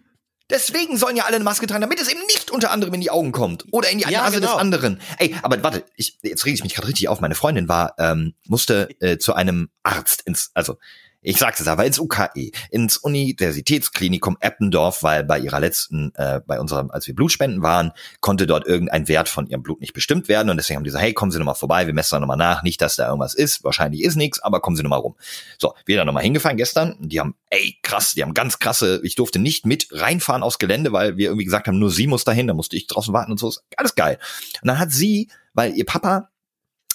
Deswegen 0.55 0.97
sollen 0.97 1.17
ja 1.17 1.25
alle 1.25 1.35
eine 1.35 1.45
Maske 1.45 1.67
tragen, 1.67 1.81
damit 1.81 2.01
es 2.01 2.09
eben 2.09 2.21
nicht 2.27 2.53
unter 2.53 2.71
anderem 2.71 2.95
in 2.95 3.01
die 3.01 3.11
Augen 3.11 3.33
kommt 3.33 3.65
oder 3.73 3.91
in 3.91 3.99
die 3.99 4.05
Ja, 4.05 4.23
Nase 4.23 4.41
des 4.41 4.49
genau. 4.49 4.61
anderen. 4.61 5.01
Ey, 5.19 5.35
aber 5.43 5.61
warte, 5.65 5.85
ich, 5.97 6.19
jetzt 6.23 6.47
rege 6.47 6.55
ich 6.55 6.63
mich 6.63 6.75
gerade 6.75 6.87
richtig 6.87 7.09
auf. 7.09 7.21
Meine 7.21 7.35
Freundin 7.35 7.69
war, 7.69 7.95
ähm, 7.99 8.35
musste 8.47 8.89
äh, 9.01 9.19
zu 9.19 9.35
einem 9.35 9.71
Arzt 9.83 10.23
ins, 10.23 10.53
also 10.55 10.79
ich 11.25 11.39
sag's 11.39 11.59
es 11.59 11.69
aber, 11.69 11.87
ins 11.87 11.99
UKE, 11.99 12.51
ins 12.71 12.99
Universitätsklinikum 12.99 14.37
Eppendorf, 14.41 15.03
weil 15.03 15.25
bei 15.25 15.39
ihrer 15.39 15.59
letzten, 15.59 16.15
äh, 16.17 16.41
bei 16.47 16.61
unserem, 16.61 16.91
als 16.91 17.07
wir 17.07 17.15
Blutspenden 17.15 17.63
waren, 17.63 17.93
konnte 18.21 18.47
dort 18.47 18.67
irgendein 18.67 19.09
Wert 19.09 19.31
von 19.31 19.47
ihrem 19.47 19.63
Blut 19.63 19.81
nicht 19.81 19.95
bestimmt 19.95 20.29
werden 20.29 20.51
und 20.51 20.59
deswegen 20.59 20.77
haben 20.77 20.85
die 20.85 20.89
gesagt, 20.89 21.03
hey, 21.03 21.15
kommen 21.15 21.33
Sie 21.33 21.39
nochmal 21.39 21.55
vorbei, 21.55 21.87
wir 21.87 21.95
messen 21.95 22.17
da 22.17 22.21
nochmal 22.21 22.37
nach, 22.37 22.63
nicht, 22.63 22.81
dass 22.83 22.97
da 22.97 23.07
irgendwas 23.07 23.33
ist, 23.33 23.65
wahrscheinlich 23.65 24.03
ist 24.03 24.17
nichts, 24.17 24.39
aber 24.41 24.61
kommen 24.61 24.77
Sie 24.77 24.83
nochmal 24.83 24.99
rum. 24.99 25.17
So, 25.59 25.73
wir 25.87 25.97
dann 25.97 26.07
nochmal 26.07 26.23
hingefahren 26.23 26.59
gestern, 26.59 26.97
die 27.01 27.19
haben, 27.21 27.35
ey, 27.49 27.79
krass, 27.81 28.13
die 28.13 28.23
haben 28.23 28.35
ganz 28.35 28.59
krasse, 28.59 29.01
ich 29.03 29.15
durfte 29.15 29.39
nicht 29.39 29.65
mit 29.65 29.89
reinfahren 29.93 30.43
aufs 30.43 30.59
Gelände, 30.59 30.93
weil 30.93 31.17
wir 31.17 31.29
irgendwie 31.29 31.47
gesagt 31.47 31.67
haben, 31.69 31.79
nur 31.79 31.91
sie 31.91 32.07
muss 32.07 32.25
dahin, 32.25 32.49
da 32.49 32.55
musste 32.55 32.77
ich 32.77 32.87
draußen 32.87 33.15
warten 33.15 33.33
und 33.33 33.41
so, 33.41 33.51
alles 33.79 33.95
geil. 33.95 34.19
Und 34.61 34.69
dann 34.69 34.79
hat 34.79 34.93
sie, 34.93 35.31
weil 35.55 35.75
ihr 35.75 35.87
Papa 35.87 36.29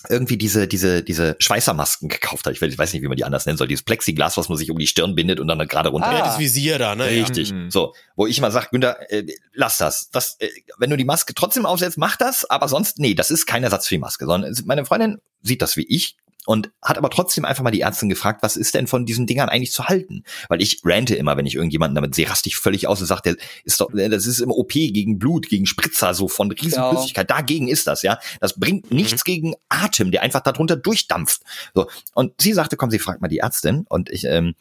irgendwie 0.08 0.38
diese, 0.38 0.68
diese, 0.68 1.04
diese 1.04 1.36
Schweißermasken 1.40 2.08
gekauft 2.08 2.46
hat. 2.46 2.54
Ich 2.54 2.62
weiß 2.62 2.72
ich 2.72 2.78
weiß 2.78 2.94
nicht, 2.94 3.02
wie 3.02 3.08
man 3.08 3.18
die 3.18 3.26
anders 3.26 3.46
nennen 3.46 3.58
soll. 3.58 3.68
Dieses 3.68 3.84
Plexiglas, 3.84 4.38
was 4.38 4.48
man 4.48 4.58
sich 4.58 4.72
um 4.72 4.78
die 4.78 4.88
Stirn 4.88 5.16
bindet 5.16 5.40
und 5.40 5.48
dann 5.48 5.60
gerade 5.68 5.90
runter. 5.90 6.08
Ah. 6.08 6.18
Ja, 6.18 6.26
das 6.26 6.40
Visier 6.40 6.78
da, 6.78 6.96
ne? 6.96 7.14
Ja. 7.14 7.24
Richtig. 7.24 7.52
Mhm. 7.52 7.70
So, 7.70 7.94
wo 8.16 8.28
ich 8.28 8.38
immer 8.38 8.52
sage, 8.52 8.68
Günther, 8.72 9.12
äh, 9.12 9.26
lass 9.54 9.78
das. 9.78 10.10
das 10.12 10.38
äh, 10.40 10.50
wenn 10.78 10.90
du 10.90 10.98
die 10.98 11.06
Maske 11.06 11.34
trotzdem 11.34 11.66
aufsetzt, 11.66 11.98
mach 11.98 12.16
das, 12.16 12.50
aber 12.50 12.68
sonst, 12.68 13.00
nee, 13.00 13.14
das 13.14 13.32
ist 13.32 13.46
kein 13.46 13.64
Ersatz 13.64 13.88
für 13.88 13.96
die 13.96 14.00
Maske, 14.00 14.26
sondern 14.26 14.56
meine 14.66 14.86
Freundin 14.86 15.20
sieht 15.42 15.62
das 15.62 15.76
wie 15.76 15.86
ich 15.88 16.18
und 16.46 16.72
hat 16.82 16.98
aber 16.98 17.10
trotzdem 17.10 17.46
einfach 17.46 17.64
mal 17.64 17.72
die 17.72 17.82
Ärztin 17.82 18.10
gefragt, 18.10 18.42
was 18.42 18.56
ist 18.56 18.74
denn 18.74 18.88
von 18.88 19.06
diesen 19.06 19.28
Dingern 19.28 19.50
eigentlich 19.50 19.72
zu 19.72 19.88
halten? 19.88 20.24
Weil 20.48 20.62
ich 20.62 20.82
rante 20.84 21.16
immer, 21.16 21.38
wenn 21.38 21.46
ich 21.46 21.56
irgendjemanden 21.56 21.96
damit 21.96 22.16
sehe, 22.16 22.30
raste 22.30 22.50
ich 22.50 22.56
völlig 22.56 22.88
aus 22.88 23.02
und 23.02 23.08
sage, 23.08 23.22
der 23.24 23.36
ist 23.66 23.82
doch, 23.82 23.90
das 23.94 24.26
ist 24.26 24.40
im 24.40 24.52
OP 24.52 24.72
gegen 24.72 25.20
Blut, 25.20 25.50
gegen 25.50 25.66
Spritzer, 25.66 26.14
so 26.14 26.28
von 26.28 26.52
Riesenflüssigkeit. 26.52 27.30
Dagegen 27.30 27.68
ist 27.68 27.88
das, 27.88 28.02
ja. 28.02 28.20
Das 28.40 28.60
bringt 28.60 28.92
nichts 28.92 29.24
gegen 29.24 29.54
Atem, 29.68 30.12
der 30.12 30.24
einfach 30.24 30.42
darunter 30.42 30.76
durchdampft. 30.76 31.42
So. 31.74 31.90
Und 32.14 32.40
sie 32.42 32.54
sagte, 32.54 32.78
komm, 32.78 32.90
sie 32.90 33.00
fragt 33.00 33.22
mal 33.22 33.28
die 33.28 33.40
Ärztin 33.40 33.86
und 33.90 34.10
ich, 34.10 34.24
ähm, 34.24 34.56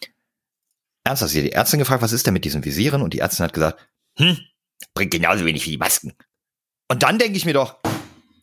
ernsthaft, 1.05 1.33
sie 1.33 1.39
hat 1.39 1.47
die 1.47 1.53
Ärztin 1.53 1.79
gefragt, 1.79 2.03
was 2.03 2.13
ist 2.13 2.27
denn 2.27 2.35
mit 2.35 2.45
diesen 2.45 2.65
Visieren? 2.65 3.03
Und 3.03 3.15
die 3.15 3.21
Ärztin 3.21 3.45
hat 3.45 3.53
gesagt, 3.53 3.79
hm, 4.17 4.39
bringt 4.95 5.13
genauso 5.13 5.45
wenig 5.45 5.65
wie 5.67 5.71
die 5.71 5.79
Masken. 5.79 6.13
Und 6.89 7.03
dann 7.03 7.19
denke 7.19 7.37
ich 7.37 7.45
mir 7.45 7.55
doch, 7.55 7.77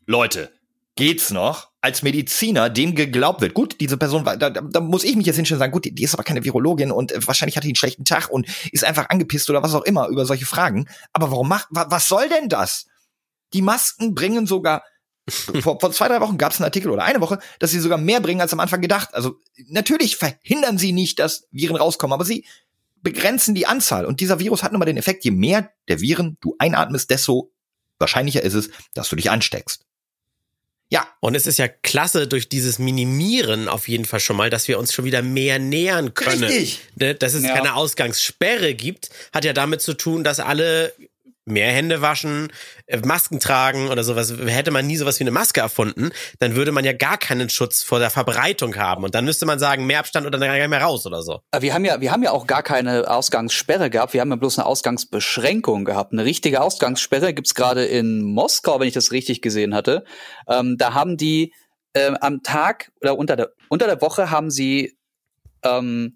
Leute, 0.06 0.52
geht's 0.96 1.32
noch? 1.32 1.70
Als 1.82 2.02
Mediziner, 2.02 2.70
dem 2.70 2.96
geglaubt 2.96 3.42
wird, 3.42 3.54
gut, 3.54 3.80
diese 3.80 3.98
Person 3.98 4.26
war, 4.26 4.38
da, 4.38 4.50
da, 4.50 4.80
muss 4.80 5.04
ich 5.04 5.16
mich 5.16 5.28
jetzt 5.28 5.36
hinstellen 5.36 5.58
und 5.58 5.60
sagen, 5.60 5.72
gut, 5.72 5.86
die, 5.86 6.04
ist 6.04 6.14
aber 6.14 6.24
keine 6.24 6.44
Virologin 6.44 6.92
und 6.92 7.12
äh, 7.12 7.28
wahrscheinlich 7.28 7.58
hat 7.58 7.64
die 7.64 7.70
einen 7.70 7.76
schlechten 7.76 8.06
Tag 8.06 8.30
und 8.30 8.48
ist 8.72 8.84
einfach 8.84 9.10
angepisst 9.10 9.50
oder 9.50 9.62
was 9.62 9.76
auch 9.76 9.84
immer 9.84 10.08
über 10.08 10.26
solche 10.26 10.46
Fragen. 10.46 10.88
Aber 11.14 11.30
warum 11.30 11.48
macht, 11.48 11.68
wa, 11.70 11.86
was 11.90 12.08
soll 12.08 12.28
denn 12.30 12.50
das? 12.50 12.88
Die 13.54 13.62
Masken 13.62 14.16
bringen 14.16 14.48
sogar, 14.48 14.84
vor, 15.28 15.80
vor 15.80 15.92
zwei, 15.92 16.08
drei 16.08 16.22
Wochen 16.22 16.38
gab 16.38 16.54
es 16.54 16.60
einen 16.60 16.66
Artikel 16.66 16.90
oder 16.90 17.04
eine 17.04 17.22
Woche, 17.22 17.40
dass 17.60 17.72
sie 17.72 17.80
sogar 17.80 17.98
mehr 17.98 18.20
bringen 18.20 18.42
als 18.42 18.54
am 18.54 18.60
Anfang 18.60 18.82
gedacht. 18.82 19.14
Also 19.14 19.36
natürlich 19.68 20.16
verhindern 20.18 20.78
sie 20.78 20.92
nicht, 20.92 21.20
dass 21.20 21.48
Viren 21.52 21.76
rauskommen, 21.76 22.14
aber 22.14 22.26
sie 22.26 22.46
begrenzen 23.02 23.54
die 23.54 23.68
Anzahl. 23.68 24.06
Und 24.06 24.20
dieser 24.20 24.40
Virus 24.40 24.64
hat 24.64 24.72
nun 24.72 24.80
mal 24.80 24.86
den 24.86 24.98
Effekt, 24.98 25.24
je 25.24 25.32
mehr 25.32 25.72
der 25.88 26.02
Viren 26.02 26.38
du 26.42 26.56
einatmest, 26.58 27.12
desto 27.12 27.52
wahrscheinlicher 28.00 28.42
ist 28.42 28.56
es, 28.56 28.70
dass 28.94 29.10
du 29.10 29.16
dich 29.16 29.30
ansteckst. 29.30 29.86
Ja. 30.92 31.08
Und 31.20 31.36
es 31.36 31.48
ist 31.48 31.58
ja 31.58 31.68
klasse 31.68 32.28
durch 32.28 32.48
dieses 32.48 32.80
Minimieren 32.80 33.68
auf 33.68 33.88
jeden 33.88 34.06
Fall 34.06 34.20
schon 34.20 34.38
mal, 34.38 34.50
dass 34.50 34.68
wir 34.68 34.78
uns 34.78 34.94
schon 34.94 35.06
wieder 35.06 35.22
mehr 35.22 35.60
nähern 35.60 36.14
können. 36.14 36.44
Richtig. 36.44 36.80
Ne, 36.96 37.16
dass 37.16 37.34
es 37.34 37.44
ja. 37.44 37.54
keine 37.54 37.76
Ausgangssperre 37.76 38.74
gibt, 38.76 39.10
hat 39.34 39.46
ja 39.46 39.54
damit 39.54 39.82
zu 39.82 39.94
tun, 39.94 40.24
dass 40.24 40.40
alle 40.40 40.94
mehr 41.46 41.72
Hände 41.72 42.02
waschen, 42.02 42.52
äh, 42.88 42.98
Masken 42.98 43.40
tragen 43.40 43.90
oder 43.90 44.04
sowas. 44.04 44.34
Hätte 44.46 44.72
man 44.72 44.86
nie 44.88 44.98
sowas 44.98 45.20
wie 45.20 45.24
eine 45.24 45.32
Maske 45.32 45.62
erfunden, 45.62 46.12
dann 46.40 46.56
würde 46.56 46.72
man 46.72 46.84
ja 46.84 46.94
gar 46.94 47.18
keinen 47.18 47.50
Schutz 47.50 47.84
vor 47.84 48.00
der 48.00 48.10
Verbreitung 48.10 48.76
haben. 48.76 49.04
Und 49.04 49.16
dann 49.16 49.26
müsste 49.26 49.46
man 49.46 49.60
sagen, 49.60 49.86
mehr 49.86 50.00
Abstand 50.00 50.26
oder 50.26 50.38
dann 50.38 50.50
gar 50.50 50.58
nicht 50.58 50.68
mehr 50.68 50.82
raus 50.82 51.06
oder 51.06 51.22
so. 51.22 51.42
Wir 51.58 51.74
haben 51.74 51.86
ja, 51.86 52.02
wir 52.02 52.12
haben 52.12 52.24
ja 52.24 52.32
auch 52.32 52.48
gar 52.48 52.64
keine 52.64 53.10
Ausgangssperre 53.10 53.90
gehabt. 53.90 54.14
Wir 54.14 54.22
haben 54.22 54.30
ja 54.30 54.36
bloß 54.36 54.60
eine 54.60 54.66
Ausgangsbeschränkung 54.66 55.86
gehabt. 55.86 56.14
Eine 56.14 56.26
richtige 56.26 56.62
Ausgangssperre 56.62 57.34
gibt's 57.34 57.54
gerade 57.54 57.86
in 57.86 58.24
Moskau, 58.24 58.80
wenn 58.80 58.88
ich 58.88 58.94
das 58.94 59.12
richtig 59.12 59.42
gesehen 59.42 59.76
hatte. 59.76 60.04
Ähm, 60.50 60.78
da 60.78 60.94
haben 60.94 61.18
die 61.18 61.54
äh, 61.94 62.14
am 62.22 62.44
Tag 62.44 62.92
oder 63.02 63.18
unter 63.18 63.36
der, 63.36 63.52
unter 63.70 63.86
der 63.86 64.02
Woche 64.02 64.32
haben 64.32 64.50
sie 64.50 64.98
ähm, 65.64 66.16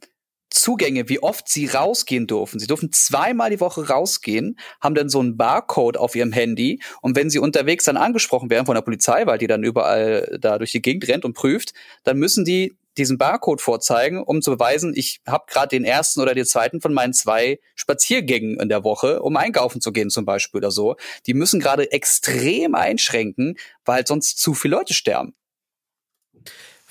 Zugänge, 0.60 1.10
wie 1.10 1.22
oft 1.22 1.48
sie 1.48 1.68
rausgehen 1.68 2.28
dürfen. 2.28 2.60
Sie 2.60 2.68
dürfen 2.68 2.92
zweimal 2.92 3.50
die 3.50 3.60
Woche 3.60 3.88
rausgehen, 3.88 4.60
haben 4.82 4.96
dann 4.96 5.10
so 5.10 5.20
einen 5.20 5.38
Barcode 5.38 5.98
auf 5.98 6.16
ihrem 6.16 6.32
Handy 6.32 6.82
und 7.02 7.16
wenn 7.16 7.30
sie 7.30 7.40
unterwegs 7.40 7.86
dann 7.86 7.98
angesprochen 7.98 8.50
werden 8.50 8.66
von 8.66 8.76
der 8.76 8.82
Polizei, 8.82 9.26
weil 9.26 9.38
die 9.38 9.48
dann 9.48 9.64
überall 9.64 10.38
da 10.40 10.58
durch 10.58 10.72
die 10.72 10.82
Gegend 10.82 11.08
rennt 11.08 11.26
und 11.26 11.34
prüft, 11.34 11.74
dann 12.04 12.18
müssen 12.18 12.46
die 12.46 12.76
diesen 12.98 13.18
Barcode 13.18 13.62
vorzeigen, 13.62 14.22
um 14.22 14.42
zu 14.42 14.52
beweisen, 14.52 14.94
ich 14.96 15.22
habe 15.26 15.46
gerade 15.48 15.70
den 15.70 15.86
ersten 15.86 16.20
oder 16.20 16.36
den 16.36 16.46
zweiten 16.46 16.82
von 16.82 16.94
meinen 16.94 17.14
zwei 17.14 17.60
Spaziergängen 17.76 18.60
in 18.60 18.70
der 18.70 18.84
Woche, 18.84 19.22
um 19.22 19.38
einkaufen 19.38 19.80
zu 19.82 19.92
gehen 19.92 20.10
zum 20.10 20.26
Beispiel 20.26 20.60
oder 20.60 20.72
so. 20.72 20.96
Die 21.26 21.34
müssen 21.34 21.60
gerade 21.60 21.92
extrem 21.92 22.76
einschränken, 22.76 23.58
weil 23.86 24.06
sonst 24.06 24.40
zu 24.40 24.54
viele 24.54 24.76
Leute 24.76 24.94
sterben. 24.94 25.34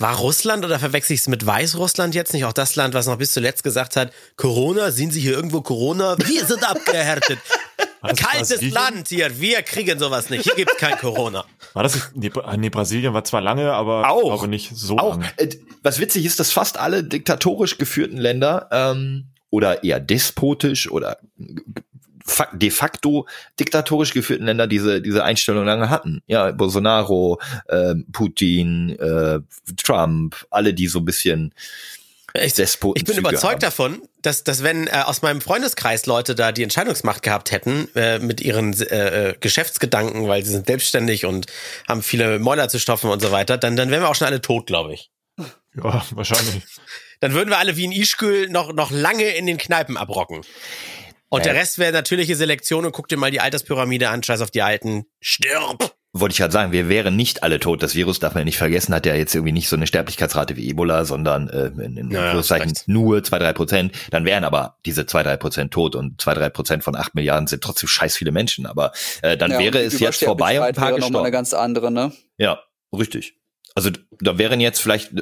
War 0.01 0.16
Russland 0.16 0.64
oder 0.64 0.78
verwechsel 0.78 1.14
ich 1.14 1.20
es 1.20 1.28
mit 1.28 1.44
Weißrussland 1.44 2.14
jetzt 2.14 2.32
nicht? 2.32 2.44
Auch 2.44 2.53
das 2.53 2.76
Land, 2.76 2.94
was 2.94 3.07
noch 3.07 3.18
bis 3.18 3.32
zuletzt 3.32 3.64
gesagt 3.64 3.96
hat, 3.96 4.12
Corona, 4.36 4.92
sehen 4.92 5.11
Sie 5.11 5.20
hier 5.20 5.32
irgendwo 5.32 5.61
Corona? 5.61 6.16
Wir 6.18 6.46
sind 6.46 6.68
abgehärtet. 6.68 7.40
Kaltes 8.16 8.62
Land 8.70 9.09
hier, 9.09 9.40
wir 9.40 9.62
kriegen 9.62 9.99
sowas 9.99 10.30
nicht. 10.30 10.44
Hier 10.44 10.55
gibt 10.55 10.70
es 10.70 10.76
kein 10.76 10.96
Corona. 10.99 11.44
War 11.74 11.82
das 11.82 11.96
nicht? 11.96 12.16
Nee, 12.16 12.30
nee, 12.59 12.70
Brasilien 12.70 13.12
war 13.12 13.24
zwar 13.24 13.40
lange, 13.40 13.72
aber 13.72 14.09
auch, 14.09 14.22
glaube 14.22 14.49
nicht 14.49 14.70
so 14.72 14.99
auch. 14.99 15.18
lange. 15.18 15.26
Äh, 15.36 15.51
was 15.82 15.99
witzig 15.99 16.24
ist, 16.24 16.38
dass 16.38 16.53
fast 16.53 16.78
alle 16.78 17.03
diktatorisch 17.03 17.76
geführten 17.76 18.16
Länder 18.16 18.68
ähm, 18.70 19.32
oder 19.51 19.82
eher 19.82 19.99
despotisch 19.99 20.90
oder 20.90 21.18
de 22.53 22.70
facto 22.70 23.26
diktatorisch 23.59 24.12
geführten 24.12 24.45
Länder 24.45 24.66
diese 24.66 25.01
diese 25.01 25.24
Einstellung 25.24 25.64
lange 25.64 25.91
hatten. 25.91 26.22
Ja, 26.26 26.53
Bolsonaro, 26.53 27.41
äh, 27.66 27.95
Putin, 28.12 28.99
äh, 28.99 29.41
Trump, 29.76 30.47
alle 30.51 30.74
die 30.74 30.89
so 30.89 31.01
ein 31.01 31.05
bisschen 31.05 31.55
ich, 32.35 32.59
ich 32.59 33.05
bin 33.05 33.16
überzeugt 33.16 33.55
haben. 33.55 33.61
davon, 33.61 34.03
dass, 34.22 34.45
dass 34.45 34.62
wenn 34.62 34.87
äh, 34.87 35.03
aus 35.05 35.22
meinem 35.22 35.41
Freundeskreis 35.41 36.07
Leute 36.07 36.35
da 36.35 36.53
die 36.53 36.62
Entscheidungsmacht 36.62 37.22
gehabt 37.22 37.51
hätten 37.51 37.89
äh, 37.95 38.18
mit 38.18 38.41
ihren 38.41 38.79
äh, 38.81 39.31
äh, 39.31 39.35
Geschäftsgedanken, 39.41 40.29
weil 40.29 40.45
sie 40.45 40.53
sind 40.53 40.66
selbstständig 40.66 41.24
und 41.24 41.47
haben 41.89 42.03
viele 42.03 42.39
Mäuler 42.39 42.68
zu 42.68 42.79
stopfen 42.79 43.11
und 43.11 43.20
so 43.20 43.33
weiter, 43.33 43.57
dann, 43.57 43.76
dann 43.76 43.91
wären 43.91 44.03
wir 44.03 44.09
auch 44.09 44.14
schon 44.14 44.26
alle 44.26 44.43
tot, 44.43 44.66
glaube 44.66 44.95
ich. 44.95 45.11
Ja, 45.74 46.05
wahrscheinlich. 46.11 46.62
Dann 47.20 47.33
würden 47.33 47.51
wir 47.51 47.59
alle 47.59 47.76
wie 47.76 47.85
in 47.85 47.93
Ischgl 47.93 48.49
noch, 48.49 48.72
noch 48.72 48.91
lange 48.91 49.24
in 49.37 49.47
den 49.47 49.59
Kneipen 49.59 49.97
abrocken. 49.97 50.43
Und 51.31 51.45
der 51.45 51.55
Rest 51.55 51.79
wäre 51.79 51.93
natürliche 51.93 52.37
Selektion 52.37 52.87
und 52.87 52.93
guck 52.93 53.09
dir 53.09 53.18
mal 53.18 53.31
die 53.31 53.41
Alterspyramide 53.41 54.09
an, 54.09 54.22
scheiß 54.22 54.41
auf 54.41 54.51
die 54.51 54.62
Alten. 54.62 55.05
Stirb! 55.20 55.95
Wollte 56.14 56.33
ich 56.33 56.41
halt 56.41 56.53
sagen, 56.53 56.72
wir 56.72 56.89
wären 56.89 57.16
nicht 57.16 57.43
alle 57.43 57.61
tot. 57.61 57.83
Das 57.83 57.95
Virus 57.95 58.18
darf 58.18 58.35
man 58.35 58.45
nicht 58.45 58.57
vergessen, 58.57 58.95
hat 58.95 59.05
ja 59.05 59.14
jetzt 59.14 59.35
irgendwie 59.35 59.53
nicht 59.53 59.68
so 59.68 59.76
eine 59.76 59.87
Sterblichkeitsrate 59.87 60.57
wie 60.57 60.70
Ebola, 60.70 61.05
sondern 61.05 61.51
äh, 61.51 61.66
in, 61.66 61.99
in 61.99 62.09
naja, 62.09 62.33
nur 62.87 63.22
zwei, 63.22 63.39
drei 63.39 63.53
Prozent. 63.53 63.93
Dann 64.11 64.24
wären 64.24 64.45
aber 64.45 64.79
diese 64.87 65.05
zwei, 65.05 65.22
drei 65.22 65.37
Prozent 65.37 65.70
tot 65.70 65.95
und 65.95 66.18
zwei, 66.18 66.33
drei 66.33 66.49
Prozent 66.49 66.83
von 66.83 66.97
acht 66.97 67.14
Milliarden 67.14 67.47
sind 67.47 67.62
trotzdem 67.62 67.89
scheiß 67.89 68.16
viele 68.16 68.33
Menschen. 68.33 68.64
Aber 68.64 68.93
äh, 69.20 69.37
dann 69.37 69.51
ja, 69.51 69.59
wäre 69.59 69.81
es 69.81 70.01
jetzt 70.01 70.24
vorbei 70.24 70.59
und 70.59 70.66
ein 70.66 70.74
paar 70.74 70.95
gestorben. 70.95 71.16
eine 71.18 71.31
ganz 71.31 71.53
andere, 71.53 71.91
ne? 71.91 72.11
Ja, 72.39 72.59
richtig. 72.97 73.38
Also 73.79 73.91
da 74.20 74.39
wären 74.39 74.59
jetzt 74.59 74.81
vielleicht, 74.81 75.12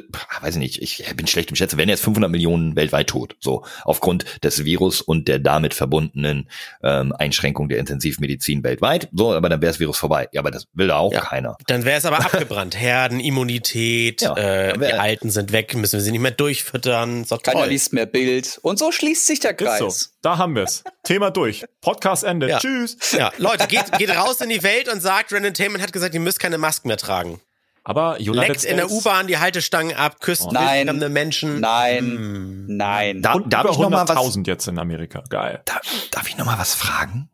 weiß 0.41 0.55
ich 0.55 0.59
nicht, 0.59 0.81
ich 0.81 1.15
bin 1.15 1.27
schlecht 1.27 1.51
im 1.51 1.55
Schätzen, 1.55 1.77
wären 1.77 1.89
jetzt 1.89 2.03
500 2.03 2.31
Millionen 2.31 2.75
weltweit 2.75 3.05
tot, 3.05 3.35
so 3.39 3.63
aufgrund 3.83 4.25
des 4.43 4.65
Virus 4.65 4.99
und 4.99 5.27
der 5.27 5.37
damit 5.37 5.75
verbundenen 5.75 6.49
ähm, 6.81 7.13
Einschränkung 7.13 7.69
der 7.69 7.77
Intensivmedizin 7.77 8.63
weltweit. 8.63 9.09
So, 9.13 9.31
aber 9.31 9.49
dann 9.49 9.61
wäre 9.61 9.69
das 9.69 9.79
Virus 9.79 9.99
vorbei. 9.99 10.27
Ja, 10.31 10.41
aber 10.41 10.49
das 10.49 10.65
will 10.73 10.87
da 10.87 10.97
auch 10.97 11.13
ja, 11.13 11.19
keiner. 11.19 11.55
Dann 11.67 11.85
wäre 11.85 11.99
es 11.99 12.05
aber 12.05 12.17
abgebrannt. 12.17 12.75
Herdenimmunität, 12.75 14.23
ja, 14.23 14.35
äh, 14.35 14.73
die 14.75 14.93
Alten 14.93 15.29
sind 15.29 15.51
weg, 15.51 15.75
müssen 15.75 15.93
wir 15.93 16.01
sie 16.01 16.09
nicht 16.11 16.21
mehr 16.21 16.31
durchfüttern. 16.31 17.25
So 17.25 17.37
keiner 17.37 17.59
toll. 17.59 17.69
liest 17.69 17.93
mehr 17.93 18.07
Bild. 18.07 18.57
Und 18.63 18.79
so 18.79 18.91
schließt 18.91 19.27
sich 19.27 19.39
der 19.39 19.53
Kreis. 19.53 19.77
So. 19.77 20.09
Da 20.23 20.39
haben 20.39 20.55
wir 20.55 20.63
es. 20.63 20.83
Thema 21.03 21.29
durch. 21.29 21.63
Podcast 21.81 22.23
Ende. 22.23 22.49
Ja. 22.49 22.57
Tschüss. 22.57 22.97
Ja, 23.11 23.31
Leute, 23.37 23.67
geht, 23.67 23.91
geht 23.99 24.09
raus 24.09 24.41
in 24.41 24.49
die 24.49 24.63
Welt 24.63 24.91
und 24.91 24.99
sagt, 24.99 25.31
Random 25.31 25.53
Tainment 25.53 25.83
hat 25.83 25.93
gesagt, 25.93 26.15
ihr 26.15 26.21
müsst 26.21 26.39
keine 26.39 26.57
Masken 26.57 26.87
mehr 26.87 26.97
tragen. 26.97 27.39
Aber 27.87 28.17
United 28.17 28.49
Leckt 28.49 28.63
in 28.65 28.75
der 28.75 28.91
U-Bahn 28.91 29.27
die 29.27 29.37
Haltestangen 29.37 29.95
ab, 29.95 30.19
küsst 30.19 30.43
oh. 30.47 30.51
nein, 30.51 30.87
Menschen. 31.13 31.61
Nein, 31.61 32.03
hm. 32.03 32.65
nein. 32.67 33.21
Da, 33.21 33.35
Und 33.35 33.53
darf 33.53 33.71
ich 33.71 33.77
noch 33.77 33.89
mal 33.89 34.05
was? 34.05 34.37
jetzt 34.45 34.67
in 34.67 34.77
Amerika. 34.77 35.23
Geil. 35.29 35.61
Da, 35.63 35.79
darf 36.11 36.27
ich 36.27 36.37
noch 36.37 36.45
mal 36.45 36.59
was 36.59 36.75
fragen? 36.75 37.29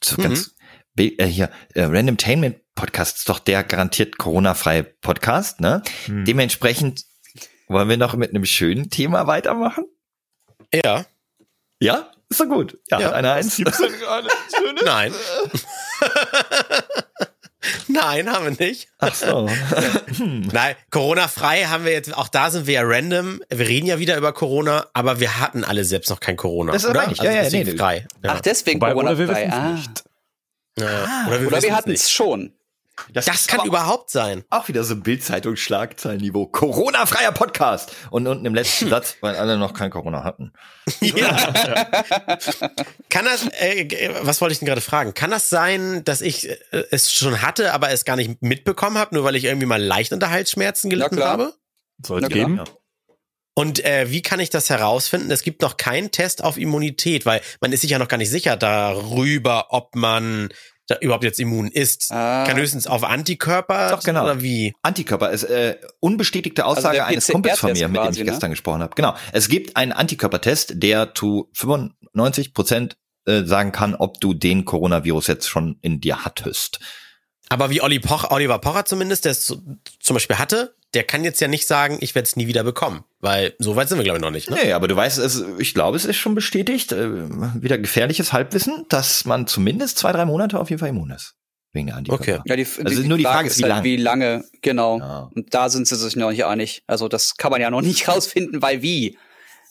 So 0.00 0.14
mhm. 0.16 0.22
ganz 0.22 0.54
äh, 0.96 1.26
hier 1.26 1.50
äh, 1.74 1.82
Randomtainment 1.82 2.56
Podcast 2.76 3.16
ist 3.18 3.28
doch 3.28 3.40
der 3.40 3.64
garantiert 3.64 4.16
Corona-freie 4.16 4.84
Podcast, 4.84 5.60
ne? 5.60 5.82
Mhm. 6.06 6.24
Dementsprechend 6.24 7.02
wollen 7.66 7.88
wir 7.88 7.96
noch 7.96 8.14
mit 8.14 8.30
einem 8.30 8.44
schönen 8.44 8.90
Thema 8.90 9.26
weitermachen? 9.26 9.86
Ja. 10.72 11.04
Ja? 11.80 12.12
Ist 12.28 12.38
doch 12.38 12.46
gut. 12.46 12.78
Ja, 12.92 13.00
ja. 13.00 13.10
eine 13.10 13.32
Eins. 13.32 13.56
Gibt's 13.56 13.78
denn 13.78 13.90
gerade 13.98 14.28
Nein. 14.84 15.12
Nein, 17.88 18.30
haben 18.30 18.56
wir 18.56 18.66
nicht. 18.66 18.88
Ach 18.98 19.14
so. 19.14 19.48
Nein, 20.18 20.76
Corona-frei 20.90 21.64
haben 21.64 21.84
wir 21.84 21.92
jetzt, 21.92 22.14
auch 22.14 22.28
da 22.28 22.50
sind 22.50 22.66
wir 22.66 22.74
ja 22.74 22.82
random. 22.84 23.42
Wir 23.48 23.66
reden 23.66 23.86
ja 23.86 23.98
wieder 23.98 24.16
über 24.16 24.32
Corona, 24.32 24.86
aber 24.92 25.20
wir 25.20 25.40
hatten 25.40 25.64
alle 25.64 25.84
selbst 25.84 26.10
noch 26.10 26.20
kein 26.20 26.36
Corona. 26.36 26.72
Das 26.72 26.84
ist 26.84 26.90
oder? 26.90 27.08
Also 27.08 27.24
ja, 27.24 27.42
ja, 27.42 27.50
nee, 27.50 27.64
frei. 27.76 28.06
Ja. 28.22 28.34
Ach, 28.34 28.40
deswegen 28.40 28.80
Corona-frei. 28.80 29.50
Ah. 29.50 29.78
Ja. 30.78 31.04
Ah. 31.04 31.26
Oder 31.28 31.40
wir, 31.40 31.48
oder 31.48 31.62
wir 31.62 31.74
hatten 31.74 31.92
es 31.92 32.10
schon. 32.10 32.52
Das, 33.12 33.26
das 33.26 33.46
kann 33.46 33.66
überhaupt 33.66 34.10
sein. 34.10 34.44
Auch 34.50 34.68
wieder 34.68 34.84
so 34.84 34.96
Bildzeitung-Schlagzeilenniveau. 34.96 36.46
Corona-freier 36.46 37.32
Podcast. 37.32 37.92
Und 38.10 38.26
unten 38.26 38.44
im 38.46 38.54
letzten 38.54 38.88
Satz, 38.90 39.16
weil 39.20 39.36
alle 39.36 39.56
noch 39.58 39.74
kein 39.74 39.90
Corona 39.90 40.24
hatten. 40.24 40.52
Ja. 41.00 41.36
kann 43.08 43.24
das, 43.24 43.46
äh, 43.58 44.10
was 44.22 44.40
wollte 44.40 44.52
ich 44.52 44.58
denn 44.58 44.66
gerade 44.66 44.80
fragen? 44.80 45.14
Kann 45.14 45.30
das 45.30 45.48
sein, 45.48 46.04
dass 46.04 46.20
ich 46.20 46.48
äh, 46.48 46.56
es 46.90 47.12
schon 47.12 47.42
hatte, 47.42 47.72
aber 47.72 47.90
es 47.90 48.04
gar 48.04 48.16
nicht 48.16 48.42
mitbekommen 48.42 48.98
habe, 48.98 49.14
nur 49.14 49.24
weil 49.24 49.36
ich 49.36 49.44
irgendwie 49.44 49.66
mal 49.66 49.82
leicht 49.82 50.12
unter 50.12 50.30
Halsschmerzen 50.30 50.90
gelitten 50.90 51.22
habe? 51.22 51.54
Soll 52.04 52.22
es 52.22 52.28
geben? 52.28 52.60
Und 53.58 53.82
äh, 53.84 54.10
wie 54.10 54.20
kann 54.20 54.38
ich 54.38 54.50
das 54.50 54.68
herausfinden? 54.68 55.30
Es 55.30 55.42
gibt 55.42 55.62
noch 55.62 55.78
keinen 55.78 56.10
Test 56.10 56.44
auf 56.44 56.58
Immunität, 56.58 57.24
weil 57.24 57.40
man 57.62 57.72
ist 57.72 57.80
sich 57.80 57.90
ja 57.90 57.98
noch 57.98 58.08
gar 58.08 58.18
nicht 58.18 58.30
sicher 58.30 58.54
darüber, 58.56 59.68
ob 59.70 59.94
man 59.94 60.50
überhaupt 61.00 61.24
jetzt 61.24 61.40
immun 61.40 61.68
ist. 61.68 62.12
Ah. 62.12 62.44
Kann 62.46 62.56
höchstens 62.56 62.86
auf 62.86 63.04
Antikörper 63.04 63.90
Doch, 63.90 64.02
genau. 64.02 64.24
oder 64.24 64.42
wie? 64.42 64.74
Antikörper 64.82 65.30
ist 65.30 65.44
äh, 65.44 65.76
unbestätigte 66.00 66.64
also 66.64 66.78
Aussage 66.78 67.02
also 67.02 67.12
eines 67.12 67.26
Kumpels 67.28 67.58
von 67.58 67.72
mir, 67.72 67.88
mit 67.88 68.02
dem 68.02 68.10
ich 68.12 68.18
ne? 68.18 68.24
gestern 68.24 68.50
gesprochen 68.50 68.82
habe. 68.82 68.94
Genau. 68.94 69.14
Es 69.32 69.48
gibt 69.48 69.76
einen 69.76 69.92
Antikörpertest, 69.92 70.74
der 70.76 71.14
zu 71.14 71.50
95 71.54 72.54
Prozent 72.54 72.96
äh, 73.26 73.42
sagen 73.44 73.72
kann, 73.72 73.94
ob 73.94 74.20
du 74.20 74.34
den 74.34 74.64
Coronavirus 74.64 75.26
jetzt 75.26 75.48
schon 75.48 75.78
in 75.82 76.00
dir 76.00 76.24
hattest. 76.24 76.78
Aber 77.48 77.70
wie 77.70 77.80
Olli 77.80 78.00
Poch, 78.00 78.30
Oliver 78.30 78.58
Pocher 78.58 78.84
zumindest, 78.84 79.24
der 79.24 79.32
es 79.32 79.46
zum 79.46 80.14
Beispiel 80.14 80.38
hatte, 80.38 80.76
der 80.94 81.04
kann 81.04 81.24
jetzt 81.24 81.40
ja 81.40 81.48
nicht 81.48 81.66
sagen, 81.66 81.98
ich 82.00 82.14
werde 82.14 82.26
es 82.26 82.36
nie 82.36 82.46
wieder 82.46 82.64
bekommen. 82.64 83.04
Weil 83.20 83.54
so 83.58 83.76
weit 83.76 83.88
sind 83.88 83.98
wir, 83.98 84.04
glaube 84.04 84.18
ich, 84.18 84.22
noch 84.22 84.30
nicht. 84.30 84.50
Ne? 84.50 84.58
Nee, 84.62 84.72
aber 84.72 84.88
du 84.88 84.96
weißt, 84.96 85.18
es, 85.18 85.42
ich 85.58 85.72
glaube, 85.72 85.96
es 85.96 86.04
ist 86.04 86.16
schon 86.16 86.34
bestätigt, 86.34 86.92
äh, 86.92 87.28
wieder 87.60 87.78
gefährliches 87.78 88.32
Halbwissen, 88.32 88.84
dass 88.88 89.24
man 89.24 89.46
zumindest 89.46 89.98
zwei, 89.98 90.12
drei 90.12 90.26
Monate 90.26 90.60
auf 90.60 90.68
jeden 90.68 90.80
Fall 90.80 90.90
immun 90.90 91.10
ist. 91.10 91.34
Wegen 91.72 91.86
der 91.86 91.96
Antikörper. 91.96 92.40
Okay. 92.40 92.42
Ja, 92.44 92.56
die, 92.56 92.66
also 92.84 93.02
die, 93.02 93.08
nur 93.08 93.18
die 93.18 93.24
Frage, 93.24 93.36
Frage 93.36 93.48
ist, 93.48 93.58
wie 93.58 93.62
halt, 93.62 93.70
lange. 93.70 93.84
Wie 93.84 93.96
lange, 93.96 94.44
genau. 94.62 94.98
Ja. 94.98 95.30
Und 95.34 95.52
da 95.54 95.68
sind 95.68 95.86
sie 95.86 95.96
sich 95.96 96.16
noch 96.16 96.30
nicht 96.30 96.44
einig. 96.44 96.82
Also 96.86 97.08
das 97.08 97.36
kann 97.36 97.50
man 97.50 97.60
ja 97.60 97.70
noch 97.70 97.82
nicht 97.82 98.08
rausfinden, 98.08 98.60
weil 98.62 98.82
wie. 98.82 99.18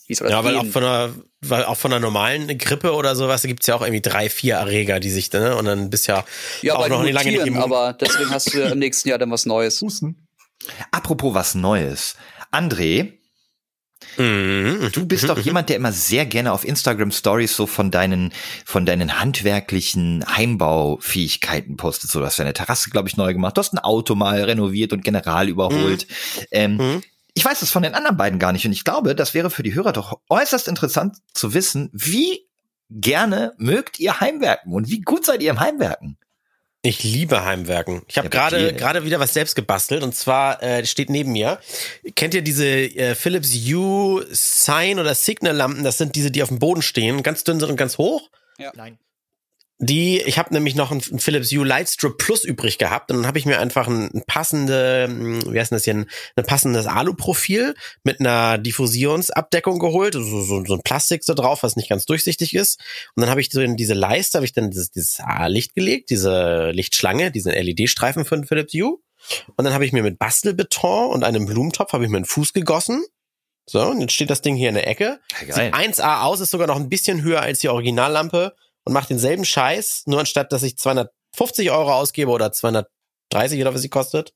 Wie 0.08 0.14
soll 0.14 0.28
das 0.28 0.36
ja, 0.36 0.44
weil 0.44 0.56
auch 0.56 0.66
von 0.68 0.84
einer, 0.84 1.16
weil 1.42 1.66
auch 1.66 1.78
von 1.78 1.92
einer 1.92 2.00
normalen 2.00 2.60
Grippe 2.60 2.94
oder 2.94 3.16
sowas 3.16 3.42
gibt's 3.42 3.66
ja 3.66 3.76
auch 3.76 3.82
irgendwie 3.82 4.02
drei, 4.02 4.30
vier 4.30 4.56
Erreger, 4.56 5.00
die 5.00 5.10
sich, 5.10 5.32
ne? 5.32 5.56
Und 5.56 5.66
dann 5.66 5.90
bist 5.90 6.06
ja, 6.06 6.24
ja 6.62 6.76
auch 6.76 6.88
noch 6.88 7.02
nicht 7.02 7.14
lange 7.14 7.32
nicht 7.32 7.46
immun. 7.46 7.64
Aber 7.64 7.94
deswegen 7.94 8.30
hast 8.30 8.54
du 8.54 8.60
ja 8.60 8.68
im 8.70 8.78
nächsten 8.78 9.10
Jahr 9.10 9.18
dann 9.18 9.32
was 9.32 9.48
Neues. 9.48 9.82
Husten. 9.82 10.28
Apropos 10.92 11.34
was 11.34 11.56
Neues. 11.56 12.18
André, 12.52 13.14
Mhm. 14.18 14.90
Du 14.92 15.06
bist 15.06 15.28
doch 15.30 15.40
jemand, 15.40 15.70
der 15.70 15.76
immer 15.76 15.92
sehr 15.92 16.26
gerne 16.26 16.52
auf 16.52 16.66
Instagram 16.66 17.12
Stories 17.12 17.56
so 17.56 17.68
von 17.68 17.92
deinen, 17.92 18.32
von 18.66 18.86
deinen 18.86 19.20
handwerklichen 19.20 20.26
Heimbaufähigkeiten 20.28 21.78
postet. 21.78 22.12
So, 22.12 22.20
du 22.20 22.26
hast 22.26 22.40
deine 22.40 22.54
Terrasse, 22.54 22.90
glaube 22.90 23.10
ich, 23.10 23.18
neu 23.18 23.34
gemacht. 23.34 23.58
Du 23.58 23.60
hast 23.60 23.74
ein 23.74 23.80
Auto 23.80 24.16
mal 24.16 24.44
renoviert 24.44 24.94
und 24.94 25.04
general 25.04 25.50
überholt. 25.50 26.08
Mhm. 26.08 26.44
Ähm, 26.52 26.78
mhm. 26.78 27.02
Ich 27.34 27.44
weiß 27.44 27.60
das 27.60 27.70
von 27.70 27.84
den 27.84 27.96
anderen 27.96 28.18
beiden 28.18 28.40
gar 28.40 28.54
nicht. 28.54 28.66
Und 28.66 28.72
ich 28.72 28.86
glaube, 28.86 29.16
das 29.16 29.34
wäre 29.34 29.50
für 29.50 29.64
die 29.64 29.74
Hörer 29.74 29.92
doch 29.92 30.20
äußerst 30.30 30.68
interessant 30.68 31.18
zu 31.34 31.54
wissen, 31.54 31.90
wie 31.92 32.48
gerne 32.90 33.54
mögt 33.58 34.00
ihr 34.00 34.20
Heimwerken 34.20 34.72
und 34.72 34.90
wie 34.90 35.02
gut 35.02 35.26
seid 35.26 35.42
ihr 35.42 35.52
im 35.52 35.60
Heimwerken? 35.60 36.18
Ich 36.86 37.04
liebe 37.04 37.44
Heimwerken. 37.44 38.04
Ich 38.08 38.18
habe 38.18 38.28
ja, 38.28 38.30
gerade 38.30 38.74
gerade 38.74 39.06
wieder 39.06 39.20
was 39.20 39.34
selbst 39.34 39.56
gebastelt 39.56 40.04
und 40.04 40.16
zwar 40.16 40.62
äh, 40.62 40.86
steht 40.86 41.10
neben 41.10 41.32
mir. 41.32 41.60
Kennt 42.16 42.34
ihr 42.34 42.44
diese 42.44 42.66
äh, 42.68 43.16
Philips 43.16 43.54
Hue 43.54 44.26
Sign 44.30 45.00
oder 45.00 45.16
Signal 45.16 45.56
Lampen? 45.56 45.84
Das 45.84 45.98
sind 45.98 46.16
diese, 46.16 46.30
die 46.30 46.44
auf 46.44 46.50
dem 46.50 46.60
Boden 46.60 46.82
stehen, 46.82 47.24
ganz 47.24 47.44
dünn 47.44 47.60
sind 47.60 47.70
und 47.70 47.78
ganz 47.78 47.98
hoch. 47.98 48.30
Ja. 48.58 48.72
Nein. 48.76 49.00
Die, 49.80 50.22
ich 50.22 50.38
habe 50.38 50.54
nämlich 50.54 50.76
noch 50.76 50.92
einen, 50.92 51.02
Philips 51.02 51.52
Hue 51.52 51.66
Lightstrip 51.66 52.18
Plus 52.18 52.46
übrig 52.46 52.78
gehabt 52.78 53.12
und 53.12 53.18
dann 53.18 53.28
habe 53.28 53.40
ich 53.40 53.46
mir 53.46 53.60
einfach 53.60 53.88
ein, 53.90 54.24
passende, 54.26 55.06
hm, 55.10 55.54
wie 55.54 55.60
heißt 55.60 55.74
das 55.74 55.84
hier, 55.84 55.96
ein, 55.96 56.10
ein 56.38 56.46
passendes 56.46 56.88
Aluprofil 56.88 57.76
mit 58.04 58.22
einer 58.22 58.58
Diffusionsabdeckung 58.58 59.80
geholt, 59.80 60.14
so, 60.14 60.22
so, 60.24 60.64
so 60.64 60.74
ein 60.74 60.82
Plastik 60.82 61.26
so 61.26 61.34
drauf, 61.34 61.64
was 61.64 61.76
nicht 61.76 61.90
ganz 61.90 62.06
durchsichtig 62.06 62.54
ist. 62.56 62.80
Und 63.16 63.22
dann 63.22 63.30
habe 63.30 63.42
ich 63.42 63.50
so 63.52 63.60
in 63.60 63.76
diese 63.76 63.96
Leiste, 63.96 64.38
habe 64.38 64.46
ich 64.46 64.54
dann 64.54 64.72
dieses, 64.72 64.92
dieses 64.92 65.22
Licht 65.48 65.76
gelegt, 65.76 66.10
diese 66.10 66.72
Lichtschlange, 66.72 67.32
diesen 67.32 67.52
LED-Streifen 67.52 68.24
von 68.24 68.46
Philips 68.46 68.74
Hue. 68.74 69.00
Und 69.58 69.66
dann 69.66 69.74
habe 69.74 69.86
ich 69.86 69.92
mir 69.92 70.04
mit 70.04 70.20
Bastelbeton 70.20 71.10
und 71.10 71.26
einem 71.26 71.48
Blumentopf 71.48 71.92
habe 71.92 72.06
ich 72.06 72.10
mir 72.10 72.18
einen 72.18 72.26
Fuß 72.26 72.54
gegossen. 72.54 73.04
So, 73.68 73.82
und 73.82 74.00
jetzt 74.00 74.14
steht 74.14 74.30
das 74.30 74.42
Ding 74.42 74.56
hier 74.56 74.70
in 74.70 74.76
der 74.76 74.88
Ecke. 74.88 75.20
Geil. 75.48 75.72
Sieht 75.74 75.74
1A 75.74 76.22
aus, 76.22 76.40
ist 76.40 76.52
sogar 76.52 76.68
noch 76.68 76.76
ein 76.76 76.88
bisschen 76.88 77.24
höher 77.24 77.42
als 77.42 77.60
die 77.60 77.70
Originallampe 77.70 78.56
und 78.86 78.94
mache 78.94 79.08
denselben 79.08 79.46
Scheiß, 79.46 80.04
nur 80.06 80.20
anstatt, 80.20 80.52
dass 80.52 80.64
ich 80.64 80.78
250 80.78 81.72
Euro 81.72 81.94
ausgebe 81.94 82.32
oder 82.32 82.52
230 82.52 83.60
oder 83.62 83.74
was 83.74 83.82
sie 83.82 83.90
kostet. 83.90 84.34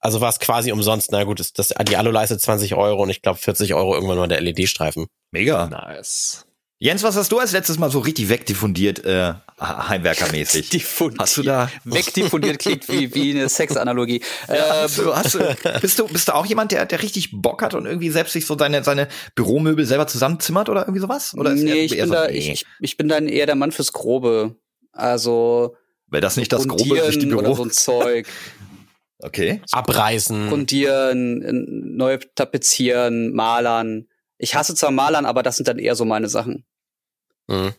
Also 0.00 0.20
war 0.20 0.28
es 0.28 0.38
quasi 0.38 0.70
umsonst. 0.70 1.10
Na 1.12 1.24
gut, 1.24 1.40
das, 1.40 1.52
das, 1.52 1.74
die 1.88 1.96
Alu-Leiste 1.96 2.38
20 2.38 2.74
Euro 2.74 3.02
und 3.02 3.10
ich 3.10 3.22
glaube 3.22 3.38
40 3.38 3.74
Euro 3.74 3.94
irgendwann 3.94 4.18
mal 4.18 4.28
der 4.28 4.40
LED-Streifen. 4.40 5.06
Mega. 5.32 5.66
Nice. 5.66 6.47
Jens, 6.80 7.02
was 7.02 7.16
hast 7.16 7.32
du 7.32 7.40
als 7.40 7.50
letztes 7.50 7.76
Mal 7.76 7.90
so 7.90 7.98
richtig 7.98 8.28
wegdiffundiert, 8.28 9.04
äh, 9.04 9.34
Heimwerkermäßig? 9.60 10.68
Diffundiert. 10.70 11.20
Hast 11.20 11.36
du 11.36 11.42
da 11.42 11.68
wegdiffundiert 11.84 12.60
klingt 12.60 12.88
wie, 12.88 13.12
wie 13.16 13.32
eine 13.32 13.48
Sexanalogie. 13.48 14.22
Ja, 14.48 14.54
äh, 14.54 14.82
hast 14.82 14.98
du, 14.98 15.14
hast 15.14 15.34
du, 15.34 15.56
bist 15.80 15.98
du 15.98 16.06
bist 16.06 16.28
du 16.28 16.34
auch 16.34 16.46
jemand, 16.46 16.70
der 16.70 16.86
der 16.86 17.02
richtig 17.02 17.30
Bock 17.32 17.62
hat 17.62 17.74
und 17.74 17.84
irgendwie 17.84 18.10
selbst 18.10 18.32
sich 18.32 18.46
so 18.46 18.56
seine 18.56 18.84
seine 18.84 19.08
Büromöbel 19.34 19.84
selber 19.84 20.06
zusammenzimmert 20.06 20.68
oder 20.68 20.82
irgendwie 20.82 21.00
sowas? 21.00 21.34
Oder 21.36 21.52
ist 21.52 21.62
nee, 21.62 21.80
ich 21.80 21.96
bin 21.96 22.06
so, 22.06 22.14
da 22.14 22.28
nee. 22.28 22.52
ich, 22.52 22.64
ich 22.80 22.96
bin 22.96 23.08
dann 23.08 23.28
eher 23.28 23.46
der 23.46 23.56
Mann 23.56 23.72
fürs 23.72 23.92
Grobe. 23.92 24.54
Also 24.92 25.74
Wäre 26.06 26.20
das 26.20 26.36
nicht 26.36 26.52
das 26.52 26.68
Grobe 26.68 26.96
durch 26.96 27.18
die 27.18 27.26
Büro? 27.26 27.40
Oder 27.40 27.54
so 27.56 27.64
ein 27.64 27.70
Zeug. 27.72 28.28
okay. 29.18 29.60
Abreißen. 29.72 30.48
Grundieren, 30.48 31.96
neu 31.96 32.18
tapezieren, 32.36 33.34
malern. 33.34 34.06
Ich 34.38 34.54
hasse 34.54 34.74
zwar 34.76 34.92
Malern, 34.92 35.26
aber 35.26 35.42
das 35.42 35.56
sind 35.56 35.66
dann 35.68 35.80
eher 35.80 35.96
so 35.96 36.04
meine 36.04 36.28
Sachen. 36.28 36.64
Mhm. 37.48 37.72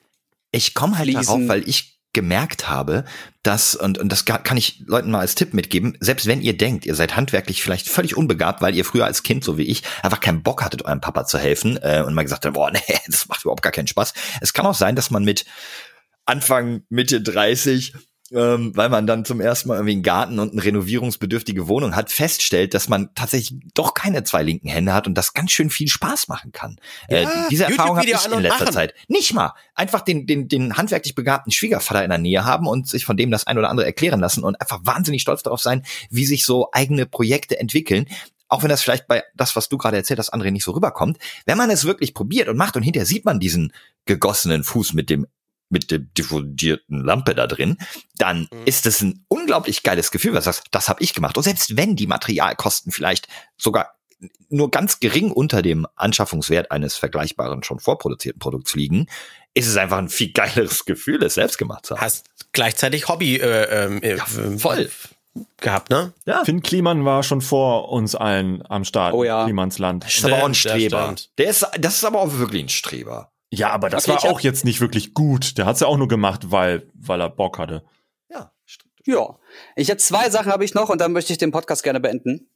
Ich 0.52 0.74
komme 0.74 0.98
halt 0.98 1.10
Fliesen. 1.10 1.26
darauf, 1.26 1.48
weil 1.48 1.70
ich 1.70 2.00
gemerkt 2.14 2.68
habe, 2.68 3.06
dass, 3.44 3.76
und, 3.76 4.00
und 4.00 4.12
das 4.12 4.26
kann 4.26 4.58
ich 4.58 4.82
Leuten 4.88 5.12
mal 5.12 5.20
als 5.20 5.36
Tipp 5.36 5.54
mitgeben, 5.54 5.96
selbst 6.00 6.26
wenn 6.26 6.42
ihr 6.42 6.58
denkt, 6.58 6.86
ihr 6.86 6.96
seid 6.96 7.16
handwerklich 7.16 7.62
vielleicht 7.62 7.88
völlig 7.88 8.18
unbegabt, 8.18 8.62
weil 8.62 8.76
ihr 8.76 8.84
früher 8.84 9.06
als 9.06 9.22
Kind, 9.22 9.44
so 9.44 9.58
wie 9.58 9.64
ich, 9.64 9.84
einfach 10.02 10.20
keinen 10.20 10.42
Bock 10.42 10.64
hattet, 10.64 10.84
eurem 10.84 11.02
Papa 11.02 11.26
zu 11.26 11.38
helfen 11.38 11.78
äh, 11.82 12.04
und 12.06 12.16
mal 12.16 12.24
gesagt 12.24 12.46
habt, 12.46 12.56
boah, 12.56 12.72
nee, 12.74 12.98
das 13.08 13.28
macht 13.28 13.44
überhaupt 13.44 13.62
gar 13.62 13.72
keinen 13.72 13.88
Spaß. 13.88 14.14
Es 14.42 14.54
kann 14.54 14.66
auch 14.66 14.74
sein, 14.76 14.96
dass 14.96 15.12
man 15.12 15.24
mit 15.24 15.46
Anfang, 16.26 16.84
Mitte 16.90 17.22
30 17.22 17.94
ähm, 18.32 18.76
weil 18.76 18.90
man 18.90 19.08
dann 19.08 19.26
zum 19.26 19.42
ersten 19.42 19.70
Mal 19.70 19.76
irgendwie 19.76 19.94
einen 19.94 20.04
Garten 20.04 20.40
und 20.40 20.52
eine 20.52 20.64
renovierungsbedürftige 20.64 21.68
Wohnung 21.68 21.96
hat, 21.96 22.12
feststellt, 22.12 22.74
dass 22.74 22.90
man 22.90 23.14
tatsächlich 23.16 23.60
doch 23.74 23.94
keine 23.94 24.24
zwei 24.24 24.44
linken 24.44 24.68
Hände 24.68 24.94
hat 24.94 25.08
und 25.08 25.16
das 25.16 25.34
ganz 25.34 25.52
schön 25.52 25.70
viel 25.70 25.88
Spaß 25.88 26.28
machen 26.28 26.52
kann. 26.52 26.78
Äh, 27.08 27.24
ja, 27.24 27.30
äh, 27.30 27.50
diese 27.50 27.66
Erfahrung 27.66 27.98
habe 27.98 28.08
ich 28.08 28.26
in 28.26 28.42
letzter 28.42 28.66
machen. 28.66 28.74
Zeit. 28.74 28.94
Nicht 29.08 29.34
mal. 29.34 29.54
Einfach 29.74 30.02
den, 30.02 30.28
den, 30.28 30.48
den 30.48 30.78
handwerklich 30.78 31.16
begabten 31.16 31.52
Schwiegervater 31.52 32.04
in 32.04 32.10
der 32.10 32.20
Nähe 32.20 32.46
haben 32.46 32.68
und 32.68 32.88
sich 32.88 33.06
von 33.06 33.18
dem 33.18 33.32
das 33.32 33.48
ein 33.48 33.58
oder 33.58 33.70
andere 33.70 33.86
erklären 33.86 34.20
lassen 34.20 34.44
und 34.44 34.60
einfach 34.62 34.80
wahnsinnig 34.84 35.22
stolz 35.22 35.44
darauf 35.44 35.62
sein, 35.62 35.84
wie 36.10 36.26
sich 36.26 36.46
so 36.46 36.70
eigene 36.72 37.06
Projekte 37.06 37.60
entwickeln 37.60 38.06
auch 38.52 38.64
wenn 38.64 38.70
das 38.70 38.82
vielleicht 38.82 39.08
bei 39.08 39.24
das, 39.36 39.56
was 39.56 39.70
du 39.70 39.78
gerade 39.78 39.96
erzählt 39.96 40.20
hast, 40.20 40.32
andere 40.32 40.52
nicht 40.52 40.64
so 40.64 40.72
rüberkommt, 40.72 41.20
wenn 41.46 41.58
man 41.58 41.70
es 41.70 41.86
wirklich 41.86 42.16
probiert 42.16 42.50
und 42.50 42.58
macht 42.58 42.76
und 42.76 42.82
hinterher 42.82 43.06
sieht 43.06 43.24
man 43.24 43.40
diesen 43.40 43.72
gegossenen 44.06 44.64
Fuß 44.64 44.94
mit 44.94 45.12
dem 45.12 45.28
mit 45.70 45.92
der 45.92 46.00
diffundierten 46.00 47.04
Lampe 47.04 47.36
da 47.36 47.48
drin, 47.48 47.78
dann 48.18 48.48
mhm. 48.52 48.64
ist 48.66 48.86
es 48.86 49.02
ein 49.02 49.26
unglaublich 49.28 49.84
geiles 49.84 50.12
Gefühl, 50.12 50.34
was 50.34 50.46
das, 50.46 50.64
das 50.72 50.90
habe 50.90 51.02
ich 51.02 51.14
gemacht. 51.14 51.38
Und 51.38 51.44
selbst 51.44 51.78
wenn 51.78 51.96
die 51.96 52.08
Materialkosten 52.08 52.92
vielleicht 52.92 53.28
sogar 53.58 53.96
nur 54.50 54.72
ganz 54.72 55.00
gering 55.00 55.32
unter 55.32 55.62
dem 55.62 55.88
Anschaffungswert 55.96 56.72
eines 56.72 56.98
vergleichbaren, 56.98 57.64
schon 57.64 57.80
vorproduzierten 57.80 58.40
Produkts 58.40 58.76
liegen, 58.76 59.08
ist 59.54 59.68
es 59.68 59.78
einfach 59.78 59.98
ein 59.98 60.10
viel 60.10 60.32
geileres 60.32 60.86
Gefühl, 60.86 61.24
es 61.24 61.36
selbst 61.36 61.58
gemacht 61.58 61.86
zu 61.86 61.96
haben. 61.96 62.02
Hast 62.02 62.26
gleichzeitig 62.52 63.08
Hobby 63.08 63.38
äh, 63.38 63.86
ähm, 63.86 64.02
äh, 64.02 64.18
ja, 64.18 64.26
voll 64.58 64.90
gehabt, 65.58 65.90
ne? 65.90 66.14
Ja. 66.26 66.44
Finn 66.44 66.62
Kliman 66.62 67.06
war 67.06 67.24
schon 67.24 67.42
vor 67.42 67.90
uns 67.90 68.16
allen 68.16 68.64
am 68.68 68.84
Start. 68.84 69.14
Oh 69.14 69.24
ja. 69.24 69.46
Klimans 69.46 69.78
Land. 69.78 70.04
Das 70.04 70.18
ist 70.18 70.26
aber 70.26 70.38
auch 70.38 70.46
ein 70.46 70.56
Streber. 70.56 71.16
Der 71.38 71.50
ist, 71.50 71.66
das 71.80 71.96
ist 71.96 72.04
aber 72.04 72.20
auch 72.20 72.38
wirklich 72.38 72.64
ein 72.64 72.70
Streber. 72.70 73.32
Ja, 73.52 73.72
aber 73.72 73.90
das 73.90 74.08
okay, 74.08 74.24
war 74.24 74.32
auch 74.32 74.40
jetzt 74.42 74.64
nicht 74.64 74.80
wirklich 74.80 75.14
gut. 75.14 75.58
Der 75.58 75.66
hat 75.66 75.76
es 75.76 75.82
ja 75.82 75.88
auch 75.88 75.98
nur 75.98 76.08
gemacht, 76.08 76.52
weil, 76.52 76.88
weil 76.94 77.20
er 77.20 77.30
Bock 77.30 77.58
hatte. 77.58 77.84
Ja, 78.30 78.52
stimmt. 78.66 78.94
Ja. 79.06 79.40
Ich 79.76 79.90
hätte 79.90 79.98
zwei 79.98 80.30
Sachen 80.30 80.52
habe 80.52 80.64
ich 80.64 80.74
noch 80.74 80.90
und 80.90 81.02
dann 81.02 81.14
möchte 81.14 81.34
ich 81.34 81.40
den 81.40 81.52
Podcast 81.52 81.84
gerne 81.84 82.00
beenden. 82.00 82.50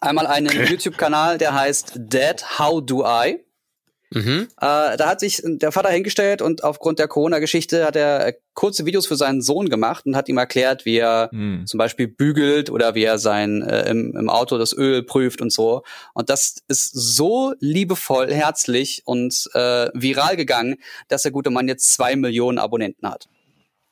Einmal 0.00 0.26
einen 0.26 0.48
okay. 0.48 0.66
YouTube-Kanal, 0.66 1.38
der 1.38 1.54
heißt 1.54 1.94
Dad, 1.96 2.58
How 2.58 2.84
Do 2.84 3.04
I? 3.04 3.43
Mhm. 4.14 4.48
Äh, 4.60 4.96
da 4.96 5.08
hat 5.08 5.20
sich 5.20 5.42
der 5.44 5.72
Vater 5.72 5.90
hingestellt 5.90 6.40
und 6.40 6.64
aufgrund 6.64 6.98
der 6.98 7.08
Corona-Geschichte 7.08 7.84
hat 7.84 7.96
er 7.96 8.28
äh, 8.28 8.32
kurze 8.54 8.86
Videos 8.86 9.06
für 9.06 9.16
seinen 9.16 9.42
Sohn 9.42 9.68
gemacht 9.68 10.06
und 10.06 10.16
hat 10.16 10.28
ihm 10.28 10.38
erklärt, 10.38 10.84
wie 10.84 10.98
er 10.98 11.28
mhm. 11.32 11.66
zum 11.66 11.78
Beispiel 11.78 12.08
bügelt 12.08 12.70
oder 12.70 12.94
wie 12.94 13.04
er 13.04 13.18
sein 13.18 13.62
äh, 13.62 13.88
im, 13.90 14.16
im 14.16 14.30
Auto 14.30 14.56
das 14.58 14.72
Öl 14.72 15.02
prüft 15.02 15.42
und 15.42 15.52
so. 15.52 15.82
Und 16.14 16.30
das 16.30 16.56
ist 16.68 16.92
so 16.92 17.54
liebevoll, 17.58 18.32
herzlich 18.32 19.02
und 19.04 19.50
äh, 19.54 19.90
viral 19.92 20.36
gegangen, 20.36 20.76
dass 21.08 21.22
der 21.22 21.32
gute 21.32 21.50
Mann 21.50 21.68
jetzt 21.68 21.92
zwei 21.92 22.16
Millionen 22.16 22.58
Abonnenten 22.58 23.08
hat. 23.08 23.28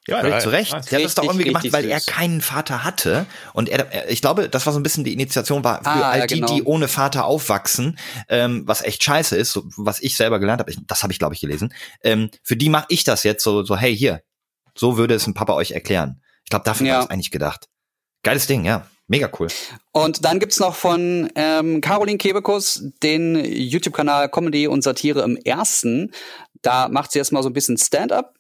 Ja, 0.09 0.27
ja 0.27 0.41
zu 0.41 0.49
Recht. 0.49 0.73
Der 0.73 0.99
hat 0.99 1.05
das 1.05 1.15
doch 1.15 1.25
irgendwie 1.25 1.45
gemacht, 1.45 1.73
weil 1.73 1.85
er 1.85 2.01
keinen 2.01 2.41
Vater 2.41 2.83
hatte. 2.83 3.27
Und 3.53 3.69
er, 3.69 4.11
ich 4.11 4.21
glaube, 4.21 4.49
das 4.49 4.67
war 4.67 4.73
so 4.73 4.81
ein 4.81 4.83
bisschen 4.83 5.05
die 5.05 5.13
Initiation 5.13 5.63
war 5.63 5.79
für 5.79 5.91
ah, 5.91 6.11
all 6.11 6.27
die, 6.27 6.41
genau. 6.41 6.53
die 6.53 6.63
ohne 6.65 6.89
Vater 6.89 7.25
aufwachsen, 7.25 7.99
ähm, 8.29 8.63
was 8.67 8.83
echt 8.83 9.05
scheiße 9.05 9.37
ist, 9.37 9.53
so, 9.53 9.65
was 9.77 10.01
ich 10.01 10.17
selber 10.17 10.41
gelernt 10.41 10.61
habe. 10.61 10.73
Das 10.89 11.05
habe 11.05 11.13
ich, 11.13 11.21
glaube 11.21 11.35
ich, 11.35 11.41
gelesen. 11.41 11.73
Ähm, 12.03 12.31
für 12.43 12.57
die 12.57 12.69
mache 12.69 12.87
ich 12.89 13.05
das 13.05 13.23
jetzt 13.23 13.45
so, 13.45 13.63
so, 13.63 13.77
hey, 13.77 13.97
hier, 13.97 14.23
so 14.75 14.97
würde 14.97 15.15
es 15.15 15.27
ein 15.27 15.35
Papa 15.35 15.53
euch 15.55 15.71
erklären. 15.71 16.21
Ich 16.45 16.51
glaube, 16.51 16.65
dafür 16.65 16.87
ja. 16.87 16.95
war 16.95 17.05
es 17.05 17.11
eigentlich 17.11 17.31
gedacht. 17.31 17.69
Geiles 18.25 18.47
Ding, 18.49 18.65
ja. 18.65 18.87
Mega 19.07 19.31
cool. 19.39 19.49
Und 19.93 20.25
dann 20.25 20.41
gibt's 20.41 20.59
noch 20.59 20.75
von 20.75 21.31
ähm, 21.35 21.81
Caroline 21.81 22.19
Kebekus 22.19 22.83
den 23.03 23.45
YouTube-Kanal 23.45 24.31
Comedy 24.31 24.67
und 24.67 24.83
Satire 24.83 25.23
im 25.23 25.37
ersten. 25.37 26.13
Da 26.63 26.89
macht 26.89 27.13
sie 27.13 27.19
erstmal 27.19 27.43
so 27.43 27.51
ein 27.51 27.53
bisschen 27.53 27.77
Stand-up 27.77 28.35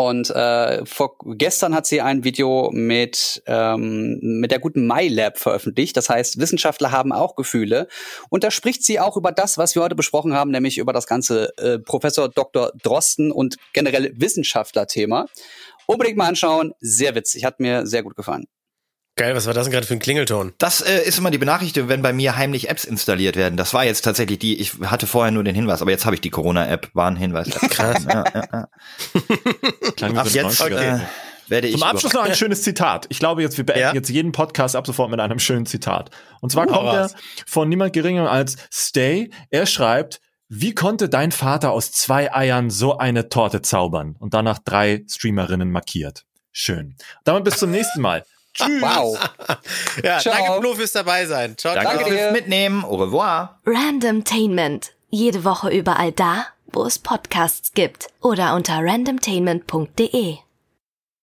und 0.00 0.30
äh, 0.30 0.86
vor, 0.86 1.18
gestern 1.36 1.74
hat 1.74 1.84
sie 1.84 2.00
ein 2.00 2.24
Video 2.24 2.70
mit, 2.72 3.42
ähm, 3.44 4.18
mit 4.22 4.50
der 4.50 4.58
guten 4.58 4.86
MyLab 4.86 5.36
veröffentlicht. 5.36 5.94
Das 5.94 6.08
heißt, 6.08 6.40
Wissenschaftler 6.40 6.90
haben 6.90 7.12
auch 7.12 7.36
Gefühle. 7.36 7.86
Und 8.30 8.42
da 8.42 8.50
spricht 8.50 8.82
sie 8.82 8.98
auch 8.98 9.18
über 9.18 9.30
das, 9.30 9.58
was 9.58 9.74
wir 9.74 9.82
heute 9.82 9.94
besprochen 9.94 10.32
haben, 10.32 10.52
nämlich 10.52 10.78
über 10.78 10.94
das 10.94 11.06
ganze 11.06 11.54
äh, 11.58 11.78
Professor 11.78 12.30
Dr. 12.30 12.72
Drosten 12.82 13.30
und 13.30 13.56
generell 13.74 14.14
Wissenschaftler-Thema. 14.16 15.26
Unbedingt 15.84 16.16
mal 16.16 16.28
anschauen. 16.28 16.72
Sehr 16.80 17.14
witzig. 17.14 17.44
Hat 17.44 17.60
mir 17.60 17.86
sehr 17.86 18.02
gut 18.02 18.16
gefallen. 18.16 18.46
Geil, 19.20 19.34
was 19.34 19.44
war 19.44 19.52
das 19.52 19.66
denn 19.66 19.72
gerade 19.72 19.86
für 19.86 19.92
ein 19.92 19.98
Klingelton? 19.98 20.54
Das 20.56 20.80
äh, 20.80 21.02
ist 21.02 21.18
immer 21.18 21.30
die 21.30 21.36
Benachrichtigung, 21.36 21.90
wenn 21.90 22.00
bei 22.00 22.14
mir 22.14 22.38
heimlich 22.38 22.70
Apps 22.70 22.84
installiert 22.84 23.36
werden. 23.36 23.58
Das 23.58 23.74
war 23.74 23.84
jetzt 23.84 24.00
tatsächlich 24.00 24.38
die, 24.38 24.58
ich 24.58 24.72
hatte 24.86 25.06
vorher 25.06 25.30
nur 25.30 25.44
den 25.44 25.54
Hinweis, 25.54 25.82
aber 25.82 25.90
jetzt 25.90 26.06
habe 26.06 26.14
ich 26.14 26.22
die 26.22 26.30
Corona-App, 26.30 26.88
Warnhinweis. 26.94 27.50
Krass. 27.50 28.06
ja, 28.08 28.24
ja, 28.34 28.44
ja. 28.50 28.68
Klang 29.96 30.16
Ach, 30.16 30.26
jetzt 30.26 30.62
äh, 30.62 31.00
werde 31.48 31.68
ich. 31.68 31.74
Zum 31.74 31.82
Abschluss 31.82 32.14
noch 32.14 32.22
ein 32.22 32.34
schönes 32.34 32.62
Zitat. 32.62 33.04
Ich 33.10 33.18
glaube, 33.18 33.42
jetzt 33.42 33.58
wir 33.58 33.66
beenden 33.66 33.82
ja? 33.82 33.92
jetzt 33.92 34.08
jeden 34.08 34.32
Podcast 34.32 34.74
ab 34.74 34.86
sofort 34.86 35.10
mit 35.10 35.20
einem 35.20 35.38
schönen 35.38 35.66
Zitat. 35.66 36.10
Und 36.40 36.50
zwar 36.50 36.66
uh, 36.70 36.72
kommt 36.72 36.88
er 36.88 37.10
von 37.46 37.68
niemand 37.68 37.92
geringer 37.92 38.30
als 38.30 38.56
Stay. 38.72 39.28
Er 39.50 39.66
schreibt, 39.66 40.22
wie 40.48 40.72
konnte 40.72 41.10
dein 41.10 41.30
Vater 41.30 41.72
aus 41.72 41.92
zwei 41.92 42.34
Eiern 42.34 42.70
so 42.70 42.96
eine 42.96 43.28
Torte 43.28 43.60
zaubern? 43.60 44.16
Und 44.18 44.32
danach 44.32 44.60
drei 44.60 45.04
Streamerinnen 45.06 45.70
markiert. 45.70 46.24
Schön. 46.52 46.96
Damit 47.24 47.44
bis 47.44 47.58
zum 47.58 47.70
nächsten 47.70 48.00
Mal 48.00 48.24
Tschüss. 48.54 48.82
Wow. 48.82 49.18
ja, 50.04 50.18
Ciao. 50.18 50.34
danke 50.34 50.60
Flo 50.60 50.74
fürs 50.74 50.92
dabei 50.92 51.26
sein. 51.26 51.56
Ciao, 51.56 51.74
danke 51.74 51.98
ciao. 51.98 52.08
fürs 52.08 52.32
Mitnehmen. 52.32 52.84
Au 52.84 52.96
revoir. 52.96 53.60
Randomtainment. 53.66 54.92
Jede 55.10 55.44
Woche 55.44 55.70
überall 55.70 56.12
da, 56.12 56.46
wo 56.72 56.84
es 56.84 56.98
Podcasts 56.98 57.72
gibt 57.74 58.08
oder 58.20 58.54
unter 58.54 58.78
randomtainment.de. 58.82 60.38